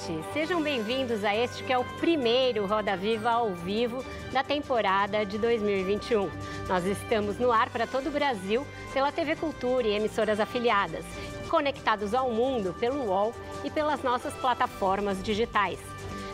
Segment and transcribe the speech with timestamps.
[0.00, 0.24] Noite.
[0.32, 5.38] Sejam bem-vindos a este que é o primeiro Roda Viva ao vivo da temporada de
[5.38, 6.30] 2021.
[6.68, 11.04] Nós estamos no ar para todo o Brasil pela TV Cultura e emissoras afiliadas,
[11.48, 15.78] conectados ao mundo pelo UOL e pelas nossas plataformas digitais.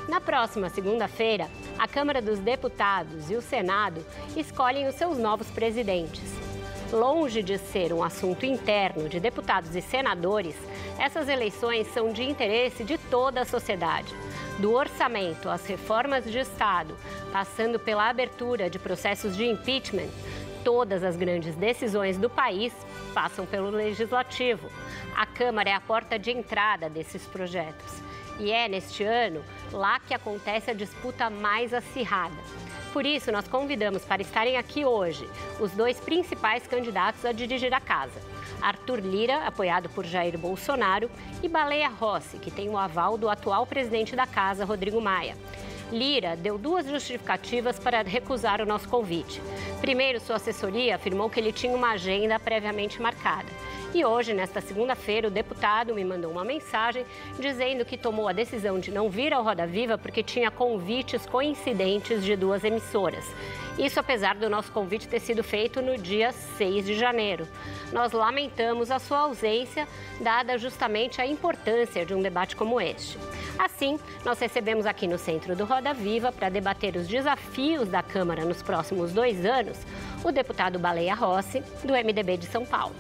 [0.09, 4.05] Na próxima segunda-feira, a Câmara dos Deputados e o Senado
[4.37, 6.56] escolhem os seus novos presidentes.
[6.93, 10.55] Longe de ser um assunto interno de deputados e senadores,
[10.99, 14.15] essas eleições são de interesse de toda a sociedade.
[14.61, 16.97] Do orçamento às reformas de Estado,
[17.33, 20.09] passando pela abertura de processos de impeachment,
[20.63, 22.73] todas as grandes decisões do país
[23.13, 24.71] passam pelo legislativo.
[25.17, 28.01] A Câmara é a porta de entrada desses projetos.
[28.39, 32.37] E é neste ano lá que acontece a disputa mais acirrada.
[32.97, 35.29] Por isso, nós convidamos para estarem aqui hoje
[35.61, 38.19] os dois principais candidatos a dirigir a casa
[38.63, 41.11] Arthur Lira, apoiado por Jair Bolsonaro,
[41.43, 45.37] e Baleia Rossi, que tem o aval do atual presidente da casa, Rodrigo Maia.
[45.93, 49.43] Lira deu duas justificativas para recusar o nosso convite.
[49.83, 53.49] Primeiro, sua assessoria afirmou que ele tinha uma agenda previamente marcada.
[53.97, 57.07] E hoje, nesta segunda-feira, o deputado me mandou uma mensagem
[57.39, 62.23] dizendo que tomou a decisão de não vir ao Roda Viva porque tinha convites coincidentes
[62.23, 63.25] de duas emissoras.
[63.79, 67.49] Isso apesar do nosso convite ter sido feito no dia 6 de janeiro.
[67.91, 69.89] Nós lamentamos a sua ausência,
[70.21, 73.19] dada justamente a importância de um debate como este.
[73.59, 78.45] Assim, nós recebemos aqui no centro do Roda Viva para debater os desafios da Câmara
[78.45, 79.79] nos próximos dois anos
[80.23, 82.95] o deputado Baleia Rossi, do MDB de São Paulo.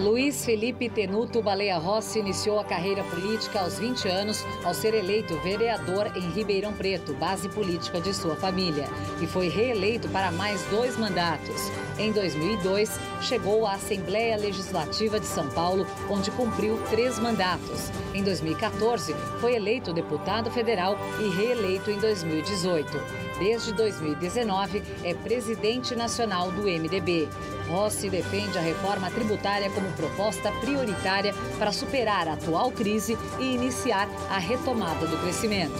[0.00, 5.36] Luiz Felipe Tenuto Baleia Rossi iniciou a carreira política aos 20 anos ao ser eleito
[5.40, 8.88] vereador em Ribeirão Preto, base política de sua família,
[9.20, 11.70] e foi reeleito para mais dois mandatos.
[11.98, 17.90] Em 2002, chegou à Assembleia Legislativa de São Paulo, onde cumpriu três mandatos.
[18.14, 23.29] Em 2014, foi eleito deputado federal e reeleito em 2018.
[23.40, 27.26] Desde 2019, é presidente nacional do MDB.
[27.70, 34.06] Rossi defende a reforma tributária como proposta prioritária para superar a atual crise e iniciar
[34.28, 35.72] a retomada do crescimento.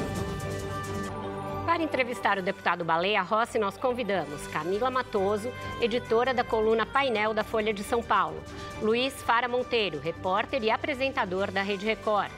[1.66, 7.44] Para entrevistar o deputado Baleia Rossi, nós convidamos Camila Matoso, editora da coluna Painel da
[7.44, 8.43] Folha de São Paulo,
[8.81, 12.32] Luiz Fara Monteiro, repórter e apresentador da Rede Record,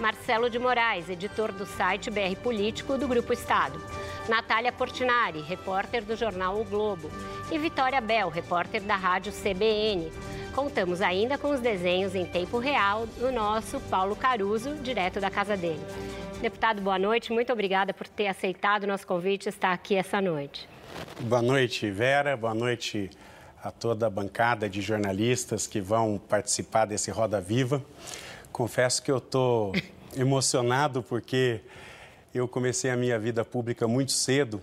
[0.00, 3.80] Marcelo de Moraes, editor do site BR Político do Grupo Estado,
[4.28, 7.10] Natália Portinari, repórter do jornal O Globo,
[7.50, 10.12] e Vitória Bel, repórter da rádio CBN.
[10.54, 15.56] Contamos ainda com os desenhos em tempo real do nosso Paulo Caruso, direto da casa
[15.56, 15.80] dele.
[16.42, 17.32] Deputado, boa noite.
[17.32, 20.68] Muito obrigada por ter aceitado o nosso convite e estar aqui essa noite.
[21.20, 22.36] Boa noite, Vera.
[22.36, 23.10] Boa noite
[23.62, 27.82] a toda a bancada de jornalistas que vão participar desse Roda Viva.
[28.52, 29.72] Confesso que eu estou
[30.16, 31.60] emocionado porque
[32.38, 34.62] eu comecei a minha vida pública muito cedo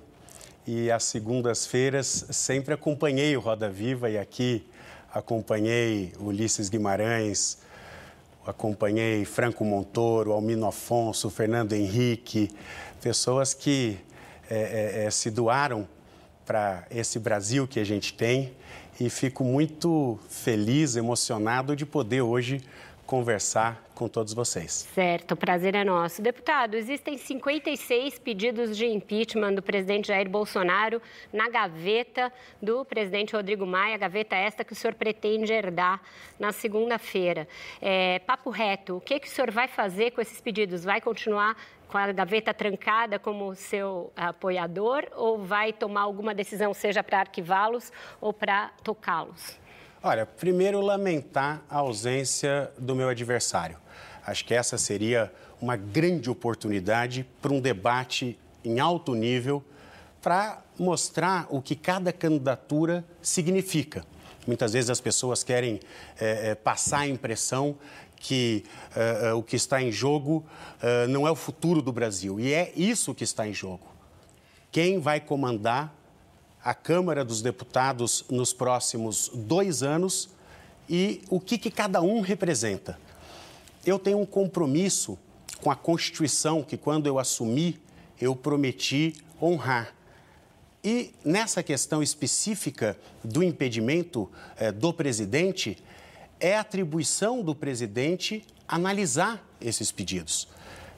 [0.66, 4.66] e às segundas-feiras sempre acompanhei o Roda Viva e aqui
[5.14, 7.58] acompanhei Ulisses Guimarães,
[8.46, 12.50] acompanhei Franco Montoro, Almino Afonso, Fernando Henrique,
[13.02, 14.00] pessoas que
[14.50, 15.86] é, é, é se doaram
[16.46, 18.54] para esse Brasil que a gente tem
[18.98, 22.64] e fico muito feliz, emocionado de poder hoje
[23.06, 24.88] conversar com todos vocês.
[24.94, 26.22] Certo, o prazer é nosso.
[26.22, 31.02] Deputado, existem 56 pedidos de impeachment do presidente Jair Bolsonaro
[31.32, 36.02] na gaveta do presidente Rodrigo Maia, gaveta esta que o senhor pretende herdar
[36.38, 37.48] na segunda-feira.
[37.82, 40.84] É, papo reto, o que, que o senhor vai fazer com esses pedidos?
[40.84, 41.56] Vai continuar
[41.88, 47.92] com a gaveta trancada como seu apoiador ou vai tomar alguma decisão, seja para arquivá-los
[48.20, 49.58] ou para tocá-los?
[50.04, 53.78] Olha, primeiro lamentar a ausência do meu adversário.
[54.26, 55.32] Acho que essa seria
[55.62, 59.64] uma grande oportunidade para um debate em alto nível
[60.22, 64.04] para mostrar o que cada candidatura significa.
[64.48, 65.80] Muitas vezes as pessoas querem
[66.20, 67.78] é, é, passar a impressão
[68.18, 68.64] que
[68.96, 70.44] é, o que está em jogo
[71.10, 72.40] não é o futuro do Brasil.
[72.40, 73.86] E é isso que está em jogo.
[74.72, 75.94] Quem vai comandar
[76.64, 80.30] a Câmara dos Deputados nos próximos dois anos
[80.90, 82.98] e o que, que cada um representa.
[83.86, 85.18] Eu tenho um compromisso
[85.62, 87.80] com a Constituição que, quando eu assumi,
[88.20, 89.94] eu prometi honrar.
[90.84, 95.78] E nessa questão específica do impedimento eh, do presidente,
[96.40, 100.48] é atribuição do presidente analisar esses pedidos.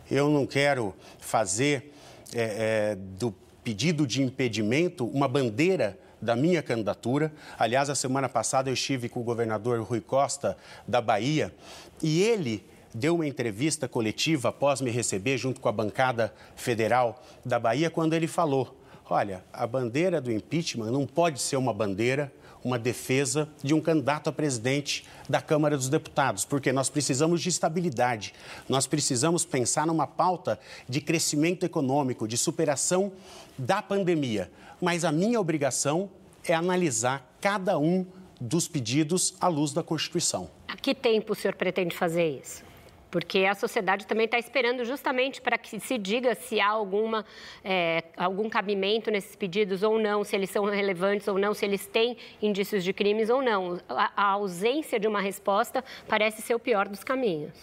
[0.09, 1.93] Eu não quero fazer
[2.33, 3.33] eh, eh, do
[3.63, 7.31] pedido de impedimento uma bandeira da minha candidatura.
[7.57, 10.57] Aliás, a semana passada eu estive com o governador Rui Costa
[10.87, 11.53] da Bahia
[12.01, 17.59] e ele deu uma entrevista coletiva após me receber junto com a bancada federal da
[17.59, 18.75] Bahia quando ele falou:
[19.09, 22.31] "Olha, a bandeira do impeachment não pode ser uma bandeira
[22.63, 27.49] uma defesa de um candidato a presidente da Câmara dos Deputados, porque nós precisamos de
[27.49, 28.33] estabilidade,
[28.67, 33.11] nós precisamos pensar numa pauta de crescimento econômico, de superação
[33.57, 34.51] da pandemia.
[34.81, 36.09] Mas a minha obrigação
[36.45, 38.05] é analisar cada um
[38.39, 40.49] dos pedidos à luz da Constituição.
[40.67, 42.66] A que tempo o senhor pretende fazer isso?
[43.17, 47.25] Porque a sociedade também está esperando justamente para que se diga se há alguma,
[47.63, 51.87] é, algum cabimento nesses pedidos ou não, se eles são relevantes ou não, se eles
[51.87, 53.79] têm indícios de crimes ou não.
[53.89, 57.55] A, a ausência de uma resposta parece ser o pior dos caminhos.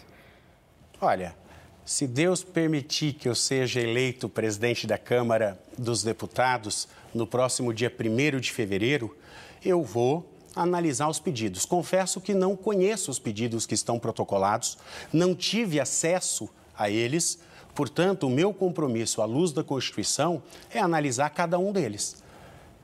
[1.00, 1.36] Olha,
[1.84, 7.94] se Deus permitir que eu seja eleito presidente da Câmara dos Deputados no próximo dia
[7.96, 9.16] 1 de fevereiro,
[9.64, 11.64] eu vou analisar os pedidos.
[11.64, 14.78] Confesso que não conheço os pedidos que estão protocolados,
[15.12, 17.38] não tive acesso a eles,
[17.74, 22.22] portanto, o meu compromisso à luz da Constituição é analisar cada um deles.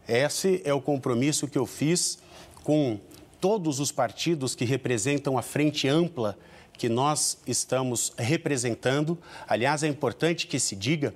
[0.09, 2.19] Esse é o compromisso que eu fiz
[2.65, 2.99] com
[3.41, 6.37] todos os partidos que representam a frente ampla
[6.81, 9.19] que nós estamos representando.
[9.47, 11.15] Aliás, é importante que se diga,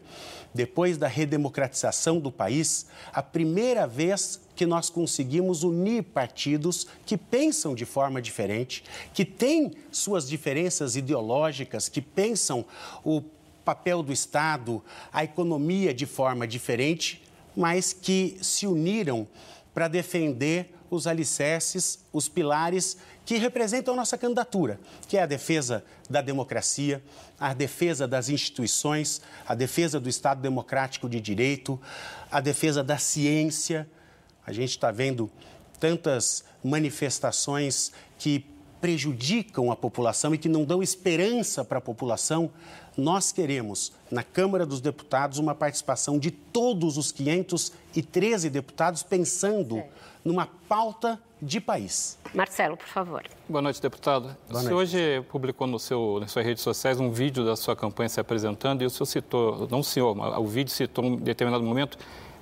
[0.52, 7.74] depois da redemocratização do país, a primeira vez que nós conseguimos unir partidos que pensam
[7.74, 8.84] de forma diferente,
[9.14, 12.66] que têm suas diferenças ideológicas, que pensam
[13.02, 13.22] o
[13.64, 17.22] papel do Estado, a economia de forma diferente,
[17.56, 19.26] mas que se uniram
[19.72, 24.78] para defender os alicerces, os pilares que representam a nossa candidatura,
[25.08, 27.02] que é a defesa da democracia,
[27.38, 31.80] a defesa das instituições, a defesa do Estado democrático de direito,
[32.30, 33.88] a defesa da ciência,
[34.46, 35.30] a gente está vendo
[35.80, 38.46] tantas manifestações que
[38.80, 42.50] prejudicam a população e que não dão esperança para a população.
[42.94, 49.82] Nós queremos, na Câmara dos Deputados, uma participação de todos os 513 deputados pensando
[50.24, 52.18] numa pauta de país.
[52.32, 53.22] Marcelo, por favor.
[53.48, 54.34] Boa noite, deputado.
[54.48, 54.64] Boa noite.
[54.64, 58.08] O senhor hoje publicou no seu, nas suas redes sociais um vídeo da sua campanha
[58.08, 61.62] se apresentando e o senhor citou, não o senhor, mas o vídeo citou em determinado
[61.62, 61.98] momento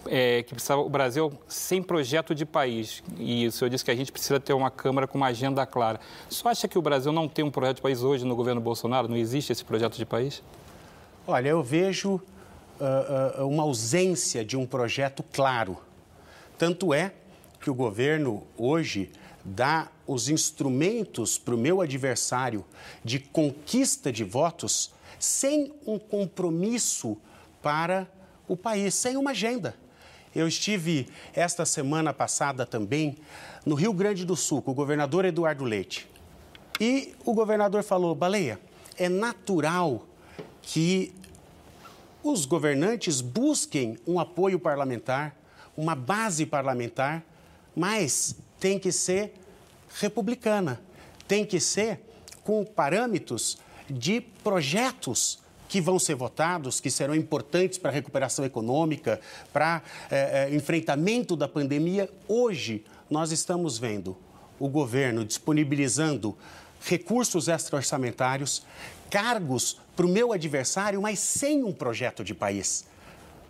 [0.06, 3.02] é, que precisava o Brasil sem projeto de país.
[3.18, 6.00] E o senhor disse que a gente precisa ter uma Câmara com uma agenda clara.
[6.28, 9.08] Só acha que o Brasil não tem um projeto de país hoje no governo Bolsonaro?
[9.08, 10.42] Não existe esse projeto de país?
[11.26, 15.76] Olha, eu vejo uh, uh, uma ausência de um projeto claro.
[16.58, 17.12] Tanto é
[17.62, 19.10] que o governo hoje
[19.44, 22.64] dá os instrumentos para o meu adversário
[23.04, 27.16] de conquista de votos sem um compromisso
[27.62, 28.08] para
[28.48, 29.76] o país, sem uma agenda.
[30.34, 33.16] Eu estive esta semana passada também
[33.64, 36.08] no Rio Grande do Sul com o governador Eduardo Leite.
[36.80, 38.58] E o governador falou: Baleia,
[38.96, 40.04] é natural
[40.62, 41.14] que
[42.24, 45.36] os governantes busquem um apoio parlamentar,
[45.76, 47.22] uma base parlamentar,
[47.74, 49.34] mas tem que ser
[50.00, 50.80] republicana,
[51.26, 52.00] tem que ser
[52.44, 59.18] com parâmetros de projetos que vão ser votados, que serão importantes para a recuperação econômica,
[59.52, 62.10] para é, é, enfrentamento da pandemia.
[62.28, 64.16] Hoje, nós estamos vendo
[64.58, 66.36] o governo disponibilizando
[66.84, 68.62] recursos extra-orçamentários,
[69.08, 72.84] cargos para o meu adversário, mas sem um projeto de país.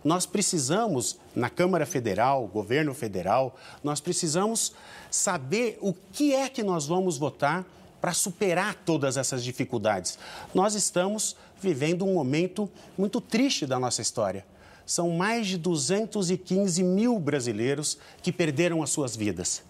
[0.03, 4.73] Nós precisamos, na Câmara Federal, governo federal, nós precisamos
[5.09, 7.65] saber o que é que nós vamos votar
[8.01, 10.19] para superar todas essas dificuldades.
[10.53, 14.45] Nós estamos vivendo um momento muito triste da nossa história.
[14.85, 19.63] São mais de 215 mil brasileiros que perderam as suas vidas.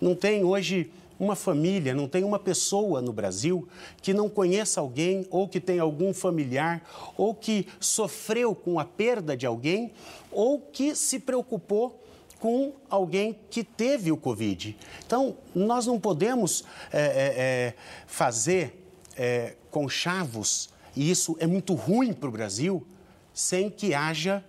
[0.00, 3.68] Não tem hoje uma família, não tem uma pessoa no Brasil
[4.00, 6.82] que não conheça alguém ou que tenha algum familiar
[7.16, 9.92] ou que sofreu com a perda de alguém
[10.30, 12.00] ou que se preocupou
[12.38, 14.76] com alguém que teve o Covid.
[15.04, 17.74] Então, nós não podemos é, é,
[18.06, 22.84] fazer é, conchavos e isso é muito ruim para o Brasil,
[23.32, 24.44] sem que haja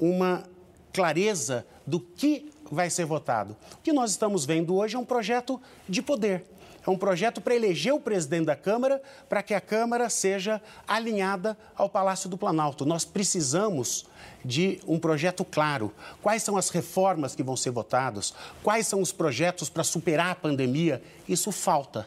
[0.00, 0.44] uma
[0.92, 3.56] clareza do que vai ser votado.
[3.72, 6.44] O que nós estamos vendo hoje é um projeto de poder.
[6.86, 11.56] É um projeto para eleger o presidente da Câmara, para que a Câmara seja alinhada
[11.74, 12.84] ao Palácio do Planalto.
[12.84, 14.04] Nós precisamos
[14.44, 15.90] de um projeto claro.
[16.22, 18.34] Quais são as reformas que vão ser votadas?
[18.62, 21.02] Quais são os projetos para superar a pandemia?
[21.26, 22.06] Isso falta.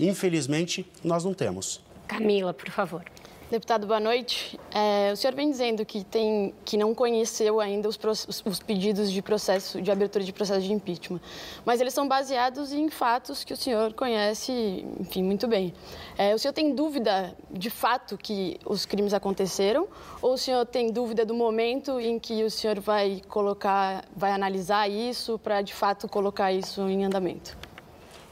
[0.00, 1.82] Infelizmente, nós não temos.
[2.06, 3.04] Camila, por favor.
[3.50, 4.60] Deputado, boa noite.
[4.70, 7.98] É, o senhor vem dizendo que, tem, que não conheceu ainda os,
[8.44, 11.18] os, pedidos de processo, de abertura de processo de impeachment,
[11.64, 15.72] mas eles são baseados em fatos que o senhor conhece, enfim, muito bem.
[16.18, 19.88] É, o senhor tem dúvida de fato que os crimes aconteceram
[20.20, 24.90] ou o senhor tem dúvida do momento em que o senhor vai colocar, vai analisar
[24.90, 27.56] isso para de fato colocar isso em andamento?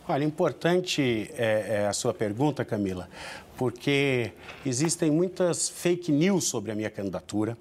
[0.09, 3.09] Olha, importante é, é a sua pergunta, Camila,
[3.57, 4.33] porque
[4.65, 7.57] existem muitas fake news sobre a minha candidatura.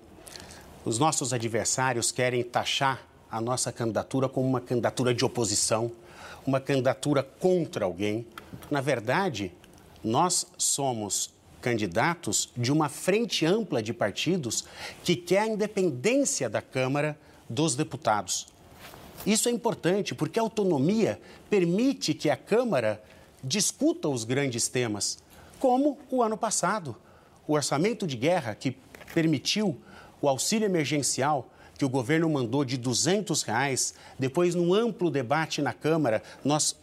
[0.83, 5.91] Os nossos adversários querem taxar a nossa candidatura como uma candidatura de oposição,
[6.45, 8.25] uma candidatura contra alguém.
[8.69, 9.51] Na verdade,
[10.03, 14.65] nós somos candidatos de uma frente ampla de partidos
[15.03, 17.17] que quer a independência da Câmara
[17.49, 18.47] dos Deputados.
[19.25, 23.01] Isso é importante porque a autonomia permite que a Câmara
[23.43, 25.17] discuta os grandes temas
[25.65, 26.95] como o ano passado.
[27.47, 28.77] O orçamento de guerra que
[29.15, 29.75] permitiu
[30.21, 35.73] o auxílio emergencial que o governo mandou de 200 reais, depois num amplo debate na
[35.73, 36.75] Câmara, nós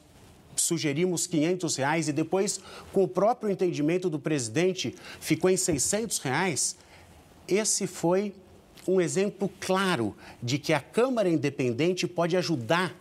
[0.57, 2.59] sugerimos 500 reais e depois,
[2.93, 6.77] com o próprio entendimento do presidente, ficou em 600 reais.
[7.47, 8.35] Esse foi
[8.89, 12.93] um exemplo claro de que a Câmara Independente pode ajudar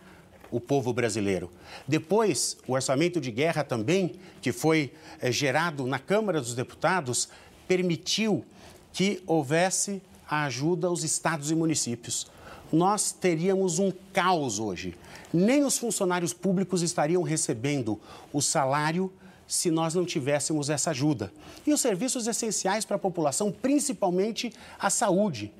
[0.52, 1.50] o povo brasileiro.
[1.88, 7.28] Depois, o orçamento de guerra também, que foi é, gerado na Câmara dos Deputados,
[7.66, 8.44] permitiu
[8.92, 12.30] que houvesse a ajuda aos estados e municípios.
[12.70, 14.94] Nós teríamos um caos hoje.
[15.32, 17.98] Nem os funcionários públicos estariam recebendo
[18.32, 19.10] o salário
[19.46, 21.32] se nós não tivéssemos essa ajuda.
[21.66, 25.52] E os serviços essenciais para a população, principalmente a saúde.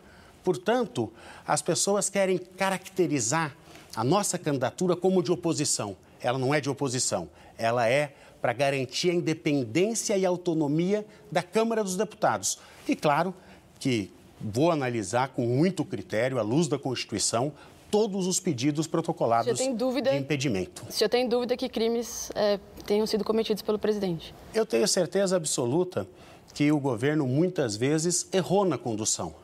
[0.42, 1.12] Portanto,
[1.46, 3.54] as pessoas querem caracterizar
[3.94, 5.96] a nossa candidatura como de oposição.
[6.20, 11.82] Ela não é de oposição, ela é para garantir a independência e autonomia da Câmara
[11.84, 12.58] dos Deputados.
[12.88, 13.32] E claro
[13.78, 17.52] que vou analisar com muito critério, à luz da Constituição,
[17.90, 20.84] todos os pedidos protocolados dúvida, de impedimento.
[20.88, 24.34] O senhor tem dúvida que crimes é, tenham sido cometidos pelo presidente?
[24.54, 26.08] Eu tenho certeza absoluta
[26.54, 29.34] que o governo muitas vezes errou na condução,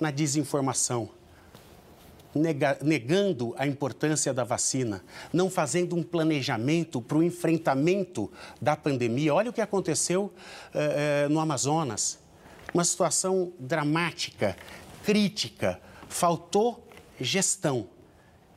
[0.00, 1.10] na desinformação
[2.34, 9.34] negando a importância da vacina, não fazendo um planejamento para o enfrentamento da pandemia.
[9.34, 10.32] Olha o que aconteceu
[10.74, 12.18] eh, eh, no Amazonas.
[12.72, 14.56] Uma situação dramática,
[15.04, 15.80] crítica.
[16.08, 16.86] Faltou
[17.20, 17.88] gestão.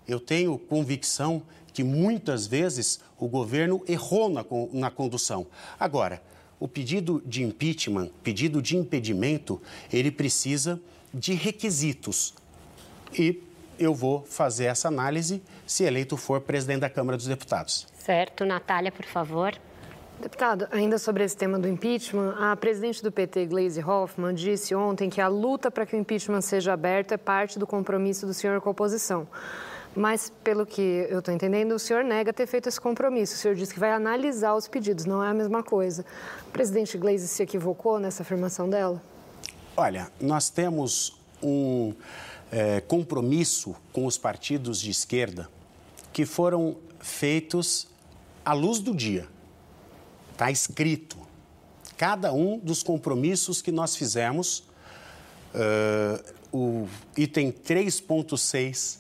[0.08, 5.46] Eu tenho convicção que muitas vezes o governo errou na, na condução.
[5.77, 6.22] Agora,
[6.60, 10.79] o pedido de impeachment, pedido de impedimento, ele precisa
[11.13, 12.34] de requisitos.
[13.13, 13.41] E
[13.79, 17.88] eu vou fazer essa análise se eleito for presidente da Câmara dos Deputados.
[17.98, 18.46] Certo.
[18.46, 19.53] Natália, por favor.
[20.20, 25.10] Deputado, ainda sobre esse tema do impeachment, a presidente do PT, Gleisi Hoffmann, disse ontem
[25.10, 28.62] que a luta para que o impeachment seja aberto é parte do compromisso do senhor
[28.62, 29.27] com a oposição.
[29.96, 33.36] Mas, pelo que eu estou entendendo, o senhor nega ter feito esse compromisso.
[33.36, 36.05] O senhor disse que vai analisar os pedidos, não é a mesma coisa.
[36.48, 39.01] O presidente Gleisi se equivocou nessa afirmação dela?
[39.77, 41.94] Olha, nós temos um
[42.56, 45.50] é, compromisso com os partidos de esquerda
[46.14, 47.86] que foram feitos
[48.46, 49.28] à luz do dia.
[50.32, 51.18] Está escrito.
[51.98, 54.64] Cada um dos compromissos que nós fizemos,
[55.54, 59.00] uh, o item 3.6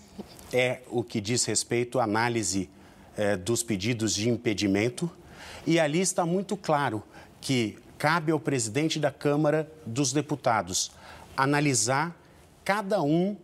[0.51, 2.69] é o que diz respeito à análise
[3.17, 5.09] uh, dos pedidos de impedimento,
[5.65, 7.01] e ali está muito claro
[7.39, 10.91] que cabe ao presidente da Câmara dos Deputados
[11.37, 12.13] analisar
[12.65, 13.37] cada um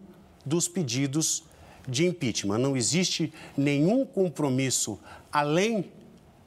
[0.45, 1.43] dos pedidos
[1.87, 2.57] de impeachment.
[2.57, 4.99] Não existe nenhum compromisso
[5.31, 5.91] além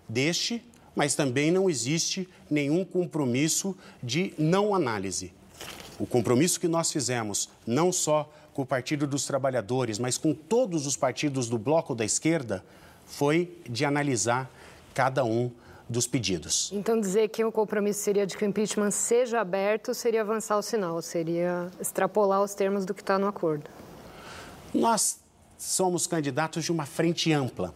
[0.08, 0.62] deste,
[0.94, 5.32] mas também não existe nenhum compromisso de não análise.
[5.98, 10.86] O compromisso que nós fizemos, não só com o Partido dos Trabalhadores, mas com todos
[10.86, 12.64] os partidos do bloco da esquerda,
[13.04, 14.50] foi de analisar
[14.94, 15.50] cada um
[15.88, 16.70] dos pedidos.
[16.72, 20.62] Então, dizer que o compromisso seria de que o impeachment seja aberto seria avançar o
[20.62, 23.68] sinal, seria extrapolar os termos do que está no acordo.
[24.74, 25.20] Nós
[25.56, 27.72] somos candidatos de uma frente ampla.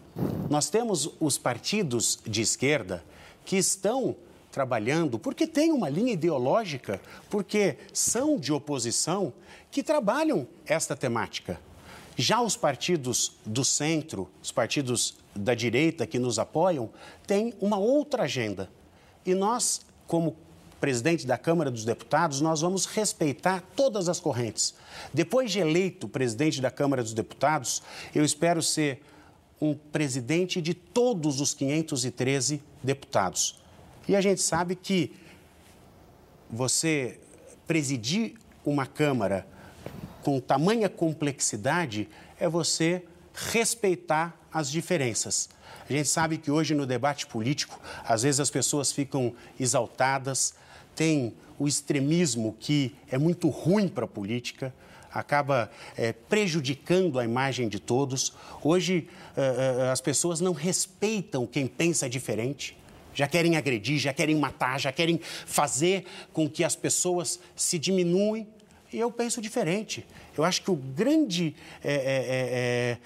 [0.51, 3.05] Nós temos os partidos de esquerda
[3.45, 4.17] que estão
[4.51, 7.01] trabalhando porque têm uma linha ideológica,
[7.31, 9.33] porque são de oposição,
[9.71, 11.61] que trabalham esta temática.
[12.17, 16.91] Já os partidos do centro, os partidos da direita que nos apoiam,
[17.29, 18.69] têm uma outra agenda.
[19.25, 20.35] E nós, como
[20.81, 24.75] presidente da Câmara dos Deputados, nós vamos respeitar todas as correntes.
[25.13, 27.83] Depois de eleito presidente da Câmara dos Deputados,
[28.15, 29.03] eu espero ser
[29.61, 33.61] um presidente de todos os 513 deputados.
[34.07, 35.13] E a gente sabe que
[36.49, 37.21] você
[37.67, 39.47] presidir uma Câmara
[40.23, 42.09] com tamanha complexidade
[42.39, 43.05] é você
[43.35, 45.49] respeitar as diferenças.
[45.89, 50.55] A gente sabe que hoje no debate político, às vezes as pessoas ficam exaltadas,
[50.99, 54.75] tem o extremismo que é muito ruim para a política,
[55.13, 58.33] acaba é, prejudicando a imagem de todos.
[58.65, 62.77] Hoje é, é, as pessoas não respeitam quem pensa diferente,
[63.15, 68.49] já querem agredir, já querem matar, já querem fazer com que as pessoas se diminuem.
[68.93, 70.05] E eu penso diferente.
[70.37, 72.99] Eu acho que o grande é, é, é,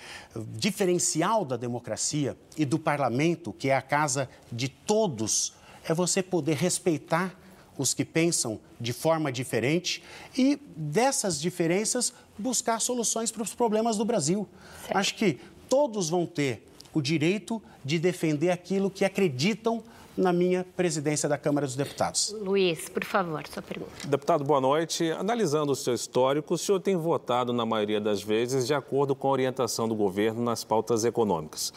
[0.56, 5.52] diferencial da democracia e do parlamento, que é a casa de todos,
[5.86, 7.41] é você poder respeitar
[7.76, 10.02] os que pensam de forma diferente
[10.36, 14.48] e dessas diferenças buscar soluções para os problemas do Brasil.
[14.82, 14.96] Certo.
[14.96, 15.38] Acho que
[15.68, 19.82] todos vão ter o direito de defender aquilo que acreditam
[20.16, 22.34] na minha presidência da Câmara dos Deputados.
[22.38, 24.06] Luiz, por favor, sua pergunta.
[24.06, 25.10] Deputado, boa noite.
[25.12, 29.28] Analisando o seu histórico, o senhor tem votado, na maioria das vezes, de acordo com
[29.28, 31.72] a orientação do governo nas pautas econômicas.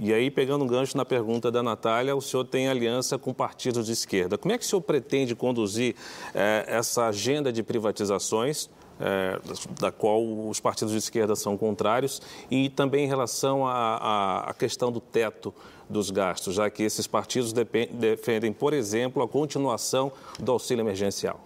[0.00, 3.86] E aí, pegando um gancho na pergunta da Natália, o senhor tem aliança com partidos
[3.86, 4.38] de esquerda.
[4.38, 5.96] Como é que o senhor pretende conduzir
[6.32, 9.40] eh, essa agenda de privatizações, eh,
[9.80, 15.00] da qual os partidos de esquerda são contrários, e também em relação à questão do
[15.00, 15.52] teto
[15.90, 21.40] dos gastos, já que esses partidos defendem, por exemplo, a continuação do auxílio emergencial?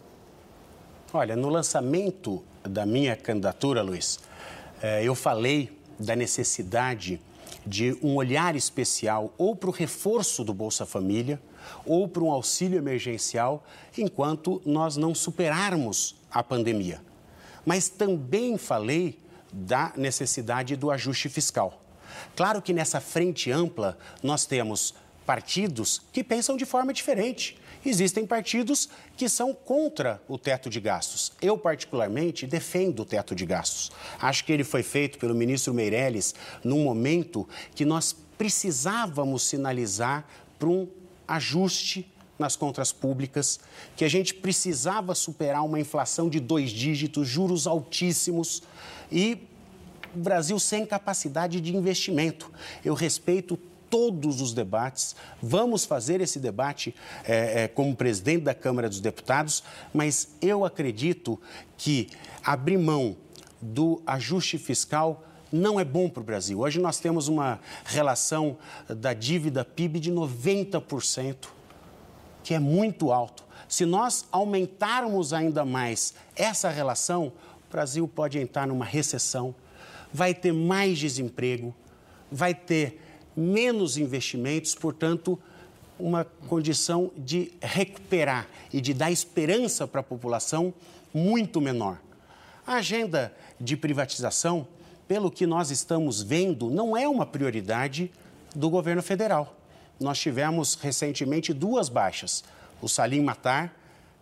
[1.15, 4.21] Olha, no lançamento da minha candidatura, Luiz,
[4.83, 7.19] eh, eu falei da necessidade
[7.67, 11.41] de um olhar especial ou para o reforço do Bolsa Família
[11.87, 13.65] ou para um auxílio emergencial
[13.97, 17.01] enquanto nós não superarmos a pandemia.
[17.65, 19.19] Mas também falei
[19.53, 21.83] da necessidade do ajuste fiscal.
[22.35, 28.89] Claro que nessa frente ampla nós temos partidos que pensam de forma diferente existem partidos
[29.17, 31.33] que são contra o teto de gastos.
[31.41, 33.91] Eu, particularmente, defendo o teto de gastos.
[34.21, 40.25] Acho que ele foi feito pelo ministro Meirelles num momento que nós precisávamos sinalizar
[40.59, 40.89] para um
[41.27, 42.09] ajuste
[42.39, 43.61] nas contas públicas,
[43.97, 48.63] que a gente precisava superar uma inflação de dois dígitos, juros altíssimos
[49.11, 49.47] e
[50.15, 52.51] Brasil sem capacidade de investimento.
[52.85, 53.59] Eu respeito
[53.93, 55.15] todos os debates.
[55.43, 56.95] Vamos fazer esse debate
[57.27, 61.39] é, é, como presidente da Câmara dos Deputados, mas eu acredito
[61.77, 62.09] que
[62.43, 63.15] abrir mão
[63.61, 66.61] do ajuste fiscal não é bom para o Brasil.
[66.61, 68.57] Hoje nós temos uma relação
[68.89, 71.49] da dívida PIB de 90%,
[72.43, 73.45] que é muito alto.
[73.69, 77.31] Se nós aumentarmos ainda mais essa relação,
[77.69, 79.55] o Brasil pode entrar numa recessão,
[80.11, 81.75] vai ter mais desemprego,
[82.31, 83.02] vai ter
[83.37, 85.39] menos investimentos, portanto,
[85.99, 90.75] uma condição de recuperar e de dar esperança para a população
[91.13, 91.99] muito menor.
[92.67, 94.67] A agenda de privatização,
[95.07, 98.11] pelo que nós estamos vendo, não é uma prioridade
[98.55, 99.57] do governo federal.
[100.01, 102.45] Nós tivemos recentemente duas baixas.
[102.81, 103.75] O Salim Matar,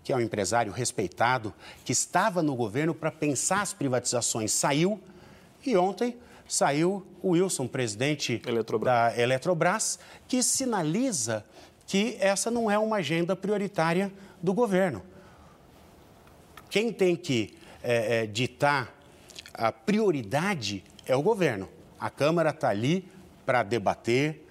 [0.03, 5.01] que é um empresário respeitado, que estava no governo para pensar as privatizações, saiu.
[5.65, 6.17] E ontem
[6.51, 8.93] saiu o Wilson, presidente Eletrobras.
[8.93, 11.45] da Eletrobras, que sinaliza
[11.87, 15.01] que essa não é uma agenda prioritária do governo.
[16.69, 18.93] Quem tem que é, é, ditar
[19.55, 21.69] a prioridade é o governo.
[22.01, 23.09] A Câmara está ali
[23.47, 24.45] para debater,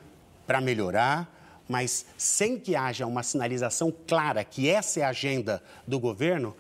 [0.48, 1.30] para melhorar,
[1.68, 6.56] mas sem que haja uma sinalização clara que essa é a agenda do governo,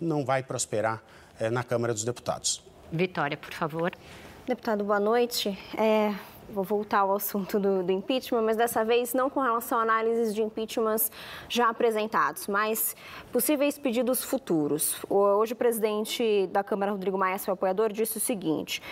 [0.00, 1.00] não vai prosperar
[1.38, 2.60] é, na Câmara dos Deputados.
[2.92, 3.92] Vitória, por favor.
[4.50, 5.56] Deputado, boa noite.
[5.78, 6.12] É,
[6.50, 10.34] vou voltar ao assunto do, do, impeachment, mas dessa vez não com relação a análises
[10.34, 11.10] de impeachments
[11.48, 12.96] já apresentados, mas
[13.32, 14.96] possíveis pedidos futuros.
[15.08, 18.82] Hoje o presidente da Câmara, Rodrigo Maia, seu apoiador, disse o seguinte,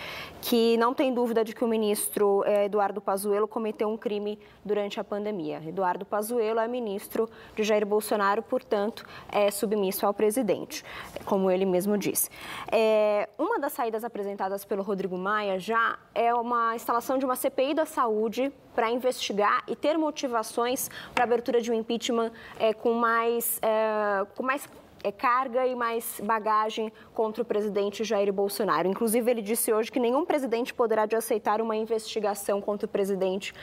[0.41, 4.99] que não tem dúvida de que o ministro eh, Eduardo Pazuello cometeu um crime durante
[4.99, 5.61] a pandemia.
[5.65, 10.83] Eduardo Pazuello é ministro de Jair Bolsonaro, portanto, é submisso ao presidente,
[11.25, 12.29] como ele mesmo disse.
[12.71, 17.73] É, uma das saídas apresentadas pelo Rodrigo Maia já é uma instalação de uma CPI
[17.73, 23.59] da saúde para investigar e ter motivações para abertura de um impeachment é, com mais,
[23.61, 24.69] é, com mais
[25.03, 28.87] é, carga e mais bagagem contra o presidente Jair Bolsonaro.
[28.87, 33.53] Inclusive, ele disse hoje que nenhum presidente poderá de aceitar uma investigação contra o presidente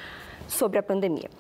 [0.49, 1.31] sobre a pandemia.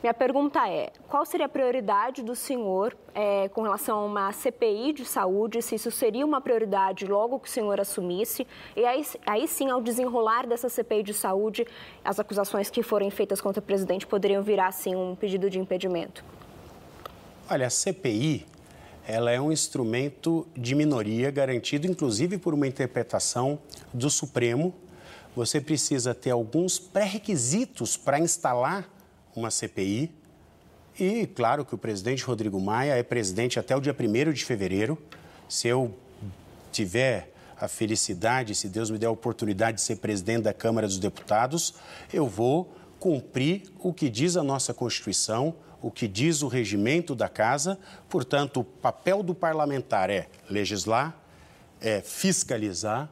[0.00, 4.92] Minha pergunta é: qual seria a prioridade do senhor é, com relação a uma CPI
[4.92, 5.60] de saúde?
[5.60, 8.46] Se isso seria uma prioridade logo que o senhor assumisse?
[8.76, 11.66] E aí, aí sim, ao desenrolar dessa CPI de saúde,
[12.04, 16.24] as acusações que forem feitas contra o presidente poderiam virar, sim, um pedido de impedimento?
[17.50, 18.46] Olha, a CPI
[19.04, 23.58] ela é um instrumento de minoria garantido, inclusive, por uma interpretação
[23.92, 24.72] do Supremo.
[25.34, 28.97] Você precisa ter alguns pré-requisitos para instalar
[29.38, 30.12] uma CPI.
[30.98, 34.98] E claro que o presidente Rodrigo Maia é presidente até o dia 1 de fevereiro.
[35.48, 35.96] Se eu
[36.72, 40.98] tiver a felicidade, se Deus me der a oportunidade de ser presidente da Câmara dos
[40.98, 41.74] Deputados,
[42.12, 47.28] eu vou cumprir o que diz a nossa Constituição, o que diz o regimento da
[47.28, 47.78] casa.
[48.08, 51.16] Portanto, o papel do parlamentar é legislar,
[51.80, 53.08] é fiscalizar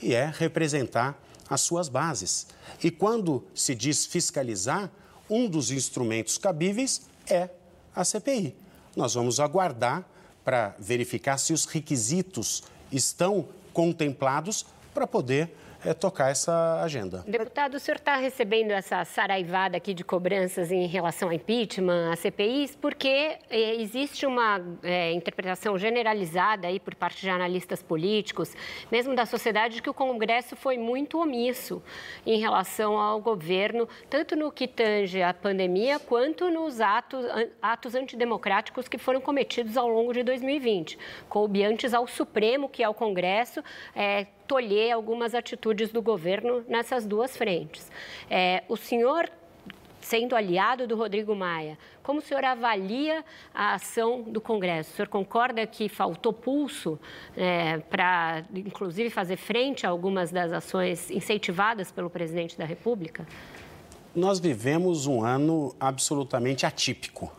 [0.00, 2.46] e é representar as suas bases.
[2.82, 4.90] E quando se diz fiscalizar,
[5.28, 7.50] um dos instrumentos cabíveis é
[7.94, 8.54] a CPI.
[8.94, 10.04] Nós vamos aguardar
[10.44, 12.62] para verificar se os requisitos
[12.92, 15.54] estão contemplados para poder
[15.86, 17.24] é, tocar essa agenda.
[17.26, 22.16] Deputado, o senhor está recebendo essa saraivada aqui de cobranças em relação ao impeachment, a
[22.16, 28.52] CPIs, porque é, existe uma é, interpretação generalizada aí por parte de analistas políticos,
[28.90, 31.80] mesmo da sociedade, de que o Congresso foi muito omisso
[32.26, 37.24] em relação ao governo, tanto no que tange a pandemia, quanto nos atos,
[37.62, 40.98] atos antidemocráticos que foram cometidos ao longo de 2020.
[41.28, 43.62] Coube antes ao Supremo, que é o Congresso,
[43.94, 47.90] é, tolher algumas atitudes do governo nessas duas frentes.
[48.30, 49.30] É, o senhor
[50.06, 54.92] sendo aliado do Rodrigo Maia, como o senhor avalia a ação do Congresso?
[54.92, 56.96] O senhor concorda que faltou pulso
[57.36, 63.26] é, para, inclusive, fazer frente a algumas das ações incentivadas pelo presidente da República?
[64.14, 67.32] Nós vivemos um ano absolutamente atípico,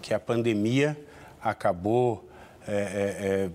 [0.00, 0.96] que a pandemia
[1.42, 2.24] acabou
[2.68, 2.76] é, é,
[3.46, 3.50] é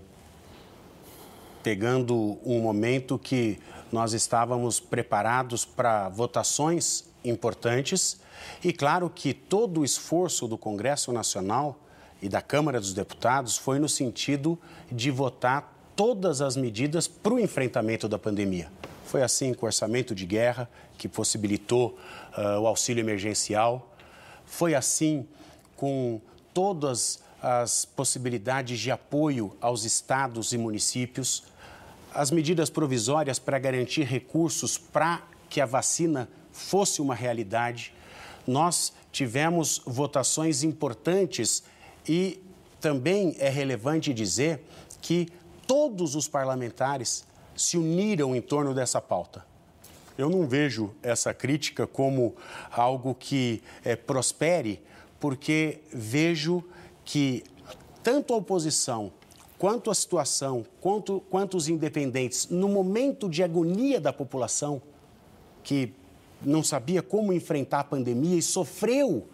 [1.66, 3.58] pegando um momento que
[3.90, 8.20] nós estávamos preparados para votações importantes
[8.62, 11.76] e claro que todo o esforço do Congresso Nacional
[12.22, 14.56] e da Câmara dos Deputados foi no sentido
[14.92, 18.70] de votar todas as medidas para o enfrentamento da pandemia.
[19.04, 21.98] Foi assim com o orçamento de guerra, que possibilitou
[22.38, 23.92] uh, o auxílio emergencial.
[24.44, 25.26] Foi assim
[25.74, 26.20] com
[26.54, 31.55] todas as possibilidades de apoio aos estados e municípios
[32.16, 37.92] as medidas provisórias para garantir recursos para que a vacina fosse uma realidade.
[38.46, 41.62] Nós tivemos votações importantes
[42.08, 42.40] e
[42.80, 44.64] também é relevante dizer
[45.02, 45.28] que
[45.66, 49.44] todos os parlamentares se uniram em torno dessa pauta.
[50.16, 52.34] Eu não vejo essa crítica como
[52.70, 54.82] algo que é, prospere,
[55.20, 56.64] porque vejo
[57.04, 57.44] que
[58.02, 59.12] tanto a oposição
[59.58, 64.80] quanto a situação, quanto, quanto os independentes, no momento de agonia da população,
[65.62, 65.92] que
[66.42, 69.26] não sabia como enfrentar a pandemia e sofreu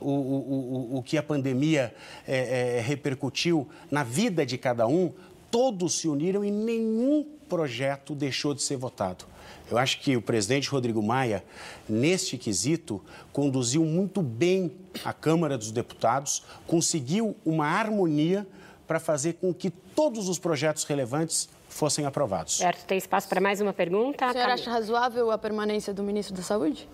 [0.00, 1.94] o, o, o, o que a pandemia
[2.26, 5.12] é, é, repercutiu na vida de cada um,
[5.50, 9.24] todos se uniram e nenhum projeto deixou de ser votado.
[9.70, 11.44] Eu acho que o presidente Rodrigo Maia,
[11.88, 13.00] neste quesito,
[13.32, 14.72] conduziu muito bem
[15.04, 18.46] a Câmara dos Deputados, conseguiu uma harmonia
[18.86, 22.58] para fazer com que todos os projetos relevantes fossem aprovados.
[22.58, 24.28] Certo, tem espaço para mais uma pergunta?
[24.28, 26.88] O senhor acha razoável a permanência do ministro da Saúde?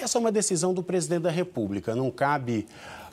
[0.00, 1.94] Essa é uma decisão do presidente da República.
[1.94, 2.66] Não cabe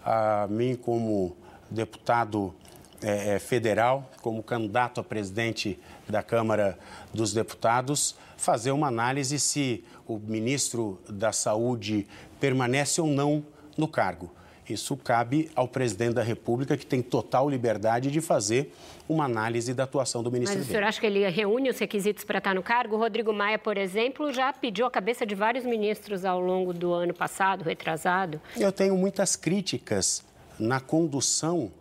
[0.04, 1.36] a mim, como
[1.70, 2.54] deputado
[3.02, 6.78] é, é federal, como candidato a presidente da Câmara
[7.14, 12.08] dos Deputados, fazer uma análise se o ministro da Saúde
[12.40, 13.44] permanece ou não
[13.76, 14.32] no cargo.
[14.68, 18.74] Isso cabe ao presidente da República, que tem total liberdade de fazer
[19.08, 22.24] uma análise da atuação do ministro Mas o senhor acha que ele reúne os requisitos
[22.24, 22.96] para estar no cargo?
[22.96, 26.92] O Rodrigo Maia, por exemplo, já pediu a cabeça de vários ministros ao longo do
[26.94, 28.42] ano passado, retrasado.
[28.58, 30.24] Eu tenho muitas críticas
[30.60, 31.72] na condução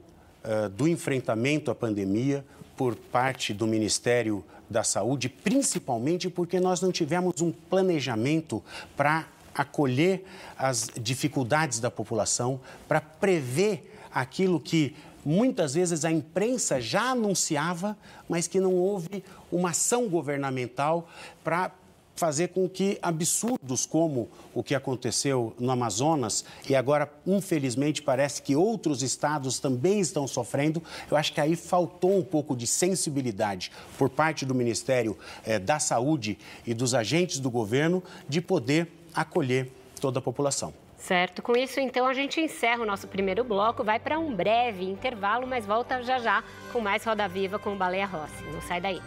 [0.44, 2.44] uh, do enfrentamento à pandemia
[2.76, 8.62] por parte do Ministério da Saúde, principalmente porque nós não tivemos um planejamento
[8.96, 10.24] para acolher
[10.58, 17.96] as dificuldades da população, para prever aquilo que muitas vezes a imprensa já anunciava,
[18.28, 21.08] mas que não houve uma ação governamental
[21.42, 21.72] para
[22.16, 28.54] fazer com que absurdos como o que aconteceu no Amazonas e agora, infelizmente, parece que
[28.54, 34.08] outros estados também estão sofrendo, eu acho que aí faltou um pouco de sensibilidade por
[34.08, 40.18] parte do Ministério eh, da Saúde e dos agentes do governo de poder acolher toda
[40.18, 40.72] a população.
[40.96, 41.42] Certo.
[41.42, 45.46] Com isso, então, a gente encerra o nosso primeiro bloco, vai para um breve intervalo,
[45.46, 48.42] mas volta já já com mais Roda Viva com o Baleia Rossi.
[48.44, 49.02] Não sai daí.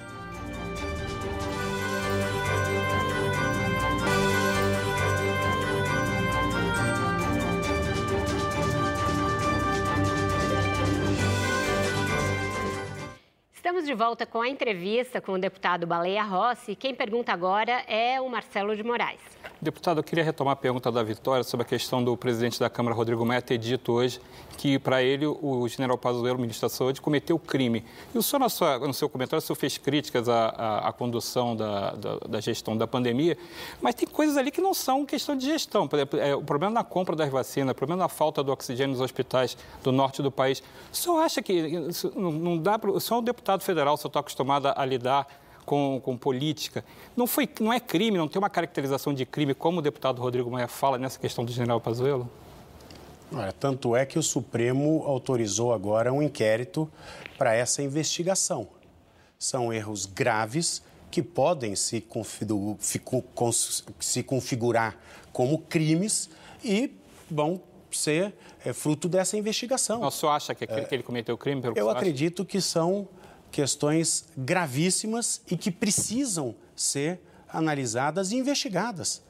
[13.67, 16.73] Estamos de volta com a entrevista com o deputado Baleia Rossi.
[16.73, 19.19] Quem pergunta agora é o Marcelo de Moraes.
[19.61, 22.95] Deputado, eu queria retomar a pergunta da Vitória sobre a questão do presidente da Câmara,
[22.95, 24.21] Rodrigo Maia, ter dito hoje
[24.57, 27.83] que, para ele, o general Pazuello, ministro da Saúde, cometeu crime.
[28.13, 31.55] E o senhor, sua, no seu comentário, o senhor fez críticas à, à, à condução
[31.55, 33.37] da, da, da, gestão da pandemia,
[33.81, 35.87] mas tem coisas ali que não são questão de gestão.
[35.87, 38.91] Por exemplo, é, o problema na compra das vacinas, o problema na falta do oxigênio
[38.91, 40.63] nos hospitais do norte do país.
[40.91, 41.77] O senhor acha que
[42.15, 42.91] não dá para...
[42.91, 45.27] O senhor é um deputado federal, o senhor está acostumado a lidar
[45.65, 46.83] com, com política.
[47.15, 50.49] Não, foi, não é crime, não tem uma caracterização de crime, como o deputado Rodrigo
[50.49, 52.29] Maia fala nessa questão do general Pazuello?
[53.59, 56.89] Tanto é que o Supremo autorizou agora um inquérito
[57.37, 58.69] para essa investigação.
[59.37, 62.05] São erros graves que podem se,
[63.99, 64.97] se configurar
[65.33, 66.29] como crimes
[66.63, 66.95] e
[67.29, 68.33] vão ser
[68.65, 70.01] é, fruto dessa investigação.
[70.01, 71.61] O senhor acha que, é, que ele cometeu crime?
[71.61, 72.49] Pelo eu acredito acha?
[72.49, 73.07] que são
[73.57, 79.23] questões gravíssimas e que precisam ser analisadas e investigadas.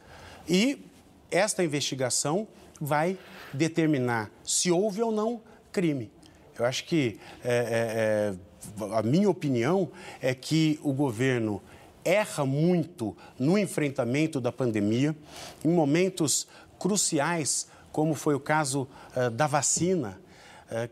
[0.49, 0.85] E
[1.31, 2.45] esta investigação
[2.77, 3.17] vai
[3.53, 6.11] determinar se houve ou não crime.
[6.59, 8.35] Eu acho que é, é,
[8.83, 9.89] é a minha opinião
[10.21, 11.61] é que o governo
[12.03, 15.15] erra muito no enfrentamento da pandemia,
[15.63, 20.19] em momentos cruciais, como foi o caso uh, da vacina,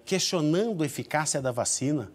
[0.06, 2.12] questionando a eficácia da vacina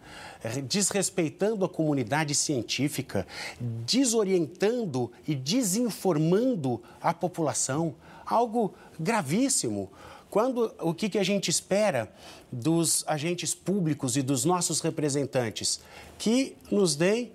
[0.66, 3.26] desrespeitando a comunidade científica,
[3.60, 7.94] desorientando e desinformando a população.
[8.24, 9.90] Algo gravíssimo.
[10.30, 12.10] Quando o que, que a gente espera
[12.50, 15.80] dos agentes públicos e dos nossos representantes?
[16.18, 17.32] Que nos deem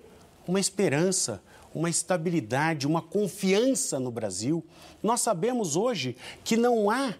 [0.48, 1.42] uma esperança,
[1.74, 4.64] uma estabilidade, uma confiança no Brasil.
[5.02, 7.14] Nós sabemos hoje que não há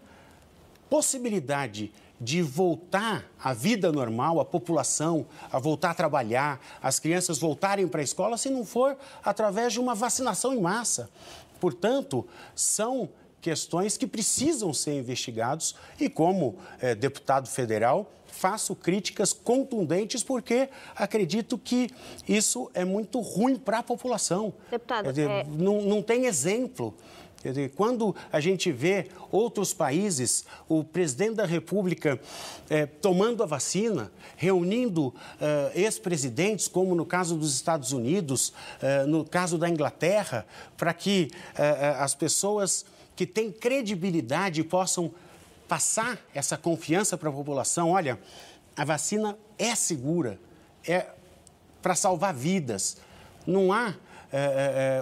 [0.88, 1.92] possibilidade de
[2.42, 8.04] voltar à vida normal, a população a voltar a trabalhar, as crianças voltarem para a
[8.04, 11.08] escola, se não for através de uma vacinação em massa.
[11.60, 13.08] Portanto, são
[13.40, 21.56] questões que precisam ser investigados e, como é, deputado federal, faço críticas contundentes porque acredito
[21.56, 21.88] que
[22.28, 24.52] isso é muito ruim para a população.
[24.70, 25.44] Deputado, dizer, é...
[25.44, 26.94] não, não tem exemplo
[27.50, 32.20] dizer, quando a gente vê outros países, o presidente da República
[32.68, 39.24] eh, tomando a vacina, reunindo eh, ex-presidentes, como no caso dos Estados Unidos, eh, no
[39.24, 41.30] caso da Inglaterra, para que
[41.98, 45.12] as pessoas que têm credibilidade possam
[45.66, 47.90] passar essa confiança para a população.
[47.90, 48.18] Olha,
[48.76, 50.38] a vacina é segura,
[50.86, 51.06] é
[51.82, 52.98] para salvar vidas.
[53.46, 53.94] Não há
[54.32, 54.38] é,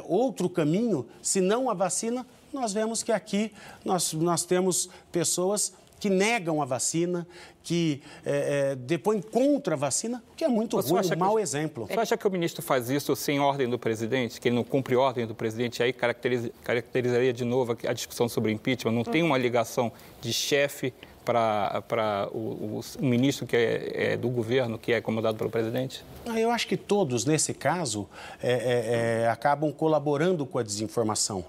[0.00, 3.52] é, outro caminho senão a vacina, nós vemos que aqui
[3.84, 7.26] nós, nós temos pessoas que negam a vacina,
[7.62, 11.86] que é, é, depõem contra a vacina, que é muito você ruim, um mau exemplo.
[11.86, 14.94] Você acha que o ministro faz isso sem ordem do presidente, que ele não cumpre
[14.96, 18.92] ordem do presidente, aí caracteriza, caracterizaria de novo a discussão sobre impeachment?
[18.92, 19.04] Não hum.
[19.04, 19.90] tem uma ligação
[20.20, 20.92] de chefe
[21.24, 26.04] para o, o, o, ministro que é, é, do governo, que é comandado pelo presidente?
[26.26, 28.06] Ah, eu acho que todos, nesse caso,
[28.42, 31.44] é, é, é, acabam colaborando com a desinformação.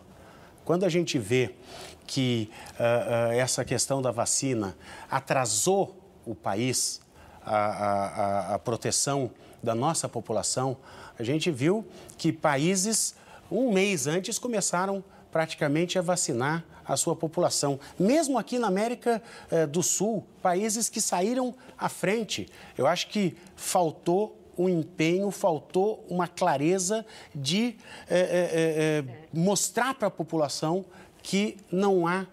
[0.66, 1.56] Quando a gente vê
[2.06, 4.76] que uh, uh, essa questão da vacina
[5.10, 7.00] atrasou o país,
[7.46, 9.30] a, a, a proteção
[9.62, 10.76] da nossa população,
[11.18, 11.86] a gente viu
[12.18, 13.16] que países,
[13.50, 17.80] um mês antes, começaram praticamente a vacinar a sua população.
[18.00, 22.48] Mesmo aqui na América eh, do Sul, países que saíram à frente.
[22.78, 27.76] Eu acho que faltou um empenho, faltou uma clareza de
[28.10, 30.86] eh, eh, mostrar para a população
[31.22, 32.26] que não há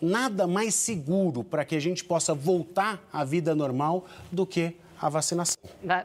[0.00, 5.08] nada mais seguro para que a gente possa voltar à vida normal do que a
[5.08, 5.56] vacinação.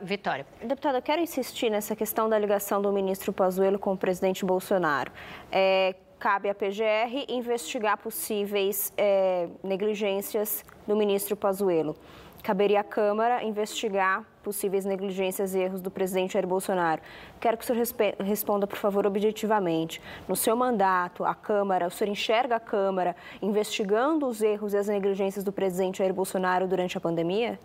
[0.01, 0.45] Vitória.
[0.63, 5.11] Deputada, eu quero insistir nessa questão da ligação do ministro Pazuello com o presidente Bolsonaro.
[5.51, 11.95] É, cabe à PGR investigar possíveis é, negligências do ministro Pazuello.
[12.41, 17.01] Caberia à Câmara investigar possíveis negligências e erros do presidente Jair Bolsonaro.
[17.37, 17.85] Quero que o senhor
[18.23, 20.01] responda, por favor, objetivamente.
[20.25, 24.87] No seu mandato, a Câmara, o senhor enxerga a Câmara investigando os erros e as
[24.87, 27.59] negligências do presidente Jair Bolsonaro durante a pandemia?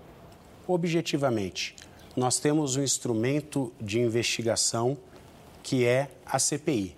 [0.67, 1.77] Objetivamente,
[2.17, 4.99] nós temos um instrumento de investigação
[5.63, 6.97] que é a CPI.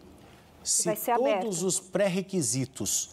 [0.62, 3.10] Se todos os pré-requisitos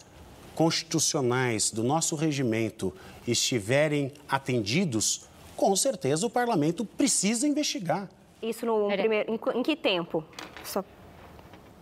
[0.54, 2.94] constitucionais do nosso regimento
[3.28, 5.30] estiverem atendidos,
[5.62, 8.08] com certeza o parlamento precisa investigar.
[8.42, 9.32] Isso no primeiro.
[9.54, 10.24] Em, que tempo?
[10.64, 10.82] Só...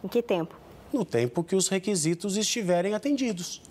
[0.05, 0.55] Em que tempo?
[0.93, 3.63] No tempo que os requisitos estiverem atendidos.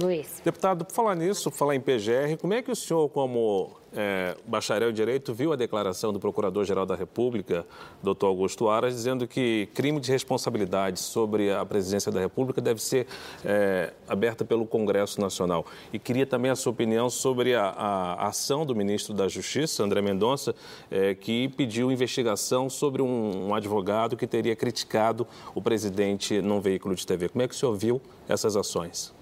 [0.00, 0.40] Luiz.
[0.44, 4.90] Deputado, por falar nisso, falar em PGR, como é que o senhor, como é, bacharel
[4.90, 7.66] em Direito, viu a declaração do Procurador-Geral da República,
[8.02, 13.06] doutor Augusto Aras, dizendo que crime de responsabilidade sobre a presidência da República deve ser
[13.44, 15.66] é, aberta pelo Congresso Nacional.
[15.92, 20.00] E queria também a sua opinião sobre a, a ação do ministro da Justiça, André
[20.00, 20.54] Mendonça,
[20.90, 26.94] é, que pediu investigação sobre um, um advogado que teria criticado o presidente num veículo
[26.94, 27.28] de TV.
[27.28, 29.12] Como é que o senhor viu essas ações?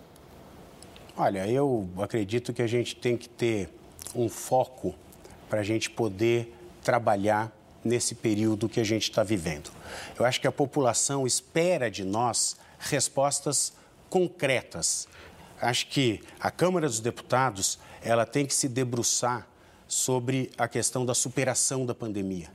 [1.16, 3.68] Olha, eu acredito que a gente tem que ter
[4.14, 4.94] um foco
[5.48, 7.52] para a gente poder trabalhar
[7.84, 9.70] nesse período que a gente está vivendo.
[10.18, 13.72] Eu acho que a população espera de nós respostas
[14.10, 15.08] concretas.
[15.60, 19.46] Acho que a Câmara dos Deputados ela tem que se debruçar
[19.86, 22.48] sobre a questão da superação da pandemia.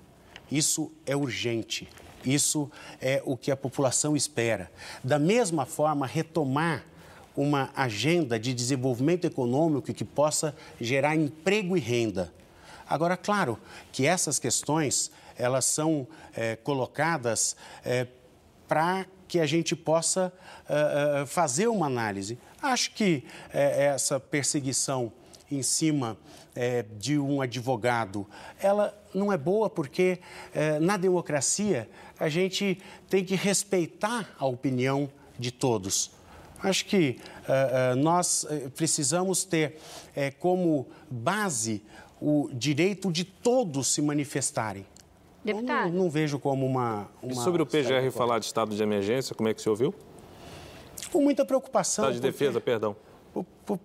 [0.51, 1.89] Isso é urgente.
[2.25, 4.71] Isso é o que a população espera.
[5.03, 6.85] Da mesma forma, retomar
[7.35, 12.33] uma agenda de desenvolvimento econômico que possa gerar emprego e renda.
[12.87, 13.57] Agora, claro
[13.91, 18.07] que essas questões elas são é, colocadas é,
[18.67, 20.31] para que a gente possa
[20.69, 22.37] é, fazer uma análise.
[22.61, 25.11] Acho que essa perseguição
[25.51, 26.17] em cima
[26.97, 28.25] de um advogado,
[28.61, 30.19] ela não é boa porque
[30.79, 36.11] na democracia a gente tem que respeitar a opinião de todos.
[36.63, 39.75] Acho que uh, uh, nós eh, precisamos ter
[40.15, 41.83] uh, como base
[42.21, 44.85] o direito de todos se manifestarem.
[45.43, 45.91] Deputado.
[45.91, 47.33] Não, não, vejo como uma, uma.
[47.33, 49.93] E sobre o PGR falar de estado de emergência, como é que você ouviu?
[51.11, 52.05] Com muita preocupação.
[52.05, 52.95] Estado de porque, defesa, perdão.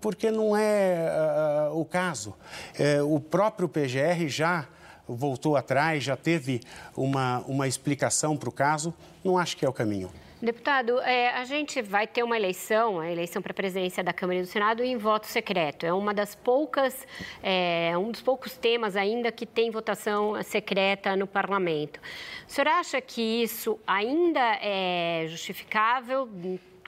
[0.00, 2.34] Porque não é o caso.
[2.78, 4.68] É, o próprio PGR já
[5.08, 6.60] voltou atrás, já teve
[6.96, 8.94] uma, uma explicação para o caso.
[9.24, 10.10] Não acho que é o caminho.
[10.40, 14.38] Deputado, é, a gente vai ter uma eleição, a eleição para a presidência da Câmara
[14.38, 15.84] e do Senado em voto secreto.
[15.84, 17.04] É uma das poucas,
[17.42, 21.98] é, um dos poucos temas ainda que tem votação secreta no parlamento.
[22.46, 26.28] O senhor acha que isso ainda é justificável?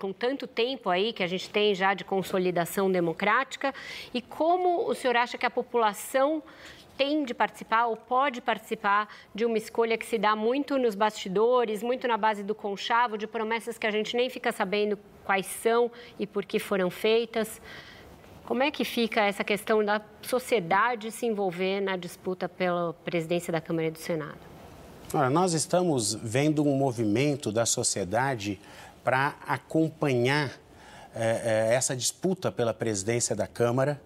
[0.00, 3.74] com tanto tempo aí que a gente tem já de consolidação democrática
[4.14, 6.42] e como o senhor acha que a população
[7.00, 11.82] tem de participar ou pode participar de uma escolha que se dá muito nos bastidores,
[11.82, 15.90] muito na base do conchavo, de promessas que a gente nem fica sabendo quais são
[16.18, 17.58] e por que foram feitas.
[18.44, 23.62] Como é que fica essa questão da sociedade se envolver na disputa pela presidência da
[23.62, 24.38] Câmara e do Senado?
[25.14, 28.60] Olha, nós estamos vendo um movimento da sociedade
[29.02, 30.52] para acompanhar
[31.14, 33.98] é, é, essa disputa pela presidência da Câmara,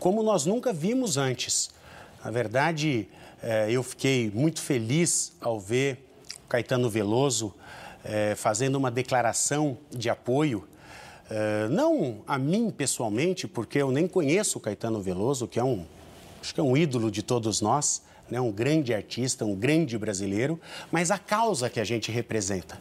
[0.00, 1.72] como nós nunca vimos antes.
[2.24, 3.06] Na verdade,
[3.42, 6.08] é, eu fiquei muito feliz ao ver
[6.48, 7.54] Caetano Veloso
[8.02, 10.66] é, fazendo uma declaração de apoio,
[11.30, 15.84] é, não a mim pessoalmente, porque eu nem conheço o Caetano Veloso, que é um,
[16.40, 20.58] acho que é um ídolo de todos nós, né, um grande artista, um grande brasileiro,
[20.90, 22.80] mas a causa que a gente representa.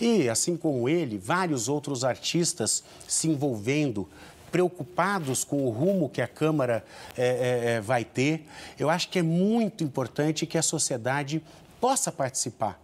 [0.00, 4.08] E, assim como ele, vários outros artistas se envolvendo
[4.50, 6.84] preocupados com o rumo que a Câmara
[7.16, 8.46] é, é, é, vai ter.
[8.78, 11.42] Eu acho que é muito importante que a sociedade
[11.80, 12.78] possa participar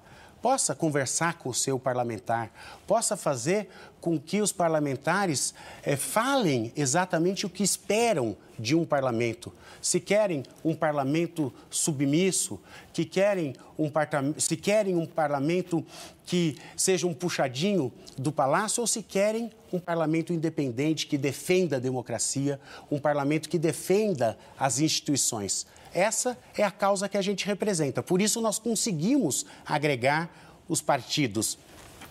[0.46, 2.52] possa conversar com o seu parlamentar,
[2.86, 3.68] possa fazer
[4.00, 9.52] com que os parlamentares é, falem exatamente o que esperam de um parlamento.
[9.82, 12.60] Se querem um parlamento submisso,
[12.92, 13.90] que querem um
[14.38, 15.84] se querem um parlamento
[16.24, 21.80] que seja um puxadinho do palácio ou se querem um parlamento independente que defenda a
[21.80, 25.66] democracia, um parlamento que defenda as instituições.
[25.96, 28.02] Essa é a causa que a gente representa.
[28.02, 30.28] Por isso, nós conseguimos agregar
[30.68, 31.58] os partidos,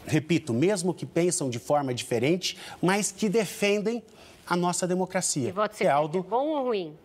[0.08, 4.02] repito, mesmo que pensam de forma diferente, mas que defendem
[4.48, 5.50] a nossa democracia.
[5.50, 6.18] E voto secreto Aldo...
[6.18, 6.98] é bom ou ruim?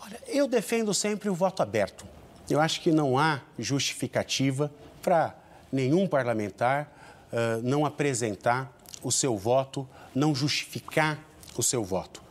[0.00, 2.06] Olha, eu defendo sempre o voto aberto.
[2.48, 5.34] Eu acho que não há justificativa para
[5.72, 6.92] nenhum parlamentar
[7.32, 11.18] uh, não apresentar o seu voto, não justificar
[11.56, 12.22] o seu voto.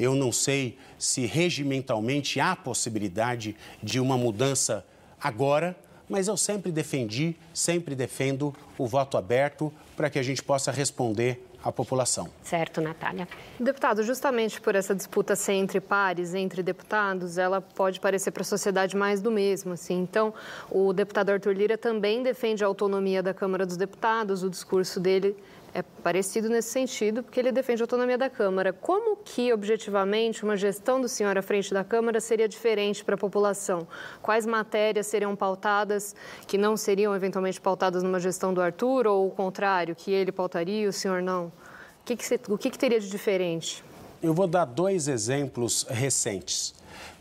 [0.00, 4.82] Eu não sei se regimentalmente há possibilidade de uma mudança
[5.20, 5.76] agora,
[6.08, 11.46] mas eu sempre defendi, sempre defendo o voto aberto para que a gente possa responder
[11.62, 12.30] à população.
[12.42, 13.28] Certo, Natália.
[13.60, 18.44] Deputado, justamente por essa disputa ser entre pares, entre deputados, ela pode parecer para a
[18.44, 19.74] sociedade mais do mesmo.
[19.74, 20.00] Assim.
[20.00, 20.32] Então,
[20.70, 25.36] o deputado Arthur Lira também defende a autonomia da Câmara dos Deputados, o discurso dele
[25.72, 28.72] é parecido nesse sentido, porque ele defende a autonomia da Câmara.
[28.72, 33.18] Como que, objetivamente, uma gestão do senhor à frente da Câmara seria diferente para a
[33.18, 33.86] população?
[34.20, 36.14] Quais matérias seriam pautadas
[36.46, 40.82] que não seriam eventualmente pautadas numa gestão do Arthur, ou o contrário, que ele pautaria
[40.82, 41.46] e o senhor não?
[41.46, 43.84] O que, que, o que, que teria de diferente?
[44.22, 46.74] Eu vou dar dois exemplos recentes.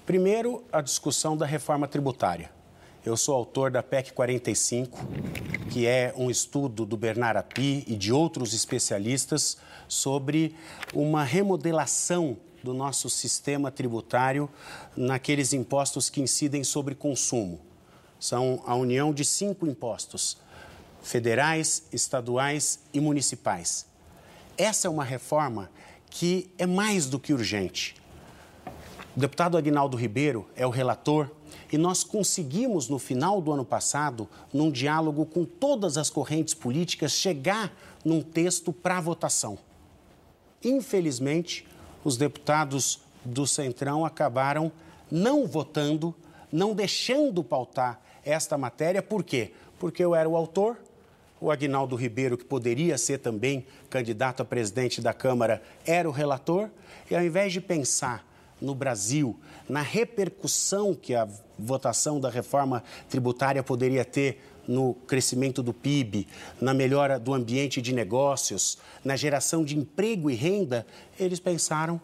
[0.05, 2.49] Primeiro, a discussão da reforma tributária.
[3.05, 4.99] Eu sou autor da PEC 45,
[5.71, 10.53] que é um estudo do Bernard Api e de outros especialistas sobre
[10.93, 14.49] uma remodelação do nosso sistema tributário
[14.97, 17.61] naqueles impostos que incidem sobre consumo.
[18.19, 20.37] São a união de cinco impostos:
[21.01, 23.85] federais, estaduais e municipais.
[24.57, 25.71] Essa é uma reforma
[26.09, 27.95] que é mais do que urgente.
[29.15, 31.31] O deputado Aguinaldo Ribeiro é o relator
[31.71, 37.11] e nós conseguimos, no final do ano passado, num diálogo com todas as correntes políticas,
[37.11, 37.71] chegar
[38.03, 39.57] num texto para votação.
[40.63, 41.67] Infelizmente,
[42.03, 44.71] os deputados do Centrão acabaram
[45.11, 46.13] não votando,
[46.51, 49.01] não deixando pautar esta matéria.
[49.01, 49.51] Por quê?
[49.77, 50.77] Porque eu era o autor,
[51.39, 56.69] o Agnaldo Ribeiro, que poderia ser também candidato a presidente da Câmara, era o relator,
[57.09, 58.25] e ao invés de pensar
[58.59, 61.27] no Brasil, na repercussão que a
[61.59, 66.27] votação da reforma tributária poderia ter no crescimento do PIB,
[66.61, 70.85] na melhora do ambiente de negócios, na geração de emprego e renda,
[71.19, 71.99] eles pensaram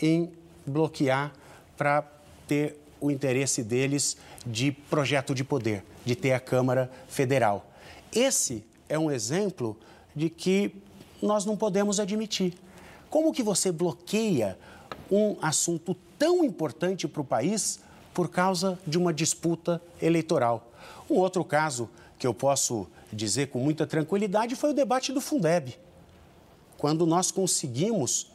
[0.00, 0.30] em
[0.66, 1.32] bloquear
[1.76, 2.02] para
[2.46, 7.66] ter o interesse deles de projeto de poder, de ter a Câmara Federal.
[8.14, 9.76] Esse é um exemplo
[10.14, 10.74] de que
[11.22, 12.54] nós não podemos admitir.
[13.08, 14.58] Como que você bloqueia
[15.10, 17.80] um assunto tão importante para o país
[18.12, 20.70] por causa de uma disputa eleitoral.
[21.08, 21.88] Um outro caso
[22.18, 25.78] que eu posso dizer com muita tranquilidade foi o debate do Fundeb.
[26.78, 28.28] Quando nós conseguimos,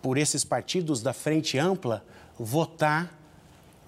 [0.00, 2.04] por esses partidos da Frente Ampla,
[2.38, 3.18] votar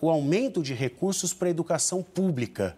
[0.01, 2.77] o aumento de recursos para a educação pública.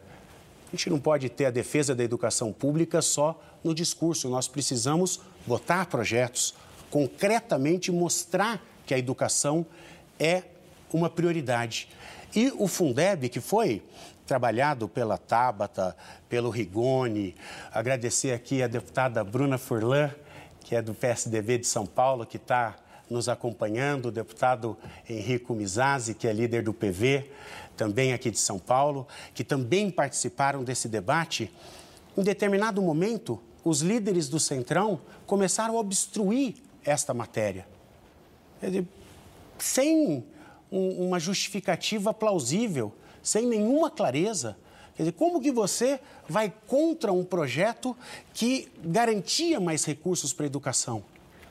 [0.68, 5.20] A gente não pode ter a defesa da educação pública só no discurso, nós precisamos
[5.46, 6.54] votar projetos,
[6.90, 9.66] concretamente mostrar que a educação
[10.18, 10.42] é
[10.92, 11.88] uma prioridade.
[12.34, 13.82] E o Fundeb, que foi
[14.26, 15.96] trabalhado pela Tabata,
[16.28, 17.34] pelo Rigoni,
[17.72, 20.10] agradecer aqui a deputada Bruna Furlan,
[20.60, 22.76] que é do PSDB de São Paulo, que está
[23.08, 24.76] nos acompanhando, o deputado
[25.08, 27.30] Henrico Mizazzi, que é líder do PV,
[27.74, 31.50] também aqui de São Paulo, que também participaram desse debate.
[32.16, 37.66] Em determinado momento, os líderes do Centrão começaram a obstruir esta matéria.
[39.58, 40.24] Sem
[40.70, 42.92] uma justificativa plausível,
[43.22, 44.56] sem nenhuma clareza.
[44.96, 47.96] Quer dizer, como que você vai contra um projeto
[48.34, 51.04] que garantia mais recursos para a educação?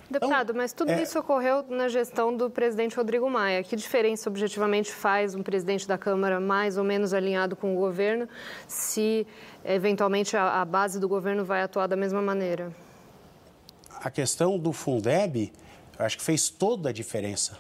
[0.10, 1.02] Deputado, então, mas tudo é...
[1.02, 3.62] isso ocorreu na gestão do presidente Rodrigo Maia.
[3.62, 8.28] Que diferença objetivamente faz um presidente da Câmara mais ou menos alinhado com o governo
[8.68, 9.28] se
[9.66, 12.74] eventualmente a, a base do governo vai atuar da mesma maneira?
[14.00, 15.52] A questão do Fundeb,
[16.00, 17.58] eu acho que fez toda a diferença.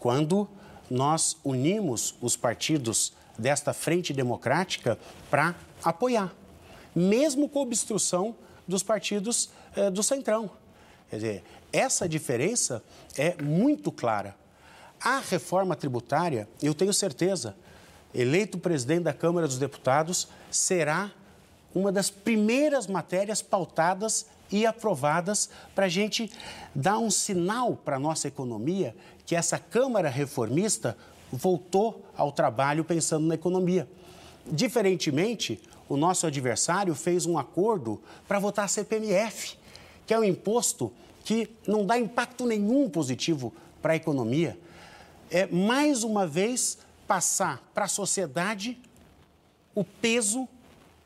[0.00, 0.48] Quando
[0.90, 4.98] nós unimos os partidos desta frente democrática
[5.30, 6.32] para apoiar,
[6.94, 8.34] mesmo com obstrução
[8.66, 10.50] dos partidos eh, do Centrão.
[11.08, 12.82] Quer dizer, essa diferença
[13.16, 14.36] é muito clara.
[15.00, 17.54] A reforma tributária, eu tenho certeza,
[18.14, 21.10] eleito presidente da Câmara dos Deputados, será
[21.74, 26.30] uma das primeiras matérias pautadas e aprovadas para a gente
[26.74, 28.94] dar um sinal para a nossa economia
[29.28, 30.96] que essa Câmara reformista
[31.30, 33.86] voltou ao trabalho pensando na economia.
[34.46, 39.58] Diferentemente, o nosso adversário fez um acordo para votar a CPMF,
[40.06, 40.90] que é um imposto
[41.26, 43.52] que não dá impacto nenhum positivo
[43.82, 44.58] para a economia.
[45.30, 48.80] É, mais uma vez, passar para a sociedade
[49.74, 50.48] o peso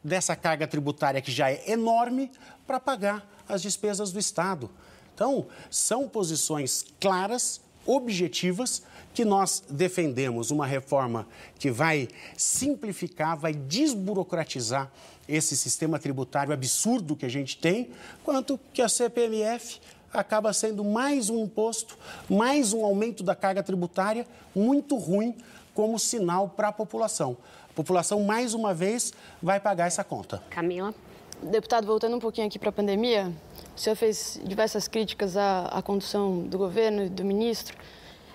[0.02, 2.30] dessa carga tributária que já é enorme
[2.68, 4.70] para pagar as despesas do Estado.
[5.12, 8.82] Então, são posições claras, objetivas,
[9.14, 11.26] que nós defendemos uma reforma
[11.58, 14.90] que vai simplificar, vai desburocratizar
[15.28, 17.90] esse sistema tributário absurdo que a gente tem,
[18.24, 19.80] quanto que a CPMF
[20.12, 21.96] acaba sendo mais um imposto,
[22.28, 25.34] mais um aumento da carga tributária muito ruim
[25.74, 27.36] como sinal para a população.
[27.70, 29.12] A população, mais uma vez,
[29.42, 30.42] vai pagar essa conta.
[30.50, 30.94] Camila.
[31.42, 33.32] Deputado, voltando um pouquinho aqui para a pandemia,
[33.76, 37.76] o senhor fez diversas críticas à, à condução do governo e do ministro.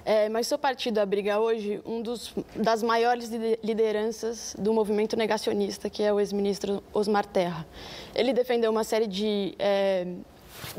[0.03, 3.29] É, mas seu partido abriga hoje um dos das maiores
[3.61, 7.67] lideranças do movimento negacionista, que é o ex-ministro Osmar Terra.
[8.15, 10.07] Ele defendeu uma série de é,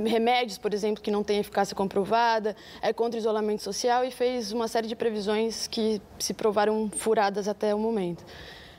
[0.03, 4.51] remédios, por exemplo, que não têm eficácia comprovada, é contra o isolamento social e fez
[4.51, 8.25] uma série de previsões que se provaram furadas até o momento.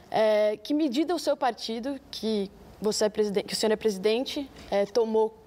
[0.10, 2.50] É, que medida o seu partido, que
[2.82, 5.38] você é presidente, que o senhor é presidente, é, tomou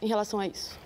[0.00, 0.78] em relação a isso?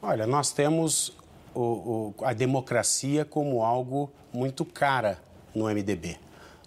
[0.00, 1.12] Olha, nós temos
[1.54, 5.18] o, o, a democracia como algo muito cara
[5.54, 6.18] no MDB.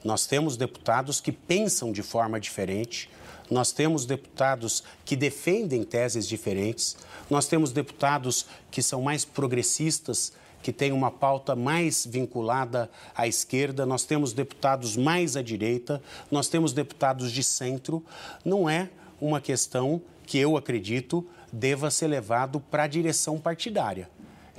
[0.03, 3.09] Nós temos deputados que pensam de forma diferente,
[3.49, 6.95] nós temos deputados que defendem teses diferentes,
[7.29, 13.85] nós temos deputados que são mais progressistas, que têm uma pauta mais vinculada à esquerda,
[13.85, 18.03] nós temos deputados mais à direita, nós temos deputados de centro.
[18.43, 18.89] Não é
[19.21, 24.09] uma questão que eu acredito deva ser levado para a direção partidária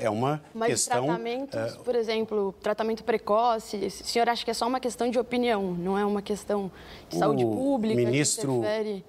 [0.00, 1.06] é uma Mas questão...
[1.06, 5.10] Mas tratamentos, uh, por exemplo, tratamento precoce, o senhor acha que é só uma questão
[5.10, 6.72] de opinião, não é uma questão
[7.08, 8.62] de saúde pública ministro.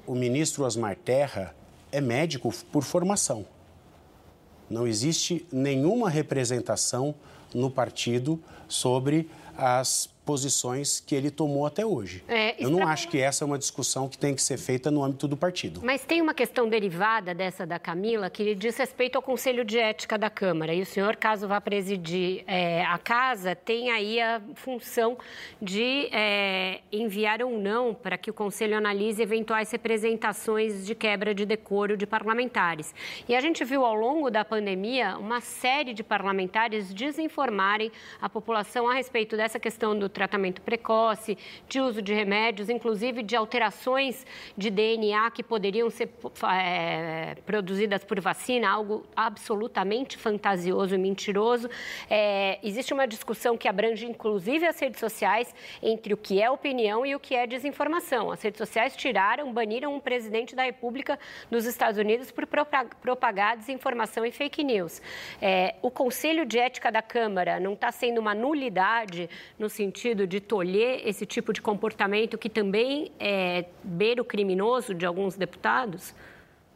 [0.06, 1.56] O ministro Osmar Terra
[1.92, 3.46] é médico por formação.
[4.70, 7.16] Não existe nenhuma representação
[7.54, 12.24] no partido sobre as posições que ele tomou até hoje.
[12.28, 15.04] É, Eu não acho que essa é uma discussão que tem que ser feita no
[15.04, 15.82] âmbito do partido.
[15.84, 20.18] Mas tem uma questão derivada dessa da Camila que diz respeito ao Conselho de Ética
[20.18, 20.74] da Câmara.
[20.74, 25.18] E o senhor, caso vá presidir é, a casa, tem aí a função
[25.62, 31.46] de é, enviar ou não para que o Conselho analise eventuais representações de quebra de
[31.46, 32.94] decoro de parlamentares.
[33.28, 37.92] E a gente viu ao longo da pandemia uma série de parlamentares desinformarem
[38.22, 41.38] a população a respeito dessa questão do tratamento precoce,
[41.68, 44.26] de uso de remédios, inclusive de alterações
[44.58, 46.10] de DNA que poderiam ser
[46.54, 51.70] é, produzidas por vacina, algo absolutamente fantasioso e mentiroso.
[52.10, 57.06] É, existe uma discussão que abrange inclusive as redes sociais entre o que é opinião
[57.06, 58.32] e o que é desinformação.
[58.32, 61.18] As redes sociais tiraram, baniram um presidente da República
[61.50, 65.02] dos Estados Unidos por propagar desinformação e fake news.
[65.42, 70.26] É, o Conselho de Ética da Câmara não está sendo uma nulidade no sentido sentido
[70.26, 76.16] de tolher esse tipo de comportamento que também é beiro criminoso de alguns deputados?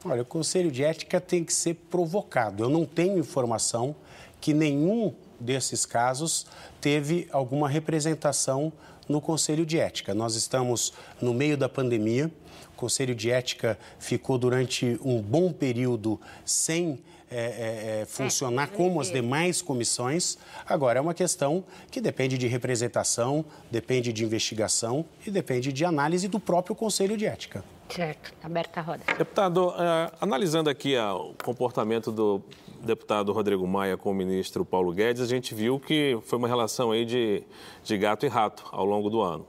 [0.05, 2.63] Olha, o Conselho de Ética tem que ser provocado.
[2.63, 3.95] Eu não tenho informação
[4.39, 6.45] que nenhum desses casos
[6.79, 8.71] teve alguma representação
[9.09, 10.13] no Conselho de Ética.
[10.13, 12.31] Nós estamos no meio da pandemia,
[12.73, 16.99] o Conselho de Ética ficou durante um bom período sem
[17.29, 20.37] é, é, é, funcionar é, como as demais comissões.
[20.67, 26.27] Agora, é uma questão que depende de representação, depende de investigação e depende de análise
[26.27, 27.63] do próprio Conselho de Ética.
[27.89, 29.03] Certo, aberta a roda.
[29.17, 29.73] Deputado, uh,
[30.19, 32.41] analisando aqui uh, o comportamento do
[32.83, 36.91] deputado Rodrigo Maia com o ministro Paulo Guedes, a gente viu que foi uma relação
[36.91, 37.43] aí de,
[37.83, 39.45] de gato e rato ao longo do ano.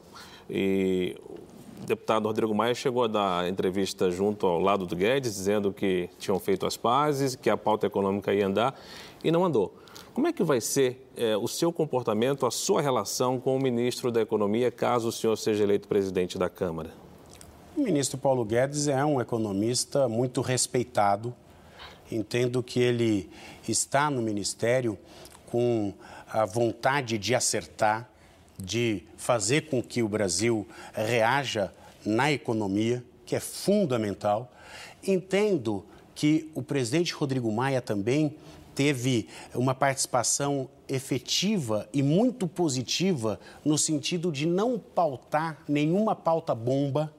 [0.49, 1.17] E
[1.85, 6.39] deputado Rodrigo Maia chegou a dar entrevista junto ao lado do Guedes, dizendo que tinham
[6.39, 8.79] feito as pazes, que a pauta econômica ia andar,
[9.23, 9.75] e não andou.
[10.15, 14.11] Como é que vai ser é, o seu comportamento, a sua relação com o ministro
[14.11, 16.91] da Economia, caso o senhor seja eleito presidente da Câmara?
[17.77, 21.35] O ministro Paulo Guedes é um economista muito respeitado.
[22.11, 23.29] Entendo que ele
[23.69, 24.97] está no ministério
[25.47, 25.93] com
[26.33, 28.09] a vontade de acertar,
[28.59, 31.73] de fazer com que o Brasil reaja
[32.05, 34.53] na economia, que é fundamental.
[35.07, 35.85] Entendo
[36.15, 38.35] que o presidente Rodrigo Maia também
[38.75, 47.13] teve uma participação efetiva e muito positiva no sentido de não pautar nenhuma pauta bomba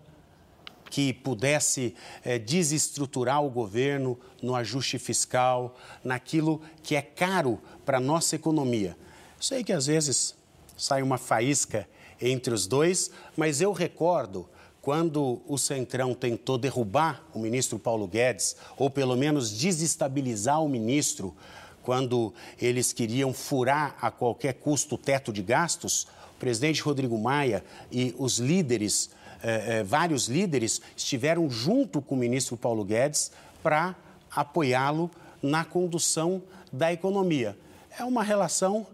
[0.89, 8.01] que pudesse é, desestruturar o governo no ajuste fiscal, naquilo que é caro para a
[8.01, 8.95] nossa economia.
[9.39, 10.36] Sei que às vezes
[10.77, 11.87] sai uma faísca
[12.21, 14.47] entre os dois, mas eu recordo
[14.81, 21.35] quando o Centrão tentou derrubar o ministro Paulo Guedes, ou pelo menos desestabilizar o ministro,
[21.83, 27.63] quando eles queriam furar a qualquer custo o teto de gastos, o presidente Rodrigo Maia
[27.91, 29.09] e os líderes,
[29.43, 33.95] eh, eh, vários líderes, estiveram junto com o ministro Paulo Guedes para
[34.31, 35.11] apoiá-lo
[35.41, 37.57] na condução da economia.
[37.97, 38.87] É uma relação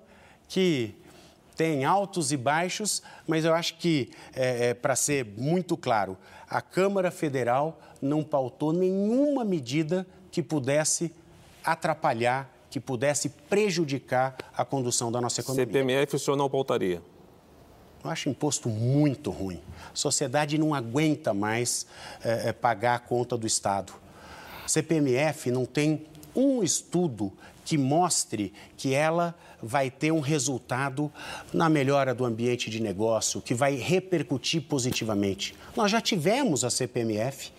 [0.48, 0.96] que
[1.56, 6.18] tem altos e baixos, mas eu acho que, é, é, para ser muito claro,
[6.50, 11.14] a Câmara Federal não pautou nenhuma medida que pudesse
[11.64, 15.66] atrapalhar, que pudesse prejudicar a condução da nossa economia.
[15.66, 17.02] CPMF o senhor não pautaria?
[18.04, 19.62] Eu acho imposto muito ruim.
[19.94, 21.88] A sociedade não aguenta mais
[22.24, 23.94] é, é pagar a conta do Estado.
[24.68, 27.32] CPMF não tem um estudo
[27.66, 31.12] que mostre que ela vai ter um resultado
[31.54, 35.56] na melhora do ambiente de negócio, que vai repercutir positivamente.
[35.76, 37.52] Nós já tivemos a CPMF,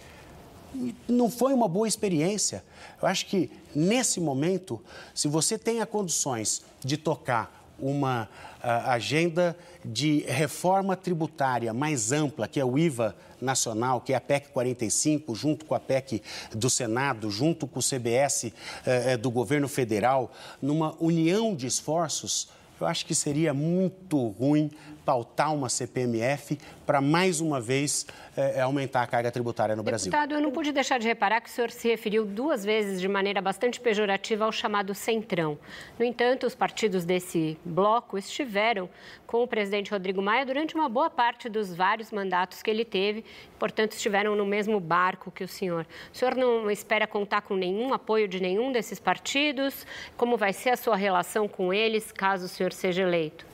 [1.09, 2.65] não foi uma boa experiência.
[3.01, 4.83] Eu acho que nesse momento,
[5.15, 8.29] se você tem as condições de tocar uma
[8.63, 14.21] uh, agenda de reforma tributária mais ampla, que é o IVA nacional, que é a
[14.21, 16.23] PEC 45, junto com a PEC
[16.55, 18.53] do Senado, junto com o CBS uh,
[18.87, 22.49] eh, eh, do governo federal, numa união de esforços,
[22.81, 24.71] eu acho que seria muito ruim
[25.05, 30.11] pautar uma CPMF para mais uma vez é, aumentar a carga tributária no Brasil.
[30.11, 33.09] Deputado, eu não pude deixar de reparar que o senhor se referiu duas vezes de
[33.09, 35.59] maneira bastante pejorativa ao chamado Centrão.
[35.99, 38.89] No entanto, os partidos desse bloco estiveram
[39.27, 43.25] com o presidente Rodrigo Maia durante uma boa parte dos vários mandatos que ele teve,
[43.59, 45.87] portanto, estiveram no mesmo barco que o senhor.
[46.13, 49.87] O senhor não espera contar com nenhum apoio de nenhum desses partidos?
[50.17, 53.54] Como vai ser a sua relação com eles caso o senhor seja eleito?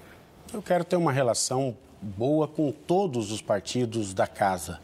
[0.53, 4.81] Eu quero ter uma relação boa com todos os partidos da casa.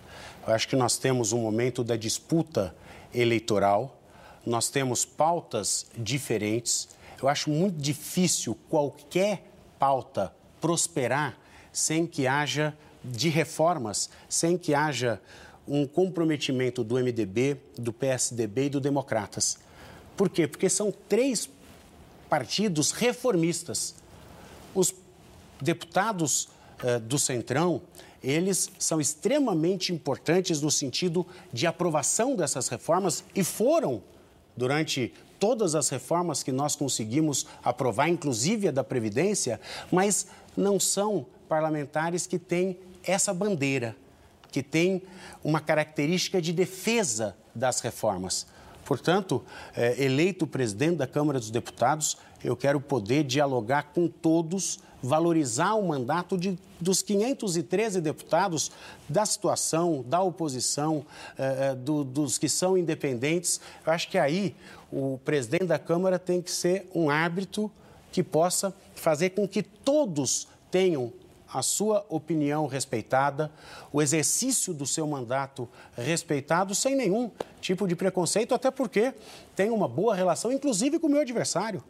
[0.47, 2.73] Eu acho que nós temos um momento da disputa
[3.13, 4.01] eleitoral,
[4.47, 6.89] nós temos pautas diferentes.
[7.21, 9.43] Eu acho muito difícil qualquer
[9.77, 11.37] pauta prosperar
[11.73, 15.21] sem que haja de reformas, sem que haja
[15.67, 19.59] um comprometimento do MDB, do PSDB e do Democratas.
[20.17, 20.47] Por quê?
[20.47, 21.51] Porque são três
[22.31, 23.97] partidos reformistas.
[24.73, 24.95] Os
[25.61, 26.49] deputados
[26.83, 27.83] uh, do Centrão,
[28.23, 34.03] eles são extremamente importantes no sentido de aprovação dessas reformas e foram,
[34.57, 39.61] durante todas as reformas que nós conseguimos aprovar, inclusive a da Previdência,
[39.93, 40.27] mas
[40.57, 43.95] não são parlamentares que têm essa bandeira,
[44.51, 45.03] que têm
[45.45, 48.47] uma característica de defesa das reformas.
[48.87, 49.45] Portanto,
[49.77, 55.87] é, eleito presidente da Câmara dos Deputados, eu quero poder dialogar com todos valorizar o
[55.87, 58.71] mandato de, dos 513 deputados
[59.09, 61.05] da situação, da oposição,
[61.39, 63.61] eh, eh, do, dos que são independentes.
[63.87, 64.55] Eu acho que aí
[64.91, 67.71] o presidente da Câmara tem que ser um árbitro
[68.11, 71.13] que possa fazer com que todos tenham
[71.53, 73.51] a sua opinião respeitada,
[73.93, 77.31] o exercício do seu mandato respeitado, sem nenhum
[77.61, 79.15] tipo de preconceito, até porque
[79.55, 81.83] tem uma boa relação, inclusive com o meu adversário.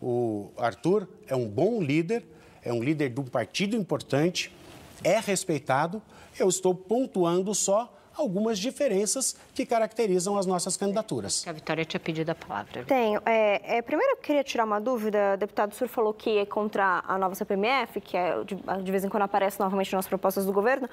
[0.00, 2.24] O Arthur é um bom líder,
[2.62, 4.54] é um líder de um partido importante,
[5.02, 6.02] é respeitado.
[6.38, 11.44] Eu estou pontuando só algumas diferenças que caracterizam as nossas candidaturas.
[11.46, 12.84] A Vitória tinha pedido a palavra.
[12.84, 13.20] Tenho.
[13.26, 15.34] É, é, primeiro, eu queria tirar uma dúvida.
[15.34, 19.04] O deputado Sur falou que é contra a nova CPMF, que é, de, de vez
[19.04, 20.88] em quando aparece novamente nas propostas do governo.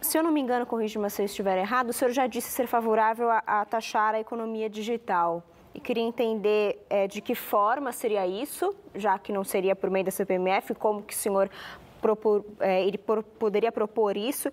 [0.00, 2.66] Se eu não me engano, corrija-me se eu estiver errado, o senhor já disse ser
[2.66, 5.44] favorável a, a taxar a economia digital
[5.74, 10.04] e queria entender é, de que forma seria isso, já que não seria por meio
[10.04, 11.48] da CPMF, como que o senhor
[12.00, 14.52] propor, é, ele por, poderia propor isso.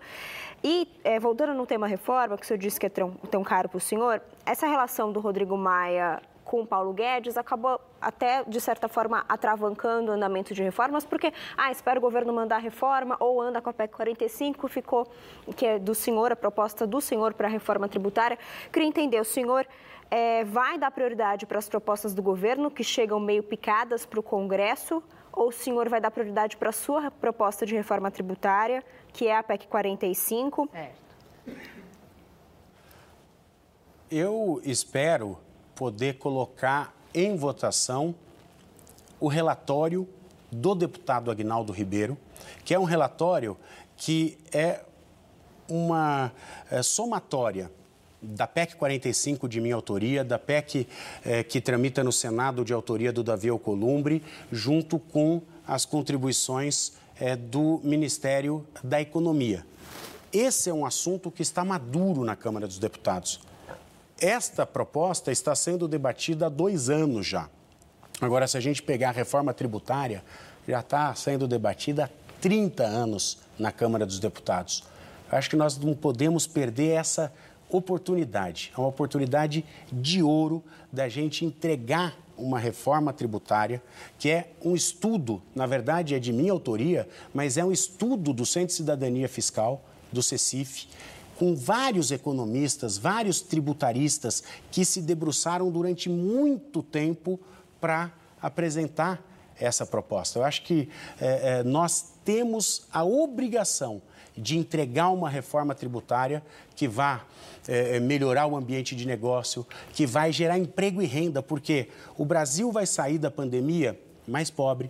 [0.63, 3.69] E, é, voltando no tema reforma, que o senhor disse que é tão, tão caro
[3.69, 8.59] para o senhor, essa relação do Rodrigo Maia com o Paulo Guedes acabou até, de
[8.59, 13.39] certa forma, atravancando o andamento de reformas, porque, ah, espera o governo mandar reforma, ou
[13.39, 15.07] anda com a PEC 45, ficou,
[15.55, 18.35] que é do senhor, a proposta do senhor para a reforma tributária.
[18.71, 19.67] Queria entender, o senhor
[20.09, 24.23] é, vai dar prioridade para as propostas do governo que chegam meio picadas para o
[24.23, 25.03] Congresso?
[25.31, 28.83] Ou o senhor vai dar prioridade para a sua proposta de reforma tributária,
[29.13, 30.69] que é a PEC 45?
[30.73, 30.91] É.
[34.11, 35.37] Eu espero
[35.75, 38.15] poder colocar em votação
[39.19, 40.07] o relatório
[40.51, 42.17] do deputado Agnaldo Ribeiro,
[42.63, 43.57] que é um relatório
[43.95, 44.81] que é
[45.67, 46.31] uma
[46.71, 47.71] é, somatória
[48.21, 50.87] da PEC 45 de minha autoria, da PEC
[51.25, 57.35] eh, que tramita no Senado de autoria do Davi Alcolumbre, junto com as contribuições eh,
[57.35, 59.65] do Ministério da Economia.
[60.31, 63.41] Esse é um assunto que está maduro na Câmara dos Deputados.
[64.19, 67.49] Esta proposta está sendo debatida há dois anos já.
[68.21, 70.23] Agora, se a gente pegar a reforma tributária,
[70.67, 72.09] já está sendo debatida há
[72.41, 74.83] 30 anos na Câmara dos Deputados.
[75.31, 77.31] Acho que nós não podemos perder essa
[77.69, 83.81] oportunidade, é uma oportunidade de ouro da gente entregar uma reforma tributária,
[84.17, 88.45] que é um estudo, na verdade é de minha autoria, mas é um estudo do
[88.45, 90.87] Centro de Cidadania Fiscal, do CECIF,
[91.37, 97.39] com vários economistas, vários tributaristas que se debruçaram durante muito tempo
[97.79, 98.11] para
[98.41, 99.23] apresentar
[99.57, 100.39] essa proposta.
[100.39, 104.01] Eu acho que é, é, nós temos a obrigação
[104.39, 106.43] de entregar uma reforma tributária
[106.75, 107.23] que vá
[107.67, 112.25] é, é, melhorar o ambiente de negócio, que vai gerar emprego e renda, porque o
[112.25, 114.89] Brasil vai sair da pandemia mais pobre,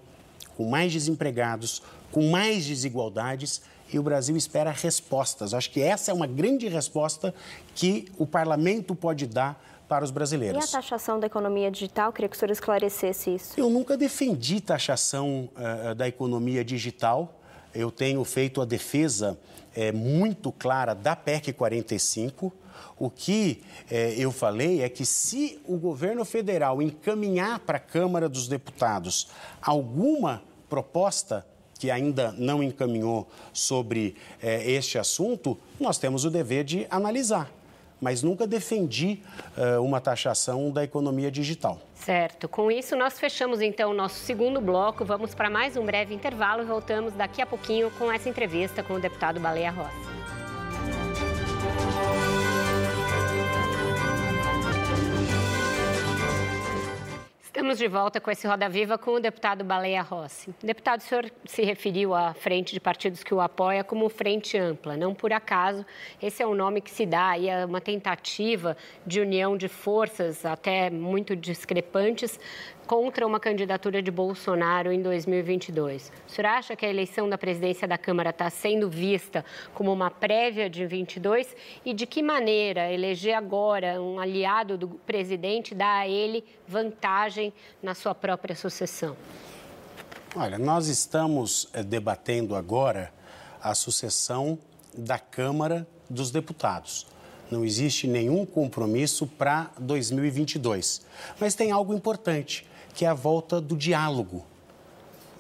[0.56, 1.82] com mais desempregados,
[2.12, 5.54] com mais desigualdades e o Brasil espera respostas.
[5.54, 7.34] Acho que essa é uma grande resposta
[7.74, 10.64] que o parlamento pode dar para os brasileiros.
[10.64, 12.14] E a taxação da economia digital?
[12.14, 13.60] Queria que o senhor esclarecesse isso.
[13.60, 17.39] Eu nunca defendi taxação uh, da economia digital.
[17.74, 19.38] Eu tenho feito a defesa
[19.76, 22.52] é, muito clara da PEC 45.
[22.98, 28.28] O que é, eu falei é que se o governo federal encaminhar para a Câmara
[28.28, 29.30] dos Deputados
[29.62, 31.46] alguma proposta
[31.78, 37.59] que ainda não encaminhou sobre é, este assunto, nós temos o dever de analisar
[38.02, 39.22] mas nunca defendi
[39.58, 41.80] uh, uma taxação da economia digital.
[41.96, 42.48] Certo.
[42.48, 45.04] Com isso, nós fechamos então o nosso segundo bloco.
[45.04, 48.94] Vamos para mais um breve intervalo e voltamos daqui a pouquinho com essa entrevista com
[48.94, 50.39] o deputado Baleia Rossi.
[57.60, 60.56] Estamos de volta com esse Roda Viva com o deputado Baleia Rossi.
[60.64, 64.96] Deputado, o senhor se referiu à frente de partidos que o apoia como frente ampla.
[64.96, 65.86] Não por acaso,
[66.22, 70.46] esse é o nome que se dá aí a uma tentativa de união de forças
[70.46, 72.40] até muito discrepantes
[72.90, 76.12] contra uma candidatura de Bolsonaro em 2022.
[76.28, 80.10] O senhor acha que a eleição da presidência da Câmara está sendo vista como uma
[80.10, 81.56] prévia de 22?
[81.86, 87.94] E de que maneira eleger agora um aliado do presidente dá a ele vantagem na
[87.94, 89.16] sua própria sucessão?
[90.36, 93.14] Olha, nós estamos eh, debatendo agora
[93.62, 94.58] a sucessão
[94.98, 97.06] da Câmara dos Deputados.
[97.52, 101.06] Não existe nenhum compromisso para 2022.
[101.40, 104.46] Mas tem algo importante que é a volta do diálogo.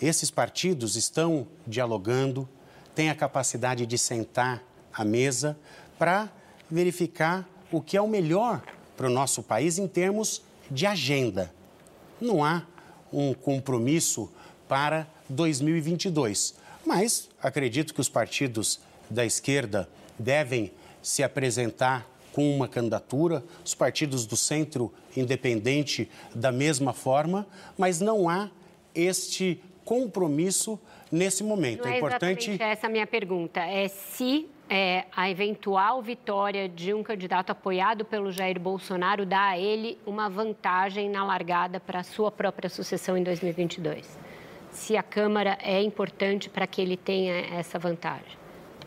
[0.02, 2.48] Esses partidos estão dialogando,
[2.96, 5.58] têm a capacidade de sentar à mesa
[5.98, 6.30] para
[6.70, 8.62] verificar o que é o melhor
[8.96, 11.54] para o nosso país em termos de agenda.
[12.20, 12.64] Não há
[13.12, 14.32] um compromisso
[14.68, 18.80] para 2022, mas acredito que os partidos
[19.10, 20.72] da esquerda devem
[21.02, 28.30] se apresentar com uma candidatura, os partidos do centro independente da mesma forma, mas não
[28.30, 28.50] há
[28.94, 30.80] este compromisso
[31.12, 31.84] nesse momento.
[31.84, 32.62] Não é, é importante.
[32.62, 38.60] Essa minha pergunta é se é, a eventual vitória de um candidato apoiado pelo Jair
[38.60, 44.18] Bolsonaro dá a ele uma vantagem na largada para a sua própria sucessão em 2022.
[44.72, 48.38] Se a Câmara é importante para que ele tenha essa vantagem.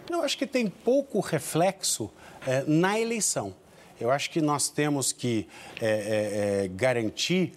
[0.09, 2.13] Eu acho que tem pouco reflexo
[2.47, 3.55] é, na eleição.
[4.01, 5.47] Eu acho que nós temos que
[5.81, 7.53] é, é, garantir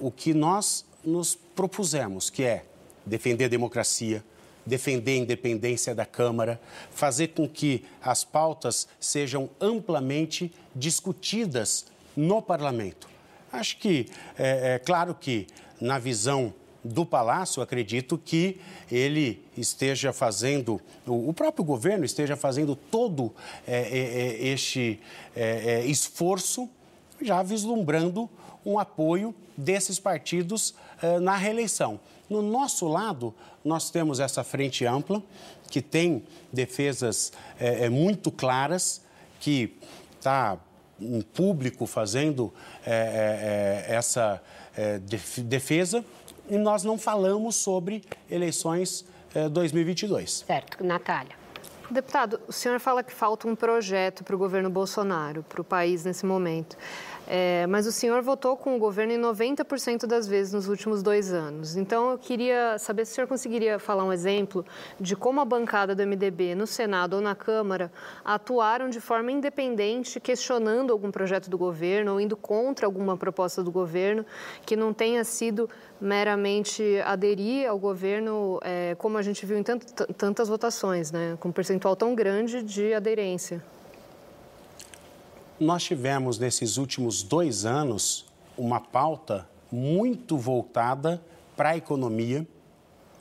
[0.00, 2.64] o que nós nos propusemos, que é
[3.04, 4.24] defender a democracia,
[4.64, 11.86] defender a independência da Câmara, fazer com que as pautas sejam amplamente discutidas
[12.16, 13.08] no parlamento.
[13.50, 14.06] Acho que,
[14.38, 15.46] é, é claro que,
[15.80, 16.52] na visão
[16.88, 18.60] do Palácio, acredito que
[18.90, 23.34] ele esteja fazendo, o próprio governo esteja fazendo todo
[23.66, 25.00] é, é, é este
[25.36, 26.68] é, é, esforço,
[27.20, 28.28] já vislumbrando
[28.64, 32.00] um apoio desses partidos é, na reeleição.
[32.28, 33.34] No nosso lado,
[33.64, 35.22] nós temos essa frente ampla,
[35.70, 37.32] que tem defesas
[37.90, 39.02] muito claras,
[39.38, 39.76] que
[40.18, 40.58] está
[40.98, 42.52] em público fazendo
[43.86, 44.42] essa
[45.42, 46.04] defesa
[46.50, 50.44] e nós não falamos sobre eleições eh, 2022.
[50.46, 50.82] Certo.
[50.84, 51.36] Natália.
[51.90, 56.04] Deputado, o senhor fala que falta um projeto para o governo Bolsonaro, para o país
[56.04, 56.76] nesse momento.
[57.30, 61.30] É, mas o senhor votou com o governo em 90% das vezes nos últimos dois
[61.30, 61.76] anos.
[61.76, 64.64] Então, eu queria saber se o senhor conseguiria falar um exemplo
[64.98, 67.92] de como a bancada do MDB no Senado ou na Câmara
[68.24, 73.70] atuaram de forma independente, questionando algum projeto do governo ou indo contra alguma proposta do
[73.70, 74.24] governo,
[74.64, 75.68] que não tenha sido
[76.00, 79.84] meramente aderir ao governo, é, como a gente viu em tant
[80.16, 83.62] tantas votações, né, com um percentual tão grande de aderência.
[85.60, 91.20] Nós tivemos nesses últimos dois anos uma pauta muito voltada
[91.56, 92.46] para a economia,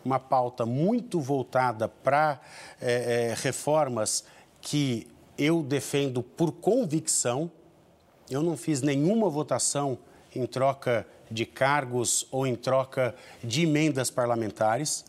[0.06, 2.40] uma pauta muito voltada para
[2.80, 4.24] é, é, reformas
[4.62, 7.52] que eu defendo por convicção.
[8.30, 9.98] Eu não fiz nenhuma votação
[10.36, 15.06] em troca de cargos ou em troca de emendas parlamentares.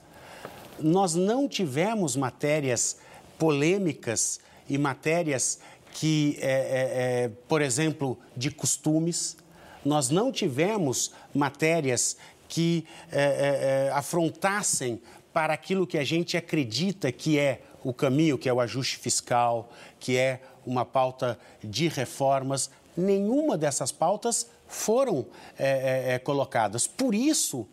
[0.78, 2.96] Nós não tivemos matérias
[3.38, 5.58] polêmicas e matérias
[5.98, 9.36] que, é, é, é, por exemplo, de costumes.
[9.84, 12.16] Nós não tivemos matérias
[12.48, 18.48] que é, é, afrontassem para aquilo que a gente acredita que é o caminho, que
[18.48, 22.70] é o ajuste fiscal, que é uma pauta de reformas.
[22.96, 25.26] Nenhuma dessas pautas foram
[25.58, 26.86] é, é, colocadas.
[26.86, 27.66] Por isso,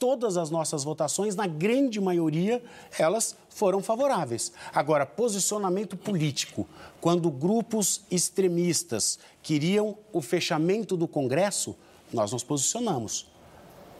[0.00, 2.60] todas as nossas votações, na grande maioria,
[2.98, 4.52] elas foram favoráveis.
[4.72, 6.66] Agora, posicionamento político,
[7.00, 11.76] quando grupos extremistas queriam o fechamento do Congresso,
[12.12, 13.26] nós nos posicionamos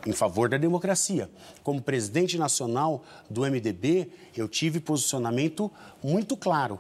[0.07, 1.29] em favor da democracia.
[1.65, 6.79] Como presidente nacional do MDB, eu tive posicionamento muito claro.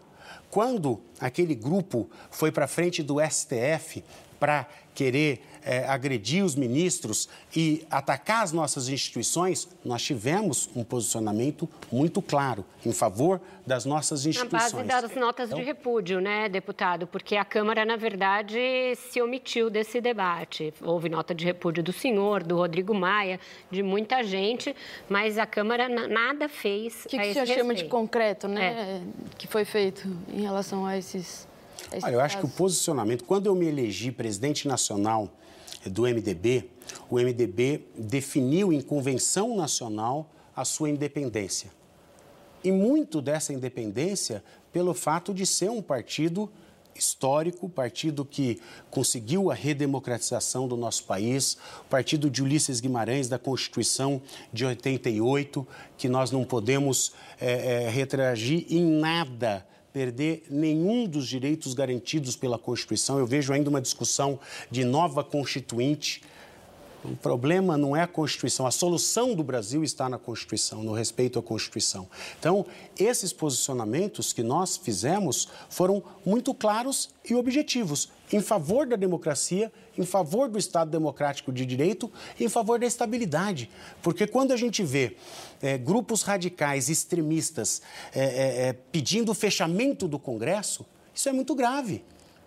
[0.48, 4.04] Quando aquele grupo foi para frente do STF
[4.38, 11.68] para querer é, agredir os ministros e atacar as nossas instituições, nós tivemos um posicionamento
[11.92, 14.72] muito claro em favor das nossas instituições.
[14.72, 15.60] Na base das notas então...
[15.60, 17.06] de repúdio, né, deputado?
[17.06, 18.58] Porque a Câmara, na verdade,
[18.96, 20.74] se omitiu desse debate.
[20.82, 23.38] Houve nota de repúdio do senhor, do Rodrigo Maia,
[23.70, 24.74] de muita gente,
[25.08, 27.04] mas a Câmara nada fez.
[27.04, 27.58] O que, que o senhor respeito.
[27.58, 29.02] chama de concreto, né, é.
[29.36, 31.46] que foi feito em relação a esses
[32.02, 35.32] Olha, eu acho que o posicionamento, quando eu me elegi presidente nacional
[35.86, 36.68] do MDB,
[37.08, 41.70] o MDB definiu em convenção nacional a sua independência.
[42.64, 46.50] E muito dessa independência pelo fato de ser um partido
[46.98, 48.60] histórico, partido que
[48.90, 51.56] conseguiu a redemocratização do nosso país,
[51.88, 54.20] partido de Ulisses Guimarães, da Constituição
[54.52, 55.66] de 88,
[55.96, 62.58] que nós não podemos é, é, retragir em nada perder nenhum dos direitos garantidos pela
[62.58, 63.18] Constituição.
[63.18, 64.38] Eu vejo ainda uma discussão
[64.70, 66.22] de nova constituinte.
[67.04, 71.38] O problema não é a Constituição, a solução do Brasil está na Constituição, no respeito
[71.38, 72.08] à Constituição.
[72.38, 72.66] Então,
[72.98, 80.04] esses posicionamentos que nós fizemos foram muito claros e objetivos em favor da democracia, em
[80.04, 83.70] favor do Estado democrático de direito, em favor da estabilidade.
[84.02, 85.16] Porque quando a gente vê
[85.62, 87.80] é, grupos radicais, extremistas,
[88.12, 90.84] é, é, pedindo o fechamento do Congresso,
[91.14, 92.02] isso é muito grave.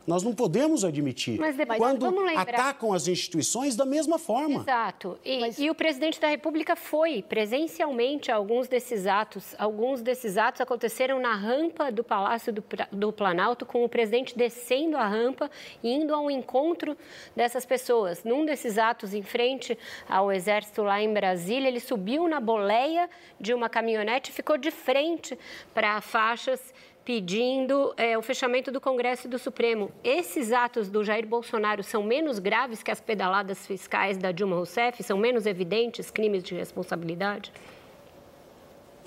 [0.07, 4.61] Nós não podemos admitir mas, quando atacam as instituições da mesma forma.
[4.61, 5.19] Exato.
[5.23, 5.59] E, mas...
[5.59, 9.55] e, o presidente da República foi presencialmente a alguns desses atos.
[9.57, 14.97] Alguns desses atos aconteceram na rampa do Palácio do, do Planalto, com o presidente descendo
[14.97, 15.49] a rampa
[15.83, 16.97] e indo ao encontro
[17.35, 18.23] dessas pessoas.
[18.23, 19.77] Num desses atos, em frente
[20.09, 24.71] ao Exército lá em Brasília, ele subiu na boleia de uma caminhonete e ficou de
[24.71, 25.37] frente
[25.73, 26.73] para faixas
[27.03, 29.91] pedindo é, o fechamento do Congresso e do Supremo.
[30.03, 35.01] Esses atos do Jair Bolsonaro são menos graves que as pedaladas fiscais da Dilma Rousseff?
[35.03, 37.51] São menos evidentes crimes de responsabilidade?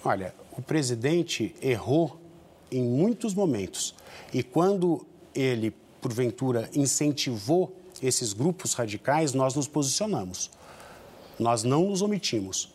[0.05, 2.21] Olha, o presidente errou
[2.71, 3.95] em muitos momentos.
[4.33, 10.51] E quando ele, porventura, incentivou esses grupos radicais, nós nos posicionamos.
[11.39, 12.75] Nós não nos omitimos.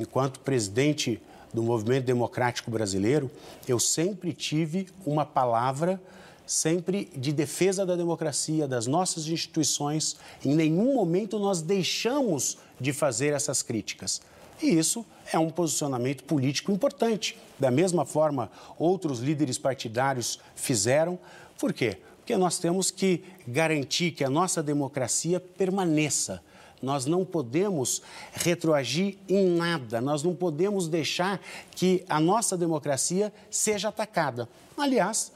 [0.00, 1.20] Enquanto presidente
[1.52, 3.30] do movimento democrático brasileiro,
[3.68, 6.00] eu sempre tive uma palavra
[6.46, 10.16] sempre de defesa da democracia, das nossas instituições.
[10.44, 14.20] Em nenhum momento nós deixamos de fazer essas críticas.
[14.60, 17.38] E isso é um posicionamento político importante.
[17.58, 21.18] Da mesma forma, outros líderes partidários fizeram.
[21.58, 21.98] Por quê?
[22.18, 26.40] Porque nós temos que garantir que a nossa democracia permaneça
[26.82, 28.02] nós não podemos
[28.32, 34.48] retroagir em nada, nós não podemos deixar que a nossa democracia seja atacada.
[34.76, 35.32] Aliás,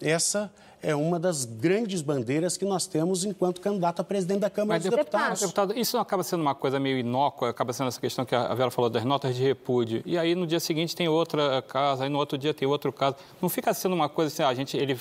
[0.00, 0.52] essa
[0.84, 4.82] é uma das grandes bandeiras que nós temos enquanto candidato a presidente da Câmara Mas,
[4.82, 5.40] dos Deputados.
[5.40, 8.52] Deputado, isso não acaba sendo uma coisa meio inócua, acaba sendo essa questão que a
[8.54, 10.02] Vera falou das notas de repúdio.
[10.04, 13.16] E aí no dia seguinte tem outra casa, aí no outro dia tem outro caso.
[13.40, 14.98] Não fica sendo uma coisa assim, ah, a gente, ele,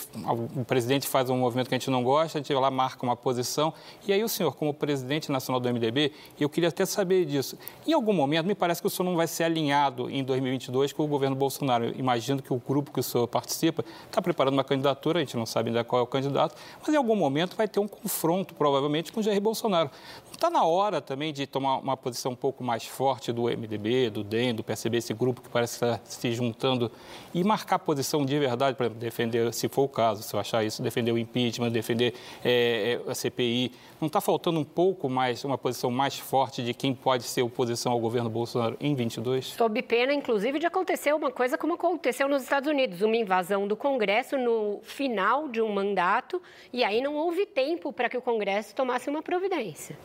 [0.56, 3.04] o presidente faz um movimento que a gente não gosta, a gente vai lá marca
[3.04, 3.74] uma posição.
[4.08, 7.58] E aí o senhor, como presidente nacional do MDB, eu queria até saber disso.
[7.86, 11.04] Em algum momento, me parece que o senhor não vai ser alinhado em 2022 com
[11.04, 11.86] o governo Bolsonaro.
[11.86, 15.36] Eu imagino que o grupo que o senhor participa está preparando uma candidatura, a gente
[15.36, 18.54] não sabe ainda qual é o candidato, mas em algum momento vai ter um confronto,
[18.54, 19.90] provavelmente, com Jair Bolsonaro.
[20.26, 24.10] Não está na hora também de tomar uma posição um pouco mais forte do MDB,
[24.10, 26.92] do DEM, do PSB, esse grupo que parece estar se juntando,
[27.34, 30.82] e marcar posição de verdade, para defender, se for o caso, se eu achar isso,
[30.82, 32.14] defender o impeachment, defender
[32.44, 33.72] é, a CPI.
[34.00, 37.94] Não está faltando um pouco mais, uma posição mais forte de quem pode ser oposição
[37.94, 39.46] ao governo Bolsonaro em 22?
[39.46, 43.76] Sob pena, inclusive, de acontecer uma coisa como aconteceu nos Estados Unidos, uma invasão do
[43.76, 46.42] Congresso no final de um mandato,
[46.72, 49.98] e aí não houve tempo para que o Congresso tomasse uma providência.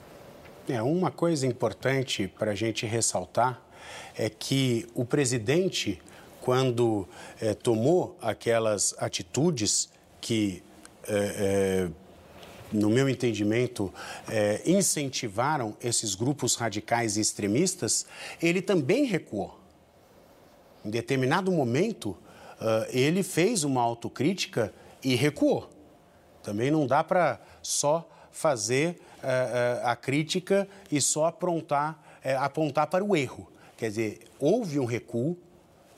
[0.69, 3.63] É, uma coisa importante para a gente ressaltar
[4.15, 5.99] é que o presidente,
[6.43, 7.09] quando
[7.41, 9.89] é, tomou aquelas atitudes
[10.21, 10.63] que,
[11.09, 11.89] é,
[12.71, 13.91] no meu entendimento,
[14.67, 18.05] incentivaram esses grupos radicais e extremistas,
[18.43, 19.59] ele também recuou.
[20.85, 22.15] Em determinado momento,
[22.91, 25.69] ele fez uma autocrítica e recuou.
[26.43, 32.87] Também não dá para só fazer uh, uh, a crítica e só aprontar, uh, apontar
[32.87, 33.51] para o erro.
[33.77, 35.37] Quer dizer, houve um recuo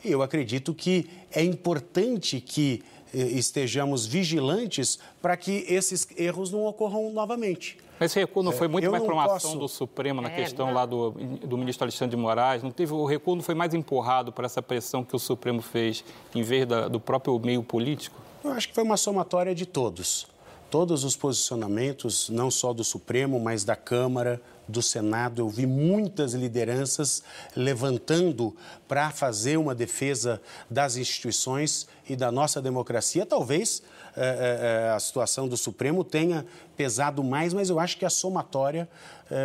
[0.04, 2.82] e eu acredito que é importante que
[3.12, 7.76] estejamos vigilantes para que esses erros não ocorram novamente.
[8.00, 9.48] Esse recuo não foi muito eu mais para uma posso...
[9.48, 10.74] ação do Supremo na é, questão não.
[10.74, 12.62] lá do, do ministro Alexandre de Moraes?
[12.62, 16.02] Não teve, o recuo não foi mais empurrado por essa pressão que o Supremo fez,
[16.34, 18.18] em vez da, do próprio meio político?
[18.42, 20.26] Eu acho que foi uma somatória de todos
[20.70, 25.42] todos os posicionamentos, não só do Supremo, mas da Câmara, do Senado.
[25.42, 27.24] Eu vi muitas lideranças
[27.56, 33.26] levantando para fazer uma defesa das instituições e da nossa democracia.
[33.26, 33.82] Talvez
[34.16, 38.88] é, é, a situação do Supremo tenha pesado mais, mas eu acho que a somatória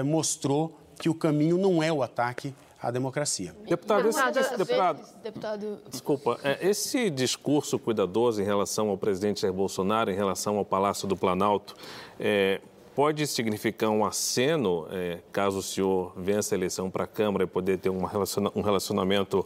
[0.06, 2.54] mostrou que o caminho não é o ataque
[2.86, 3.56] a democracia.
[3.68, 10.12] Deputado, esse, deputado, deputado, desculpa, é, esse discurso cuidadoso em relação ao presidente Jair Bolsonaro,
[10.12, 11.76] em relação ao Palácio do Planalto,
[12.20, 12.62] é,
[12.94, 17.48] pode significar um aceno, é, caso o senhor vença a eleição para a Câmara e
[17.48, 19.44] poder ter um, relaciona um relacionamento,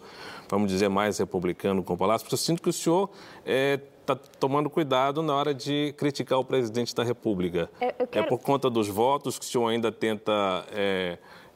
[0.49, 2.25] vamos dizer, mais republicano com o Palácio?
[2.25, 3.09] Porque eu sinto que o senhor
[3.45, 7.69] está é, tomando cuidado na hora de criticar o presidente da República.
[7.79, 8.25] É, quero...
[8.25, 10.65] É por conta dos votos que o senhor ainda tenta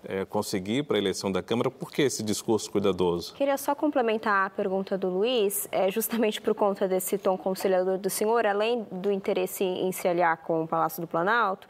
[0.06, 1.70] é, conseguir para a eleição da Câmara.
[1.70, 3.34] Por que esse discurso cuidadoso?
[3.34, 8.10] Queria só complementar a pergunta do Luiz, é, justamente por conta desse tom conciliador do
[8.10, 11.68] senhor, além do interesse em se aliar com o Palácio do Planalto.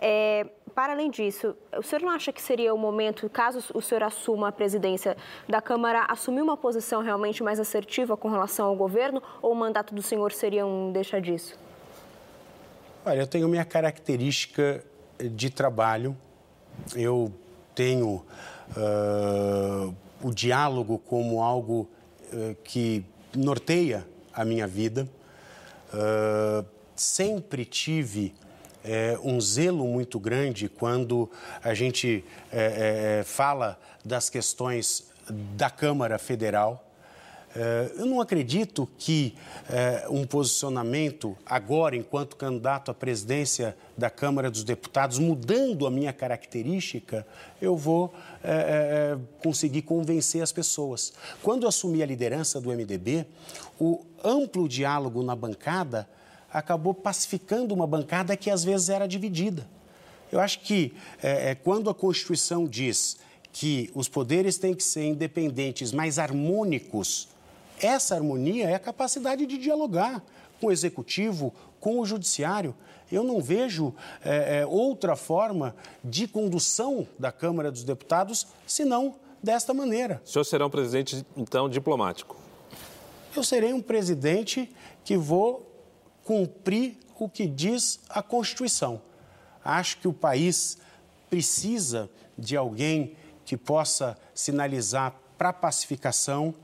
[0.00, 4.02] É, para além disso, o senhor não acha que seria o momento, caso o senhor
[4.02, 5.16] assuma a presidência
[5.48, 9.94] da Câmara, assumir uma posição realmente mais assertiva com relação ao governo ou o mandato
[9.94, 11.58] do senhor seria um deixa disso?
[13.06, 14.84] Olha, eu tenho minha característica
[15.18, 16.16] de trabalho.
[16.94, 17.32] Eu
[17.76, 18.24] tenho
[18.76, 21.88] uh, o diálogo como algo
[22.32, 23.04] uh, que
[23.36, 24.04] norteia
[24.34, 25.08] a minha vida.
[25.94, 26.66] Uh,
[26.96, 28.34] sempre tive
[28.88, 31.28] eh, um zelo muito grande quando
[31.62, 36.85] a gente eh, eh, fala das questões da Câmara Federal.
[37.58, 39.34] Eh, eu não acredito que
[39.70, 46.12] eh, um posicionamento agora, enquanto candidato à presidência da Câmara dos Deputados, mudando a minha
[46.12, 47.26] característica,
[47.62, 48.12] eu vou
[48.44, 51.14] é, conseguir convencer as pessoas.
[51.42, 53.24] Quando eu assumi a liderança do MDB,
[53.80, 56.06] o amplo diálogo na bancada
[56.52, 59.66] acabou pacificando uma bancada que às vezes era dividida.
[60.30, 60.92] Eu acho que
[61.64, 63.16] quando a Constituição diz
[63.50, 67.28] que os poderes têm que ser independentes, mas harmônicos,
[67.80, 70.22] essa harmonia é a capacidade de dialogar
[70.60, 72.74] com o executivo, com o judiciário.
[73.10, 79.72] Eu não vejo é, é, outra forma de condução da Câmara dos Deputados senão desta
[79.72, 80.20] maneira.
[80.24, 82.36] O senhor será um presidente, então, diplomático?
[83.36, 84.74] Eu serei um presidente
[85.04, 85.70] que vou
[86.24, 89.00] cumprir o que diz a Constituição.
[89.64, 90.78] Acho que o país
[91.30, 96.54] precisa de alguém que possa sinalizar para a pacificação,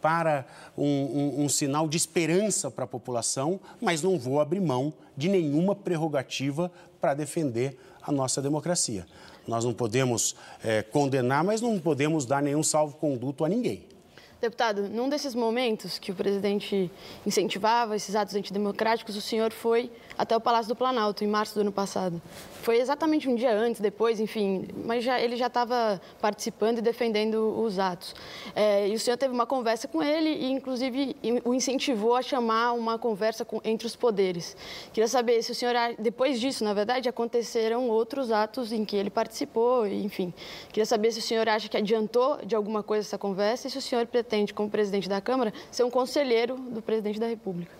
[0.00, 0.46] para
[0.76, 5.28] um, um, um sinal de esperança para a população, mas não vou abrir mão de
[5.28, 6.70] nenhuma prerrogativa
[7.00, 9.06] para defender a nossa democracia.
[9.46, 13.86] Nós não podemos é, condenar, mas não podemos dar nenhum salvo-conduto a ninguém.
[14.40, 16.88] Deputado, num desses momentos que o presidente
[17.26, 21.62] incentivava esses atos antidemocráticos, o senhor foi até o Palácio do Planalto, em março do
[21.62, 22.22] ano passado.
[22.62, 27.60] Foi exatamente um dia antes, depois, enfim, mas já, ele já estava participando e defendendo
[27.60, 28.14] os atos.
[28.54, 32.74] É, e o senhor teve uma conversa com ele e, inclusive, o incentivou a chamar
[32.74, 34.56] uma conversa com, entre os poderes.
[34.92, 39.10] Queria saber se o senhor, depois disso, na verdade, aconteceram outros atos em que ele
[39.10, 40.32] participou, enfim.
[40.68, 43.78] Queria saber se o senhor acha que adiantou de alguma coisa essa conversa e se
[43.78, 47.72] o senhor pretende pretende, como presidente da Câmara, ser um conselheiro do presidente da República?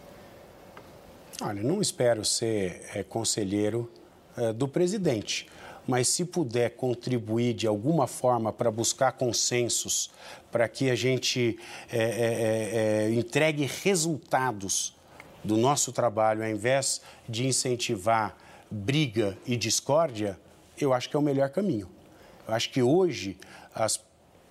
[1.43, 3.91] Olha, não espero ser é, conselheiro
[4.37, 5.47] é, do presidente,
[5.87, 10.11] mas se puder contribuir de alguma forma para buscar consensos,
[10.51, 11.59] para que a gente
[11.93, 14.97] é, entregue resultados
[15.45, 18.37] do nosso trabalho, ao invés de incentivar
[18.71, 20.39] briga e discórdia,
[20.79, 21.89] eu acho que é o melhor caminho.
[22.47, 23.37] Eu acho que hoje
[23.75, 23.97] as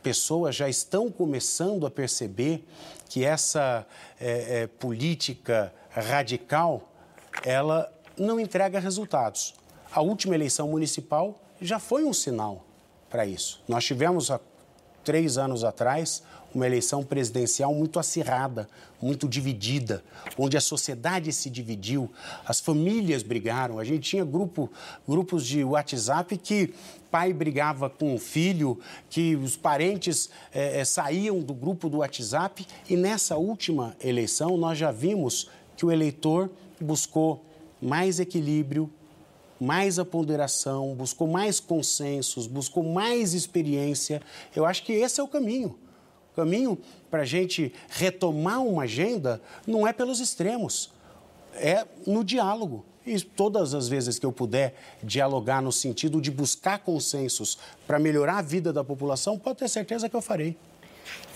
[0.08, 2.66] pessoas já estão começando a perceber
[3.10, 3.86] que essa
[4.18, 6.90] é, é, política radical
[7.44, 9.54] ela não entrega resultados.
[9.92, 12.66] A última eleição municipal já foi um sinal
[13.10, 13.62] para isso.
[13.68, 14.40] Nós tivemos há
[15.08, 16.22] três anos atrás
[16.54, 18.68] uma eleição presidencial muito acirrada,
[19.02, 20.04] muito dividida,
[20.38, 22.12] onde a sociedade se dividiu,
[22.46, 23.80] as famílias brigaram.
[23.80, 24.70] A gente tinha grupo,
[25.08, 26.74] grupos de WhatsApp que
[27.10, 28.78] pai brigava com o filho,
[29.10, 32.68] que os parentes é, é, saíam do grupo do WhatsApp.
[32.90, 36.50] E nessa última eleição, nós já vimos que o eleitor
[36.82, 37.46] buscou
[37.82, 38.92] mais equilíbrio,
[39.60, 44.22] mais a ponderação, buscou mais consensos, buscou mais experiência.
[44.56, 45.78] Eu acho que esse é o caminho
[46.38, 46.78] caminho
[47.10, 50.92] para a gente retomar uma agenda não é pelos extremos,
[51.56, 52.86] é no diálogo.
[53.04, 58.38] E todas as vezes que eu puder dialogar no sentido de buscar consensos para melhorar
[58.38, 60.56] a vida da população, pode ter certeza que eu farei.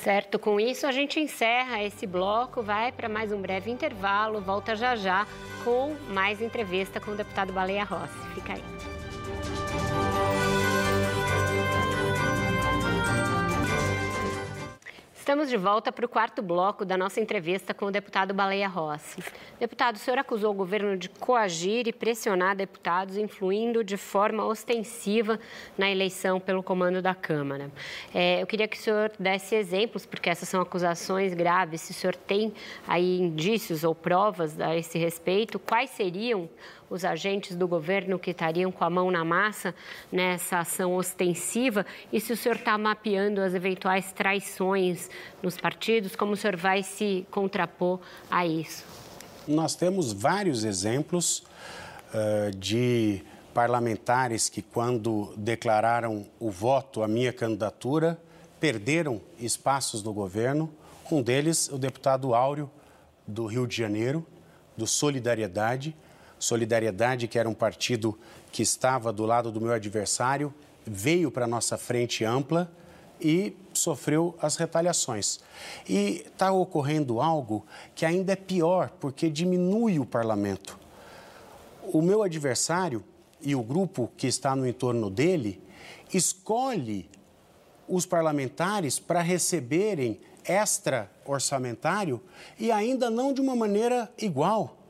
[0.03, 4.75] Certo, com isso a gente encerra esse bloco, vai para mais um breve intervalo, volta
[4.75, 5.27] já já
[5.63, 8.17] com mais entrevista com o deputado Baleia Rossi.
[8.33, 8.90] Fica aí.
[15.21, 19.23] Estamos de volta para o quarto bloco da nossa entrevista com o deputado Baleia Rossi.
[19.59, 25.39] Deputado, o senhor acusou o governo de coagir e pressionar deputados, influindo de forma ostensiva
[25.77, 27.69] na eleição pelo comando da Câmara.
[28.11, 31.81] É, eu queria que o senhor desse exemplos, porque essas são acusações graves.
[31.81, 32.51] Se o senhor tem
[32.87, 36.49] aí indícios ou provas a esse respeito, quais seriam
[36.91, 39.73] os agentes do governo que estariam com a mão na massa
[40.11, 45.09] nessa ação ostensiva e se o senhor está mapeando as eventuais traições
[45.41, 48.83] nos partidos, como o senhor vai se contrapor a isso?
[49.47, 51.39] Nós temos vários exemplos
[52.13, 53.23] uh, de
[53.53, 58.19] parlamentares que, quando declararam o voto à minha candidatura,
[58.59, 60.69] perderam espaços no governo.
[61.09, 62.69] Um deles, o deputado Áureo,
[63.25, 64.25] do Rio de Janeiro,
[64.77, 65.95] do Solidariedade,
[66.41, 68.17] Solidariedade, que era um partido
[68.51, 70.51] que estava do lado do meu adversário,
[70.83, 72.69] veio para a nossa frente ampla
[73.21, 75.39] e sofreu as retaliações.
[75.87, 77.63] E está ocorrendo algo
[77.93, 80.79] que ainda é pior, porque diminui o parlamento.
[81.93, 83.03] O meu adversário
[83.39, 85.61] e o grupo que está no entorno dele
[86.11, 87.07] escolhe
[87.87, 92.19] os parlamentares para receberem extra orçamentário
[92.59, 94.80] e ainda não de uma maneira igual.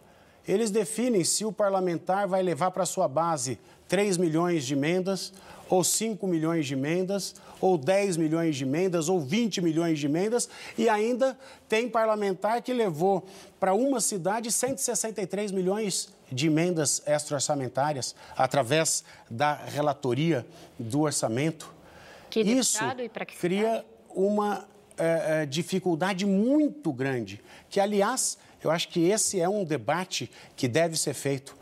[0.48, 5.34] Eles definem se o parlamentar vai levar para sua base 3 milhões de emendas,
[5.70, 10.50] ou 5 milhões de emendas, ou 10 milhões de emendas, ou 20 milhões de emendas,
[10.78, 11.38] e ainda
[11.70, 13.26] tem parlamentar que levou
[13.60, 20.46] para uma cidade 163 milhões de emendas extra-orçamentárias através da relatoria
[20.80, 21.74] do orçamento.
[22.30, 24.66] Que Isso e para que cria uma
[24.98, 30.68] é, é, dificuldade muito grande, que, aliás, eu acho que esse é um debate que
[30.68, 31.56] deve ser feito.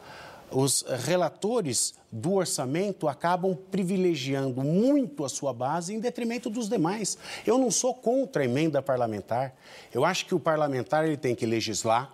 [0.52, 7.18] Os relatores do orçamento acabam privilegiando muito a sua base em detrimento dos demais.
[7.46, 9.56] Eu não sou contra a emenda parlamentar.
[9.94, 12.12] Eu acho que o parlamentar ele tem que legislar,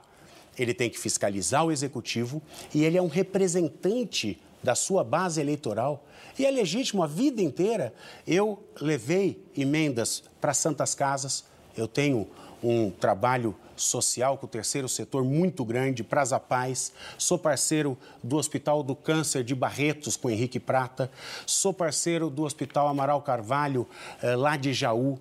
[0.57, 2.41] ele tem que fiscalizar o executivo
[2.73, 6.03] e ele é um representante da sua base eleitoral.
[6.37, 7.93] E é legítimo, a vida inteira
[8.27, 11.45] eu levei emendas para santas casas,
[11.77, 12.27] eu tenho
[12.61, 16.93] um trabalho social com o terceiro setor muito grande, Praza Paz.
[17.17, 21.11] Sou parceiro do Hospital do Câncer de Barretos com Henrique Prata.
[21.45, 23.87] Sou parceiro do Hospital Amaral Carvalho,
[24.21, 25.19] eh, lá de Jaú.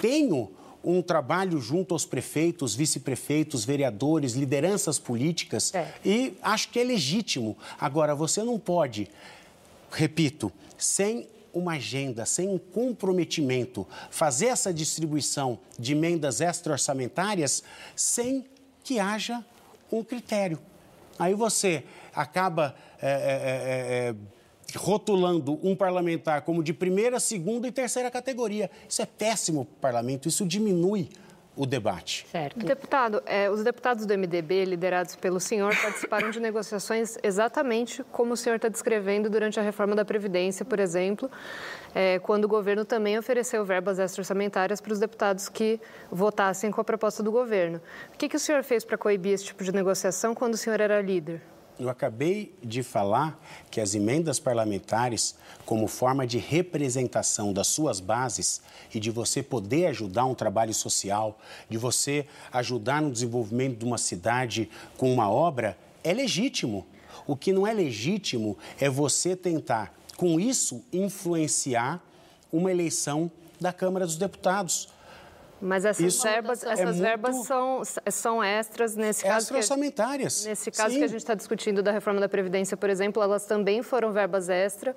[0.00, 0.50] Tenho
[0.82, 5.92] um trabalho junto aos prefeitos, vice-prefeitos, vereadores, lideranças políticas é.
[6.04, 7.56] e acho que é legítimo.
[7.78, 9.08] Agora, você não pode,
[9.90, 17.62] repito, sem uma agenda, sem um comprometimento, fazer essa distribuição de emendas extra-orçamentárias
[17.96, 18.44] sem
[18.82, 19.44] que haja
[19.90, 20.58] um critério.
[21.18, 21.84] Aí você
[22.14, 28.70] acaba é, é, é, rotulando um parlamentar como de primeira, segunda e terceira categoria.
[28.88, 31.08] Isso é péssimo para o parlamento, isso diminui
[31.58, 32.24] o debate.
[32.30, 32.64] Certo.
[32.64, 38.36] Deputado, é, os deputados do MDB, liderados pelo senhor, participaram de negociações exatamente como o
[38.36, 41.28] senhor está descrevendo durante a reforma da Previdência, por exemplo,
[41.92, 45.80] é, quando o governo também ofereceu verbas extra-orçamentárias para os deputados que
[46.12, 47.80] votassem com a proposta do governo.
[48.14, 50.80] O que, que o senhor fez para coibir esse tipo de negociação quando o senhor
[50.80, 51.42] era líder?
[51.78, 53.40] Eu acabei de falar
[53.70, 58.60] que as emendas parlamentares, como forma de representação das suas bases
[58.92, 61.38] e de você poder ajudar um trabalho social,
[61.70, 66.84] de você ajudar no desenvolvimento de uma cidade com uma obra, é legítimo.
[67.28, 72.02] O que não é legítimo é você tentar, com isso, influenciar
[72.52, 73.30] uma eleição
[73.60, 74.88] da Câmara dos Deputados.
[75.60, 79.38] Mas essas Isso verbas, é essas verbas são, são extras nesse caso.
[79.38, 80.44] Extra orçamentárias.
[80.44, 80.98] Nesse caso Sim.
[80.98, 84.48] que a gente está discutindo da reforma da Previdência, por exemplo, elas também foram verbas
[84.48, 84.94] extra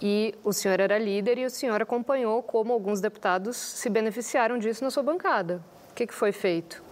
[0.00, 4.84] e o senhor era líder e o senhor acompanhou como alguns deputados se beneficiaram disso
[4.84, 5.60] na sua bancada.
[5.90, 6.84] O que, que foi feito?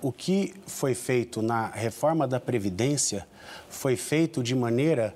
[0.00, 3.28] O que foi feito na reforma da Previdência
[3.68, 5.14] foi feito de maneira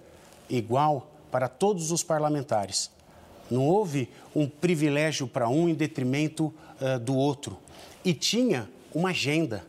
[0.50, 2.90] igual para todos os parlamentares.
[3.50, 7.58] Não houve um privilégio para um em detrimento uh, do outro.
[8.04, 9.64] E tinha uma agenda.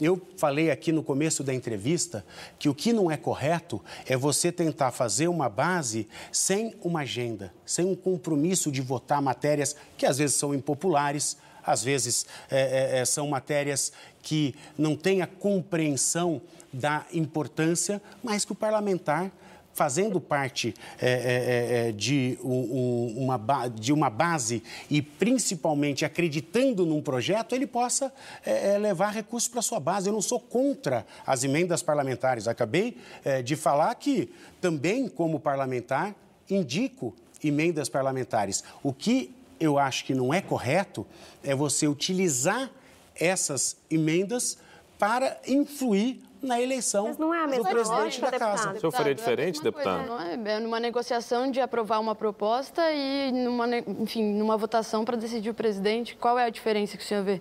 [0.00, 2.24] Eu falei aqui no começo da entrevista
[2.58, 7.52] que o que não é correto é você tentar fazer uma base sem uma agenda,
[7.64, 13.04] sem um compromisso de votar matérias que às vezes são impopulares, às vezes é, é,
[13.04, 13.92] são matérias
[14.22, 16.42] que não têm a compreensão
[16.72, 19.30] da importância, mas que o parlamentar
[19.74, 26.84] fazendo parte é, é, é, é de, um, uma, de uma base e principalmente acreditando
[26.84, 28.12] num projeto, ele possa
[28.44, 30.08] é, é levar recursos para sua base.
[30.08, 32.46] Eu não sou contra as emendas parlamentares.
[32.46, 32.96] Acabei
[33.44, 34.30] de falar que
[34.60, 36.14] também, como parlamentar,
[36.48, 38.62] indico emendas parlamentares.
[38.82, 41.06] O que eu acho que não é correto
[41.42, 42.70] é você utilizar
[43.14, 44.58] essas emendas
[44.98, 48.72] para influir na eleição Mas não é a mesma do presidente da Casa.
[48.72, 50.08] O senhor faria diferente, deputado?
[50.08, 55.16] Não é, é numa negociação de aprovar uma proposta e, numa, enfim, numa votação para
[55.16, 56.16] decidir o presidente.
[56.16, 57.40] Qual é a diferença que o senhor vê?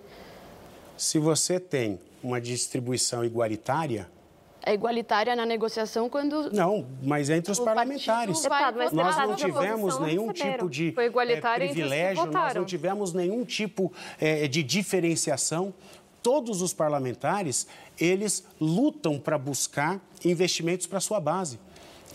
[0.96, 4.08] Se você tem uma distribuição igualitária,
[4.64, 6.52] é igualitária na negociação quando.
[6.54, 8.40] Não, mas é entre os parlamentares.
[8.42, 14.48] Deputado, nós não tivemos nenhum tipo de é, privilégio, nós não tivemos nenhum tipo é,
[14.48, 15.74] de diferenciação
[16.22, 17.68] todos os parlamentares,
[18.00, 21.60] eles lutam para buscar investimentos para a sua base.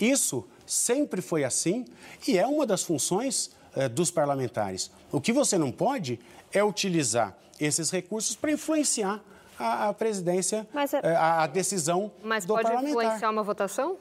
[0.01, 1.85] Isso sempre foi assim
[2.27, 4.91] e é uma das funções eh, dos parlamentares.
[5.13, 6.19] O que você não pode
[6.53, 9.23] é utilizar esses recursos para influenciar
[9.59, 12.83] a, a presidência, Mas, é- eh, a, decisão Mas do parlamentar.
[12.83, 13.97] Mas pode influenciar uma votação?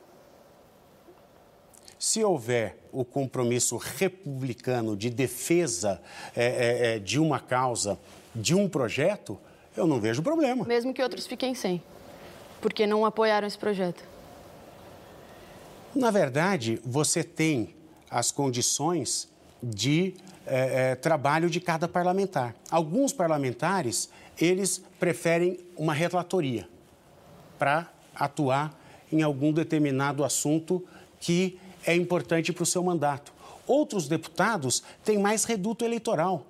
[1.98, 6.02] Se houver o compromisso republicano de defesa
[6.36, 7.98] é, é, de uma causa,
[8.36, 9.40] de um projeto,
[9.76, 10.66] eu não vejo problema.
[10.66, 11.82] Mesmo que outros fiquem sem,
[12.62, 14.04] porque não apoiaram esse projeto.
[15.96, 17.74] Na verdade, você tem
[18.10, 19.30] as condições
[19.62, 20.14] de
[20.46, 22.56] é, é, trabalho de cada parlamentar.
[22.70, 26.68] Alguns parlamentares, eles preferem uma relatoria
[27.58, 28.78] para atuar
[29.12, 30.86] em algum determinado assunto
[31.20, 33.34] que é importante para o seu mandato.
[33.66, 36.46] Outros deputados têm mais reduto eleitoral.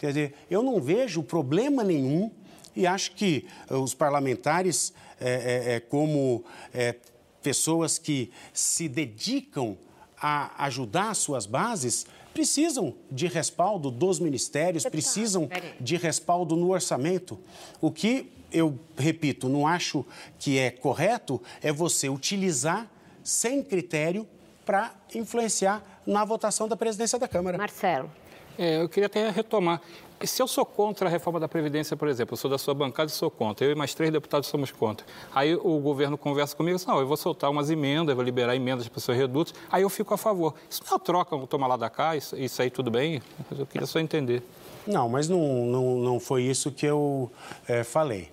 [0.00, 2.30] Quer dizer, eu não vejo problema nenhum
[2.74, 6.94] e acho que eh, os parlamentares, é, é, como é,
[7.42, 9.76] pessoas que se dedicam
[10.20, 15.48] a ajudar suas bases, precisam de respaldo dos ministérios, precisam
[15.80, 17.38] de respaldo no orçamento.
[17.80, 20.04] O que eu repito, não acho
[20.38, 22.88] que é correto é você utilizar
[23.22, 24.26] sem critério
[24.64, 27.58] para influenciar na votação da presidência da Câmara.
[27.58, 28.10] Marcelo.
[28.58, 29.80] É, eu queria até retomar.
[30.26, 33.08] Se eu sou contra a reforma da Previdência, por exemplo, eu sou da sua bancada
[33.08, 35.06] e sou contra, eu e mais três deputados somos contra.
[35.32, 38.56] Aí o governo conversa comigo e diz, não, eu vou soltar umas emendas, vou liberar
[38.56, 40.54] emendas para os seus redutos, aí eu fico a favor.
[40.68, 43.22] Isso não é troca, vou tomar lá da cá, isso, isso aí tudo bem?
[43.56, 44.42] Eu queria só entender.
[44.86, 47.30] Não, mas não, não, não foi isso que eu
[47.68, 48.30] é, falei.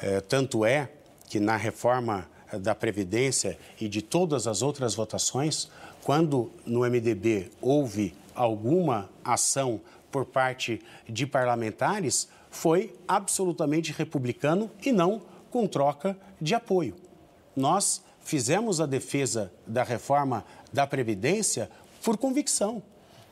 [0.00, 0.90] É, tanto é
[1.28, 2.26] que na reforma
[2.58, 5.70] da Previdência e de todas as outras votações,
[6.02, 9.80] quando no MDB houve alguma ação
[10.12, 16.94] por parte de parlamentares foi absolutamente republicano e não com troca de apoio.
[17.56, 21.70] Nós fizemos a defesa da reforma da Previdência
[22.04, 22.82] por convicção.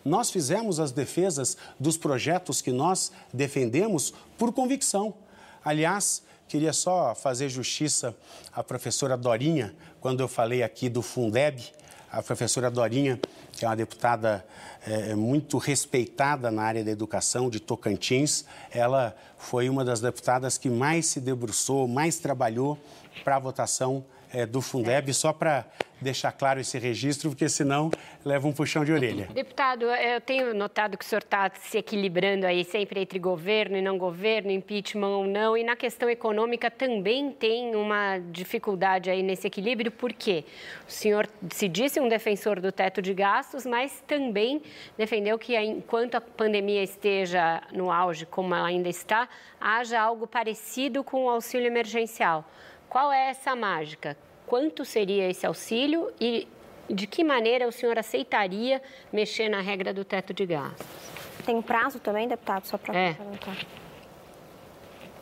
[0.04, 5.14] Nós fizemos as defesas dos projetos que nós defendemos por convicção.
[5.62, 8.16] Aliás, queria só fazer justiça
[8.52, 11.62] à professora Dorinha, quando eu falei aqui do Fundeb,
[12.10, 13.20] a professora Dorinha,
[13.52, 14.44] que é uma deputada
[14.86, 20.58] é, é, muito respeitada na área da educação de Tocantins, ela foi uma das deputadas
[20.58, 22.78] que mais se debruçou, mais trabalhou
[23.22, 25.66] para a votação é, do Fundeb, só para
[26.00, 27.90] deixar claro esse registro, porque senão
[28.24, 29.28] leva um puxão de orelha.
[29.32, 33.82] Deputado, eu tenho notado que o senhor está se equilibrando aí sempre entre governo e
[33.82, 39.46] não governo, impeachment ou não, e na questão econômica também tem uma dificuldade aí nesse
[39.46, 40.44] equilíbrio, porque
[40.88, 44.62] o senhor se disse um defensor do teto de gastos, mas também
[44.96, 49.28] defendeu que enquanto a pandemia esteja no auge, como ela ainda está,
[49.60, 52.44] haja algo parecido com o auxílio emergencial.
[52.90, 54.16] Qual é essa mágica?
[54.48, 56.48] Quanto seria esse auxílio e
[56.88, 60.84] de que maneira o senhor aceitaria mexer na regra do teto de gastos?
[61.46, 63.14] Tem prazo também, deputado, só para é.
[63.14, 63.56] perguntar.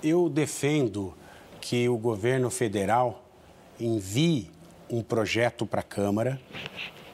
[0.02, 1.14] Eu defendo
[1.60, 3.22] que o governo federal
[3.78, 4.50] envie
[4.88, 6.40] um projeto para a Câmara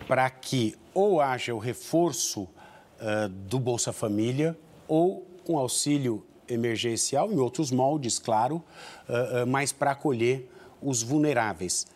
[0.06, 4.56] para que ou haja o reforço uh, do Bolsa Família
[4.86, 10.50] ou um auxílio emergencial, em outros moldes, claro, uh, uh, mas para acolher
[10.82, 11.86] os vulneráveis.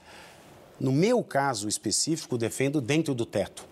[0.81, 3.67] No meu caso específico, defendo dentro do teto.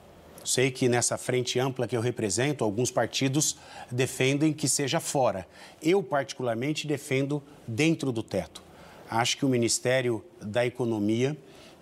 [0.45, 3.57] Sei que nessa frente ampla que eu represento, alguns partidos
[3.91, 5.47] defendem que seja fora.
[5.83, 8.63] Eu, particularmente, defendo dentro do teto.
[9.11, 11.37] Acho que o Ministério da Economia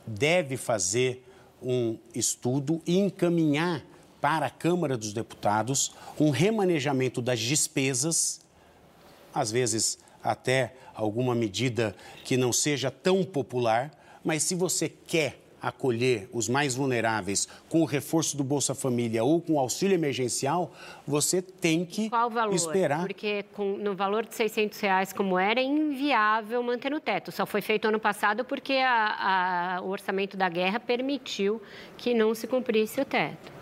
[0.07, 1.25] deve fazer
[1.63, 3.85] um estudo e encaminhar
[4.21, 8.41] para a Câmara dos Deputados um remanejamento das despesas,
[9.35, 11.95] às vezes até alguma medida
[12.25, 13.91] que não seja tão popular,
[14.25, 19.41] mas se você quer acolher os mais vulneráveis com o reforço do Bolsa Família ou
[19.41, 20.71] com o auxílio emergencial,
[21.07, 22.55] você tem que Qual valor?
[22.55, 23.01] esperar.
[23.01, 27.33] Porque com, no valor de 600 reais como era, é inviável manter no teto.
[27.33, 31.63] Só foi feito ano passado porque a, a, o orçamento da guerra permitiu
[31.97, 33.53] que não se cumprisse o teto.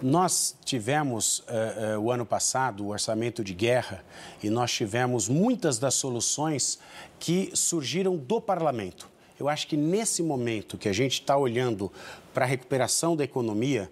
[0.00, 4.04] Nós tivemos uh, uh, o ano passado o orçamento de guerra
[4.42, 6.78] e nós tivemos muitas das soluções
[7.18, 9.08] que surgiram do parlamento.
[9.40, 11.92] Eu acho que nesse momento que a gente está olhando
[12.32, 13.90] para a recuperação da economia,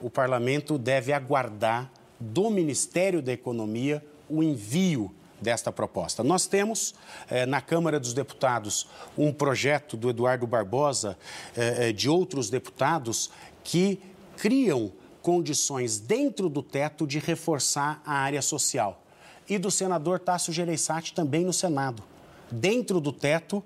[0.00, 6.22] o parlamento deve aguardar do Ministério da Economia o envio desta proposta.
[6.22, 6.94] Nós temos
[7.28, 8.86] eh, na Câmara dos Deputados
[9.18, 11.18] um projeto do Eduardo Barbosa,
[11.56, 13.30] eh, eh de outros deputados,
[13.64, 14.00] que
[14.36, 14.92] criam
[15.22, 19.02] condições dentro do teto de reforçar a área social.
[19.48, 22.02] E do senador Tasso Gereissati também no Senado.
[22.50, 23.62] Dentro do teto,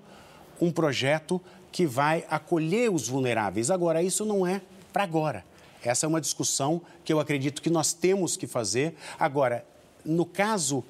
[0.61, 3.69] um projeto que vai acolher os vulneráveis.
[3.69, 4.61] Agora, isso não é
[4.93, 5.45] para agora.
[5.83, 8.95] Essa é uma discussão que eu acredito que nós temos que fazer.
[9.19, 9.65] Agora,
[10.03, 10.83] no caso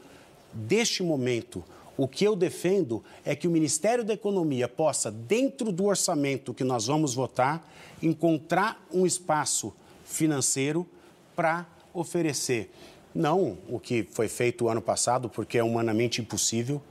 [0.54, 1.64] deste momento,
[1.98, 6.64] o que eu defendo é que o Ministério da Economia possa, dentro do orçamento que
[6.64, 7.68] nós vamos votar,
[8.02, 9.74] encontrar um espaço
[10.08, 10.88] financeiro
[11.36, 12.72] para oferecer.
[13.14, 16.82] Não o que foi feito ano passado, porque é humanamente impossível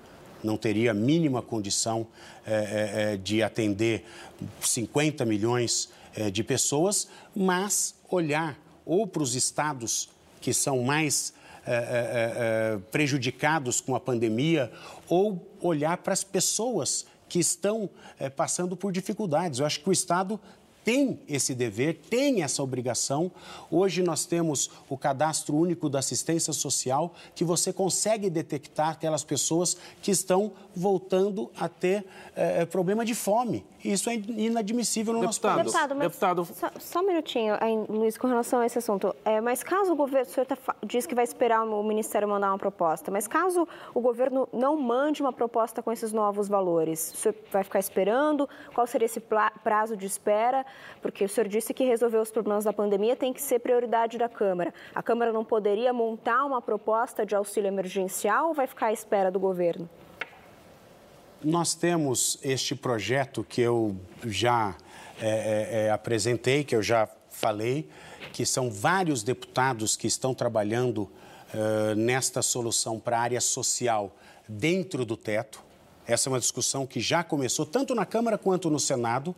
[0.47, 2.07] não teria a mínima condição
[2.47, 4.05] é, é, de atender
[4.61, 10.09] 50 milhões é, de pessoas, mas olhar ou para os estados
[10.41, 11.35] que são mais
[12.93, 14.71] prejudicados com a pandemia,
[15.09, 17.91] ou olhar para as pessoas que estão
[18.37, 19.59] passando por dificuldades.
[19.59, 20.39] Eu acho que o Estado
[20.87, 23.33] tem esse dever, tem essa obrigação.
[23.69, 29.77] Hoje nós temos o cadastro único da assistência social, que você consegue detectar aquelas pessoas
[30.01, 32.05] que estão voltando a ter
[32.37, 33.65] é, problema de fome.
[33.93, 35.93] Isso é inadmissível no deputado, nosso país.
[35.97, 36.45] Deputado, deputado...
[36.45, 39.15] Só, só, um minutinho, aí, Luiz, com relação a esse assunto.
[39.25, 42.51] É, mas caso o governo, o senhor tá, diz que vai esperar o Ministério mandar
[42.51, 47.17] uma proposta, mas caso o governo não mande uma proposta com esses novos valores, o
[47.17, 48.49] senhor vai ficar esperando?
[48.75, 49.23] Qual seria esse
[49.63, 50.65] prazo de espera?
[51.07, 54.29] porque o senhor disse que resolver os problemas da pandemia tem que ser prioridade da
[54.29, 54.75] Câmara.
[54.95, 59.31] A Câmara não poderia montar uma proposta de auxílio emergencial ou vai ficar à espera
[59.31, 59.89] do governo?
[61.45, 63.95] Nós temos este projeto que eu
[64.25, 64.75] já
[65.21, 67.89] é, é, é apresentei, que eu já falei,
[68.33, 74.17] que são vários deputados que estão trabalhando uh, nesta solução para a área social
[74.49, 75.63] dentro do teto.
[76.07, 79.35] Essa é uma discussão que já começou tanto na Câmara quanto no Senado.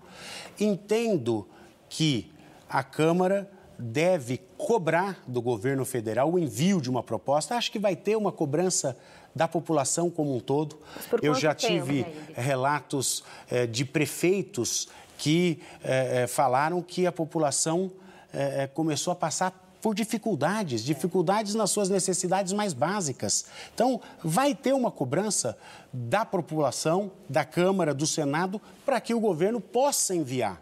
[0.60, 1.48] Entendo
[1.88, 2.30] que
[2.68, 7.56] a Câmara deve cobrar do governo federal o envio de uma proposta.
[7.56, 8.96] Acho que vai ter uma cobrança
[9.34, 10.78] da população como um todo.
[11.22, 14.88] Eu já tive tempo, relatos eh, de prefeitos
[15.18, 17.90] que eh, eh, falaram que a população
[18.32, 19.50] eh, começou a passar
[19.82, 23.46] por dificuldades, dificuldades nas suas necessidades mais básicas.
[23.74, 25.56] Então, vai ter uma cobrança
[25.92, 30.60] da população, da Câmara, do Senado, para que o governo possa enviar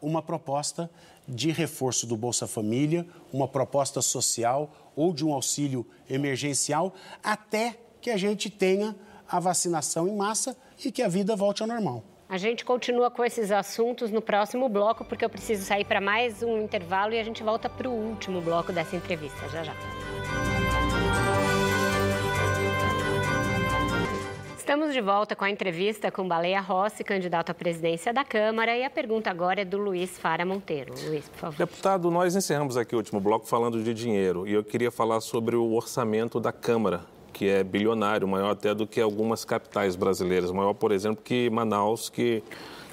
[0.00, 0.90] uma proposta
[1.26, 8.10] de reforço do Bolsa Família, uma proposta social ou de um auxílio emergencial, até que
[8.10, 8.94] a gente tenha
[9.28, 12.04] a vacinação em massa e que a vida volte ao normal.
[12.28, 16.42] A gente continua com esses assuntos no próximo bloco, porque eu preciso sair para mais
[16.42, 19.48] um intervalo e a gente volta para o último bloco dessa entrevista.
[19.50, 20.21] Já já.
[24.72, 28.82] Estamos de volta com a entrevista com Baleia Rossi, candidato à presidência da Câmara, e
[28.82, 30.94] a pergunta agora é do Luiz Fara Monteiro.
[31.08, 31.58] Luiz, por favor.
[31.58, 35.56] Deputado, nós encerramos aqui o último bloco falando de dinheiro e eu queria falar sobre
[35.56, 37.02] o orçamento da Câmara,
[37.34, 42.08] que é bilionário, maior até do que algumas capitais brasileiras, maior, por exemplo, que Manaus,
[42.08, 42.42] que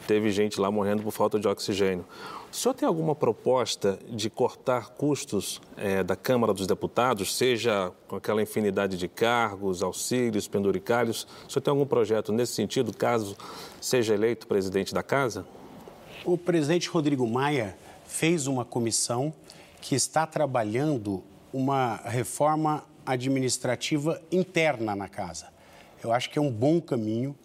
[0.05, 2.03] teve gente lá morrendo por falta de oxigênio.
[2.51, 8.15] O senhor tem alguma proposta de cortar custos é, da Câmara dos Deputados, seja com
[8.15, 11.27] aquela infinidade de cargos, auxílios, penduricalhos?
[11.47, 13.37] O senhor tem algum projeto nesse sentido, caso
[13.79, 15.45] seja eleito presidente da Casa?
[16.25, 17.77] O presidente Rodrigo Maia
[18.07, 19.31] fez uma comissão
[19.79, 21.23] que está trabalhando
[21.53, 25.47] uma reforma administrativa interna na casa.
[26.03, 27.35] Eu acho que é um bom caminho,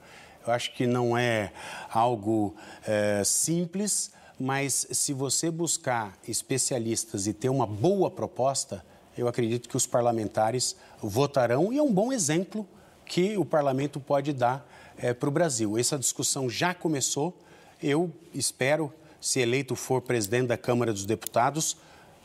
[0.47, 1.53] eu acho que não é
[1.91, 2.55] algo
[2.87, 8.85] é, simples, mas se você buscar especialistas e ter uma boa proposta,
[9.17, 12.67] eu acredito que os parlamentares votarão e é um bom exemplo
[13.07, 14.67] que o parlamento pode dar
[14.97, 15.79] é, para o Brasil.
[15.79, 17.37] Essa discussão já começou.
[17.83, 21.77] Eu espero, se eleito for presidente da Câmara dos Deputados,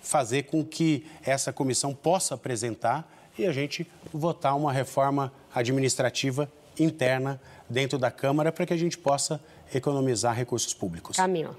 [0.02, 7.40] fazer com que essa comissão possa apresentar e a gente votar uma reforma administrativa interna
[7.69, 9.40] dentro da Câmara para que a gente possa
[9.73, 11.18] economizar recursos públicos.
[11.18, 11.56] Camila.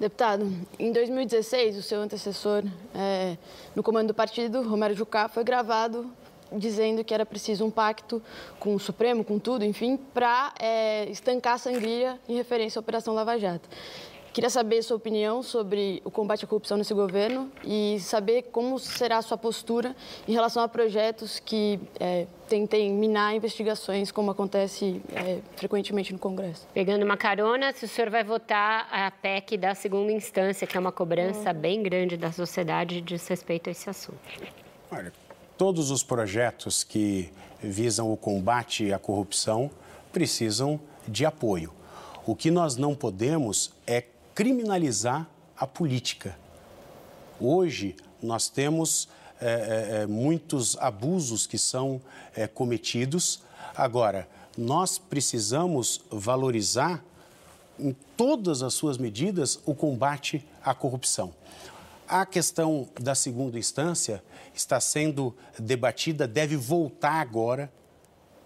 [0.00, 2.64] Deputado, em 2016, o seu antecessor
[2.94, 3.36] é,
[3.76, 6.10] no comando do partido, Romero Jucá, foi gravado
[6.50, 8.22] dizendo que era preciso um pacto
[8.58, 13.12] com o Supremo, com tudo, enfim, para é, estancar a sangria em referência à Operação
[13.12, 13.68] Lava Jato.
[14.32, 19.18] Queria saber sua opinião sobre o combate à corrupção nesse governo e saber como será
[19.18, 19.96] a sua postura
[20.28, 26.64] em relação a projetos que é, tentem minar investigações, como acontece é, frequentemente no Congresso.
[26.72, 30.80] Pegando uma carona, se o senhor vai votar a PEC da segunda instância, que é
[30.80, 34.20] uma cobrança bem grande da sociedade diz respeito a esse assunto.
[34.92, 35.12] Olha,
[35.58, 39.70] todos os projetos que visam o combate à corrupção
[40.12, 41.72] precisam de apoio.
[42.24, 44.04] O que nós não podemos é
[44.40, 46.34] criminalizar a política.
[47.38, 49.06] Hoje, nós temos
[49.38, 52.00] é, é, muitos abusos que são
[52.34, 53.42] é, cometidos.
[53.76, 54.26] Agora,
[54.56, 57.04] nós precisamos valorizar,
[57.78, 61.34] em todas as suas medidas, o combate à corrupção.
[62.08, 67.70] A questão da segunda instância está sendo debatida, deve voltar agora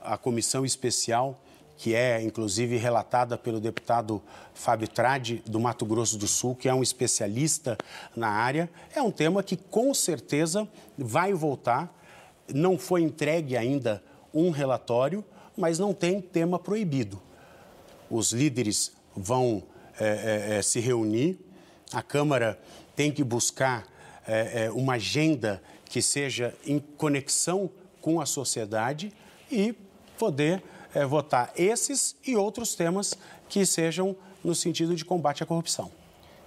[0.03, 1.41] à comissão especial
[1.77, 4.23] que é inclusive relatada pelo deputado
[4.55, 7.77] Fábio Tradi, do Mato Grosso do Sul, que é um especialista
[8.15, 8.71] na área.
[8.95, 11.93] É um tema que com certeza vai voltar.
[12.53, 14.03] Não foi entregue ainda
[14.33, 15.25] um relatório,
[15.57, 17.21] mas não tem tema proibido.
[18.11, 19.63] Os líderes vão
[19.99, 21.39] é, é, é se reunir,
[21.93, 22.59] a Câmara
[22.97, 23.87] tem que buscar
[24.27, 27.71] é, é, uma agenda que seja em conexão
[28.01, 29.13] com a sociedade
[29.51, 29.75] e
[30.19, 30.63] poder
[30.95, 33.15] é, votar esses e outros temas
[33.49, 35.91] que sejam no sentido de combate à corrupção.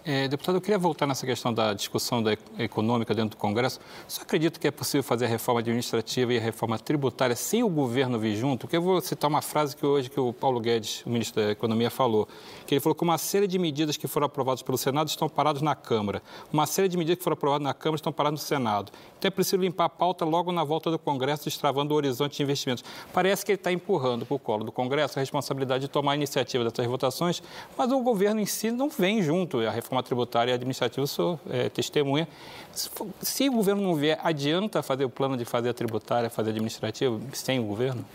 [0.09, 3.77] É, deputado, eu queria voltar nessa questão da discussão da econômica dentro do Congresso.
[4.07, 7.67] Você acredita que é possível fazer a reforma administrativa e a reforma tributária sem o
[7.67, 8.61] governo vir junto?
[8.61, 11.51] Porque eu vou citar uma frase que hoje que o Paulo Guedes, o ministro da
[11.51, 12.25] Economia, falou,
[12.65, 15.61] que ele falou que uma série de medidas que foram aprovadas pelo Senado estão paradas
[15.61, 16.23] na Câmara.
[16.53, 18.93] Uma série de medidas que foram aprovadas na Câmara estão paradas no Senado.
[19.19, 22.43] Então é preciso limpar a pauta logo na volta do Congresso, destravando o horizonte de
[22.43, 22.81] investimentos.
[23.11, 26.15] Parece que ele está empurrando para o colo do Congresso a responsabilidade de tomar a
[26.15, 27.43] iniciativa dessas votações,
[27.77, 29.59] mas o governo em si não vem junto.
[29.59, 32.27] A reforma tributária e administrativa, eu sou é, testemunha.
[32.73, 32.89] Se,
[33.21, 36.51] se, o governo não vier, adianta fazer o plano de fazer a tributária, fazer a
[36.51, 38.05] administrativa, sem o governo?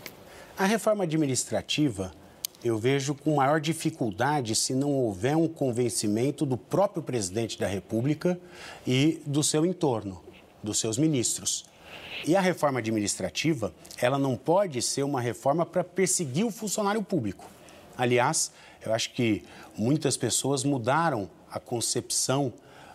[0.57, 2.11] A reforma administrativa
[2.63, 8.39] eu vejo com maior dificuldade se não houver um convencimento do próprio presidente da República
[8.87, 10.21] e do seu entorno,
[10.63, 11.65] dos seus ministros.
[12.25, 17.45] E a reforma administrativa, ela não pode ser uma reforma para perseguir o funcionário público.
[17.97, 18.53] Aliás,
[18.85, 19.43] eu acho que
[19.77, 22.51] muitas pessoas mudaram a concepção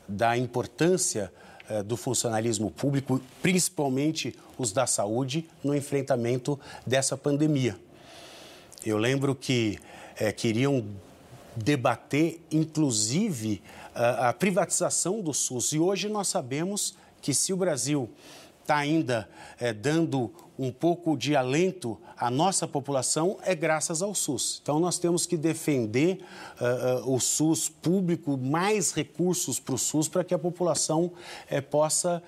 [0.08, 1.32] da importância
[1.68, 7.78] eh, do funcionalismo público, principalmente os da saúde, no enfrentamento dessa pandemia.
[8.84, 9.78] Eu lembro que
[10.18, 10.84] eh, queriam
[11.54, 13.62] debater, inclusive,
[13.94, 15.72] a, a privatização do SUS.
[15.72, 18.08] E hoje nós sabemos que se o Brasil
[18.68, 19.26] está ainda
[19.58, 24.60] é, dando um pouco de alento à nossa população é graças ao SUS.
[24.62, 26.22] Então, nós temos que defender
[26.60, 31.04] uh, uh, o SUS público, mais recursos para o SUS, para que a população
[31.50, 32.22] uh, possa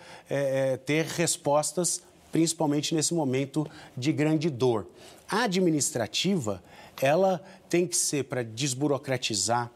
[0.86, 2.02] ter respostas,
[2.32, 4.86] principalmente nesse momento de grande dor.
[5.28, 6.62] A administrativa,
[7.02, 9.70] ela tem que ser para desburocratizar,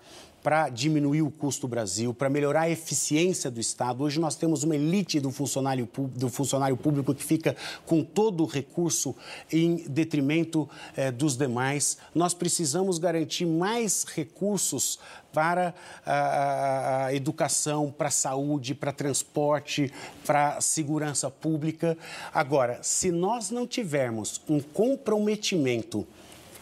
[0.45, 4.05] para diminuir o custo do Brasil, para melhorar a eficiência do Estado.
[4.05, 7.57] Hoje nós temos uma elite do funcionário, do funcionário público que fica
[7.87, 9.17] com todo o recurso
[9.51, 10.69] em detrimento
[10.99, 11.97] eh, dos demais.
[12.15, 14.99] Nós precisamos garantir mais recursos
[15.33, 19.91] para a, educação, para a saúde, para transporte,
[20.27, 21.97] para segurança pública.
[22.35, 26.07] Agora, se nós não tivermos um comprometimento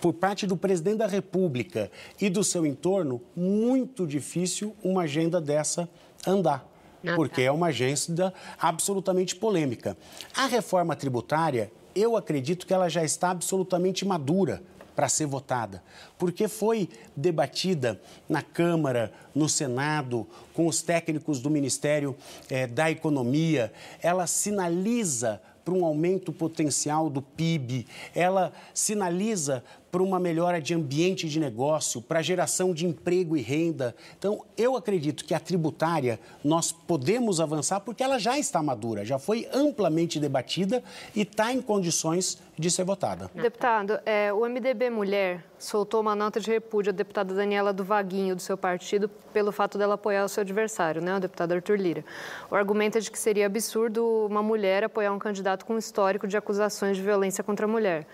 [0.02, 1.88] por parte do presidente da República
[2.20, 5.88] e do seu entorno, muito difícil uma agenda dessa
[6.26, 6.68] andar.
[7.06, 7.42] Ah, porque tá.
[7.42, 9.96] é uma agenda absolutamente polêmica.
[10.36, 14.60] A reforma tributária, eu acredito que ela já está absolutamente madura
[14.96, 15.82] para ser votada,
[16.18, 22.16] porque foi debatida na Câmara, no Senado, com os técnicos do Ministério
[22.50, 23.72] eh, da Economia.
[24.02, 29.62] Ela sinaliza para um aumento potencial do PIB, ela sinaliza
[29.92, 33.94] para uma melhora de ambiente de negócio, para geração de emprego e renda.
[34.18, 39.18] Então, eu acredito que a tributária nós podemos avançar porque ela já está madura, já
[39.18, 40.82] foi amplamente debatida
[41.14, 43.30] e está em condições de ser votada.
[43.34, 48.34] Deputado, é, o MDB Mulher soltou uma nota de repúdio à deputada Daniela do Vaguinho,
[48.34, 52.04] do seu partido, pelo fato dela apoiar o seu adversário, né, o deputado Arthur Lira.
[52.50, 56.36] O argumento é de que seria absurdo uma mulher apoiar um candidato com histórico de
[56.36, 58.06] acusações de violência contra a mulher.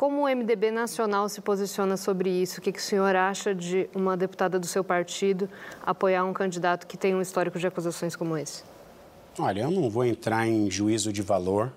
[0.00, 2.58] Como o MDB nacional se posiciona sobre isso?
[2.58, 5.46] O que, que o senhor acha de uma deputada do seu partido
[5.82, 8.62] apoiar um candidato que tem um histórico de acusações como esse?
[9.38, 11.70] Olha, eu não vou entrar em juízo de valor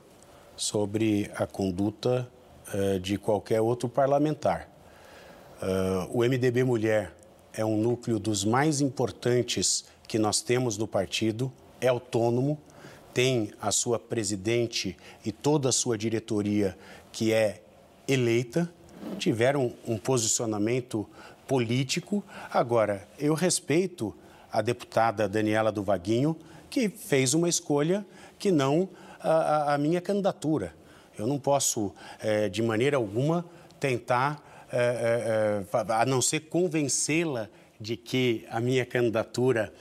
[0.55, 2.25] sobre a conduta
[2.73, 4.69] uh, de qualquer outro parlamentar.
[5.61, 7.13] Uh, o MDB Mulher
[7.51, 11.51] é um núcleo dos mais importantes que nós temos no partido,
[11.81, 12.57] é autônomo,
[13.13, 14.95] tem a sua presidente
[15.25, 16.77] e toda a sua diretoria
[17.11, 17.63] que é
[18.07, 18.71] eleita,
[19.17, 21.07] tiveram um posicionamento
[21.47, 22.23] político.
[22.51, 24.15] Agora, eu respeito
[24.51, 26.37] a deputada Daniela do Vaguinho,
[26.69, 28.05] que fez uma escolha
[28.37, 28.89] que não
[29.19, 30.73] a, a minha candidatura.
[31.17, 33.45] Eu não posso, é, de maneira alguma,
[33.79, 37.47] tentar, é, é, a não ser convencê-la
[37.79, 39.73] de que a minha candidatura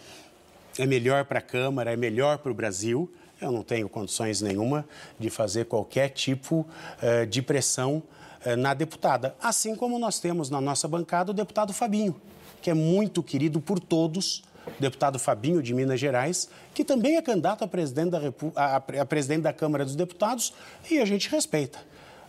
[0.78, 3.12] é melhor para a Câmara, é melhor para o Brasil.
[3.42, 4.86] Eu não tenho condições nenhuma
[5.18, 6.64] de fazer qualquer tipo
[7.02, 8.00] eh, de pressão
[8.44, 9.34] eh, na deputada.
[9.42, 12.14] Assim como nós temos na nossa bancada o deputado Fabinho,
[12.62, 14.44] que é muito querido por todos,
[14.78, 18.52] deputado Fabinho de Minas Gerais, que também é candidato a presidente da, Repu...
[18.54, 20.54] a, a presidente da Câmara dos Deputados
[20.88, 21.80] e a gente respeita.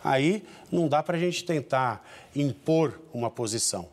[0.04, 2.04] Aí não dá para a gente tentar
[2.36, 3.88] impor uma posição.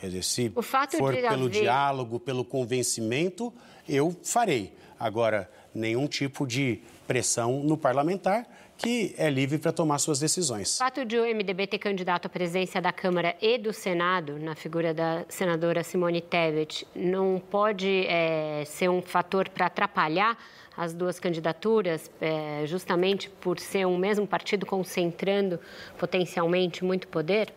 [0.00, 0.50] Quer dizer, se
[0.98, 1.50] for pelo haver...
[1.50, 3.52] diálogo, pelo convencimento,
[3.86, 4.72] eu farei.
[4.98, 8.46] Agora, nenhum tipo de pressão no parlamentar,
[8.78, 10.76] que é livre para tomar suas decisões.
[10.76, 14.56] O fato de o MDB ter candidato à presidência da Câmara e do Senado, na
[14.56, 20.36] figura da senadora Simone Tebet, não pode é, ser um fator para atrapalhar
[20.76, 25.60] as duas candidaturas, é, justamente por ser um mesmo partido concentrando
[25.98, 27.52] potencialmente muito poder?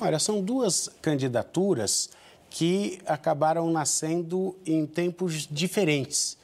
[0.00, 2.10] Olha, são duas candidaturas
[2.48, 6.36] que acabaram nascendo em tempos diferentes.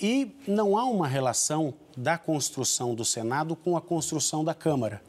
[0.00, 5.02] E não há uma relação da construção do Senado com a construção da Câmara.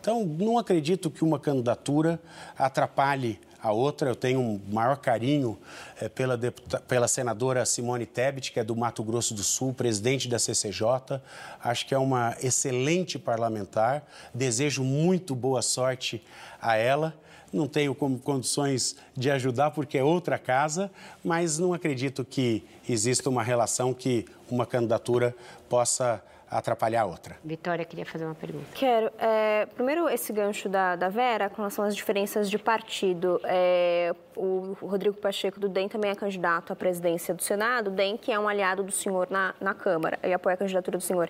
[0.00, 2.20] Então, não acredito que uma candidatura
[2.58, 4.10] atrapalhe a outra.
[4.10, 5.58] Eu tenho um maior carinho
[5.98, 6.38] é, pela,
[6.86, 11.22] pela senadora Simone Tebet, que é do Mato Grosso do Sul, presidente da CCJ.
[11.62, 14.04] Acho que é uma excelente parlamentar.
[14.34, 16.22] Desejo muito boa sorte
[16.60, 17.14] a ela
[17.54, 20.90] não tenho como condições de ajudar porque é outra casa,
[21.24, 25.34] mas não acredito que exista uma relação que uma candidatura
[25.68, 27.36] possa atrapalhar a outra.
[27.42, 28.66] Vitória queria fazer uma pergunta.
[28.74, 29.10] Quero.
[29.18, 33.40] É, primeiro, esse gancho da, da, Vera com relação às diferenças de partido.
[33.44, 37.88] É, o Rodrigo Pacheco do DEM também é candidato à presidência do Senado.
[37.88, 40.96] O DEM, que é um aliado do senhor na, na Câmara, e apoia a candidatura
[40.96, 41.28] do senhor.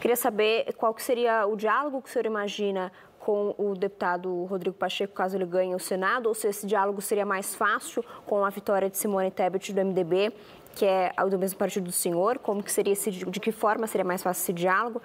[0.00, 2.90] Queria saber qual que seria o diálogo que o senhor imagina
[3.24, 7.24] com o deputado Rodrigo Pacheco, caso ele ganhe o Senado, ou se esse diálogo seria
[7.24, 10.30] mais fácil com a vitória de Simone Tebet do MDB,
[10.74, 14.04] que é do mesmo partido do senhor, como que seria esse, de que forma seria
[14.04, 15.00] mais fácil esse diálogo?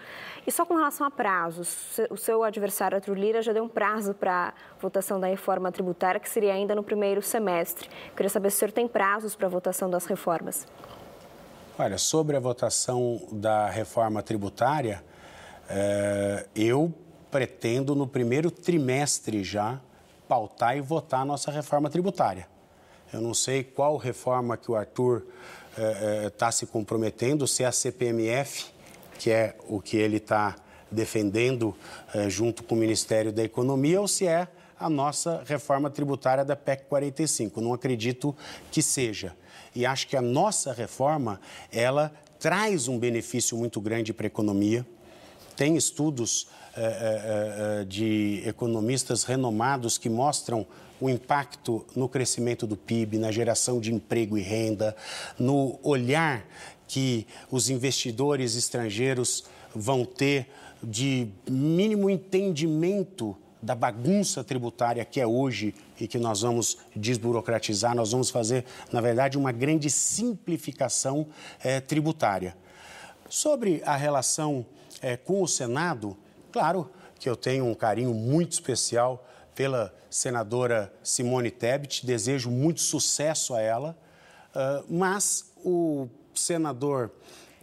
[0.46, 4.14] E só com relação a prazos, o seu adversário, Arthur Lira, já deu um prazo
[4.14, 7.90] para votação da reforma tributária, que seria ainda no primeiro semestre.
[8.18, 10.68] queria saber se o senhor tem prazos para a votação das reformas.
[11.78, 15.02] Olha, sobre a votação da reforma tributária,
[15.70, 16.94] é, eu
[17.32, 19.80] pretendo, no primeiro trimestre já,
[20.28, 22.48] pautar e votar a nossa reforma tributária.
[23.12, 25.24] Eu não sei qual reforma que o Arthur
[25.72, 28.68] está eh, eh, tá se comprometendo, se é a CPMF,
[29.18, 30.56] que é o que ele está
[30.92, 31.76] defendendo
[32.14, 34.48] eh, junto com o Ministério da Economia, ou se é
[34.80, 37.60] a nossa reforma tributária da PEC 45.
[37.60, 38.36] Não acredito
[38.72, 39.36] que seja.
[39.76, 41.40] E acho que a nossa reforma,
[41.72, 44.86] ela traz um benefício muito grande para a economia.
[45.56, 46.48] Tem estudos
[47.88, 50.66] de economistas renomados que mostram
[51.00, 54.96] o impacto no crescimento do PIB, na geração de emprego e renda,
[55.38, 56.46] no olhar
[56.88, 60.50] que os investidores estrangeiros vão ter
[60.82, 68.12] de mínimo entendimento da bagunça tributária que é hoje e que nós vamos desburocratizar, nós
[68.12, 71.28] vamos fazer, na verdade, uma grande simplificação
[71.62, 72.56] é, tributária.
[73.28, 74.66] Sobre a relação
[75.02, 76.18] é, com o Senado,
[76.52, 76.90] claro
[77.20, 83.62] que eu tenho um carinho muito especial pela senadora Simone Tebet, desejo muito sucesso a
[83.62, 83.98] ela,
[84.56, 87.12] uh, mas o senador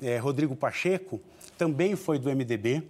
[0.03, 1.21] é, Rodrigo Pacheco
[1.57, 2.83] também foi do MDB,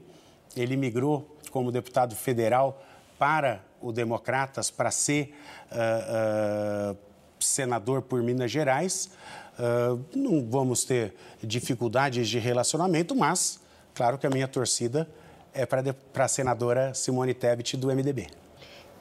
[0.56, 2.82] ele migrou como deputado federal
[3.18, 5.35] para o Democratas para ser
[5.70, 6.98] uh, uh,
[7.39, 9.10] senador por Minas Gerais.
[9.59, 13.60] Uh, não vamos ter dificuldades de relacionamento, mas
[13.94, 15.09] claro que a minha torcida
[15.57, 18.27] é para a senadora Simone Tebet do MDB.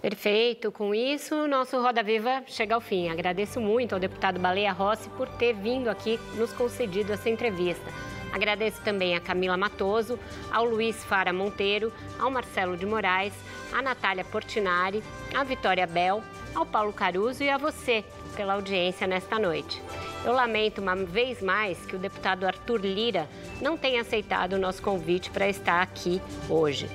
[0.02, 0.72] Perfeito.
[0.72, 3.10] Com isso, nosso Roda Viva chega ao fim.
[3.10, 7.92] Agradeço muito ao deputado Baleia Rossi por ter vindo aqui nos concedido essa entrevista.
[8.32, 10.20] Agradeço também a Camila Matoso,
[10.52, 13.34] ao Luiz Fara Monteiro, ao Marcelo de Moraes,
[13.74, 15.02] à Natália Portinari,
[15.34, 16.22] à Vitória Bel,
[16.54, 18.04] ao Paulo Caruso e a você
[18.36, 19.82] pela audiência nesta noite.
[20.24, 23.28] Eu lamento uma vez mais que o deputado Arthur Lira
[23.62, 26.90] não tenha aceitado o nosso convite para estar aqui hoje.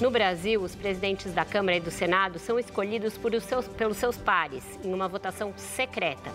[0.00, 4.62] No Brasil, os presidentes da Câmara e do Senado são escolhidos seus, pelos seus pares
[4.84, 6.30] em uma votação secreta.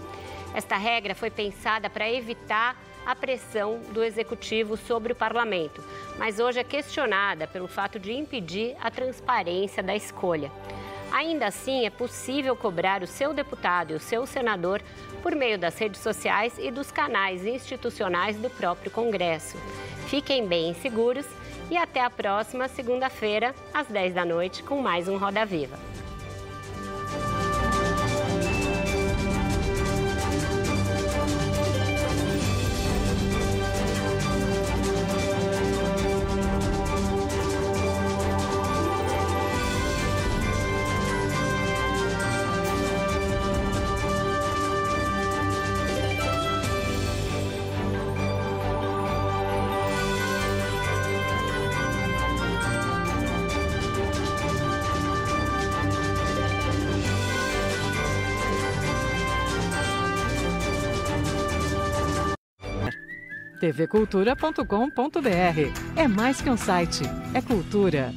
[0.54, 2.76] Esta regra foi pensada para evitar
[3.06, 5.84] a pressão do executivo sobre o parlamento,
[6.18, 10.52] mas hoje é questionada pelo fato de impedir a transparência da escolha.
[11.12, 14.82] Ainda assim, é possível cobrar o seu deputado e o seu senador
[15.22, 19.58] por meio das redes sociais e dos canais institucionais do próprio Congresso.
[20.08, 21.26] Fiquem bem seguros
[21.70, 25.78] e até a próxima segunda-feira, às 10 da noite, com mais um Roda Viva.
[63.72, 65.96] tvcultura.com.br.
[65.96, 67.04] É mais que um site,
[67.34, 68.14] é cultura.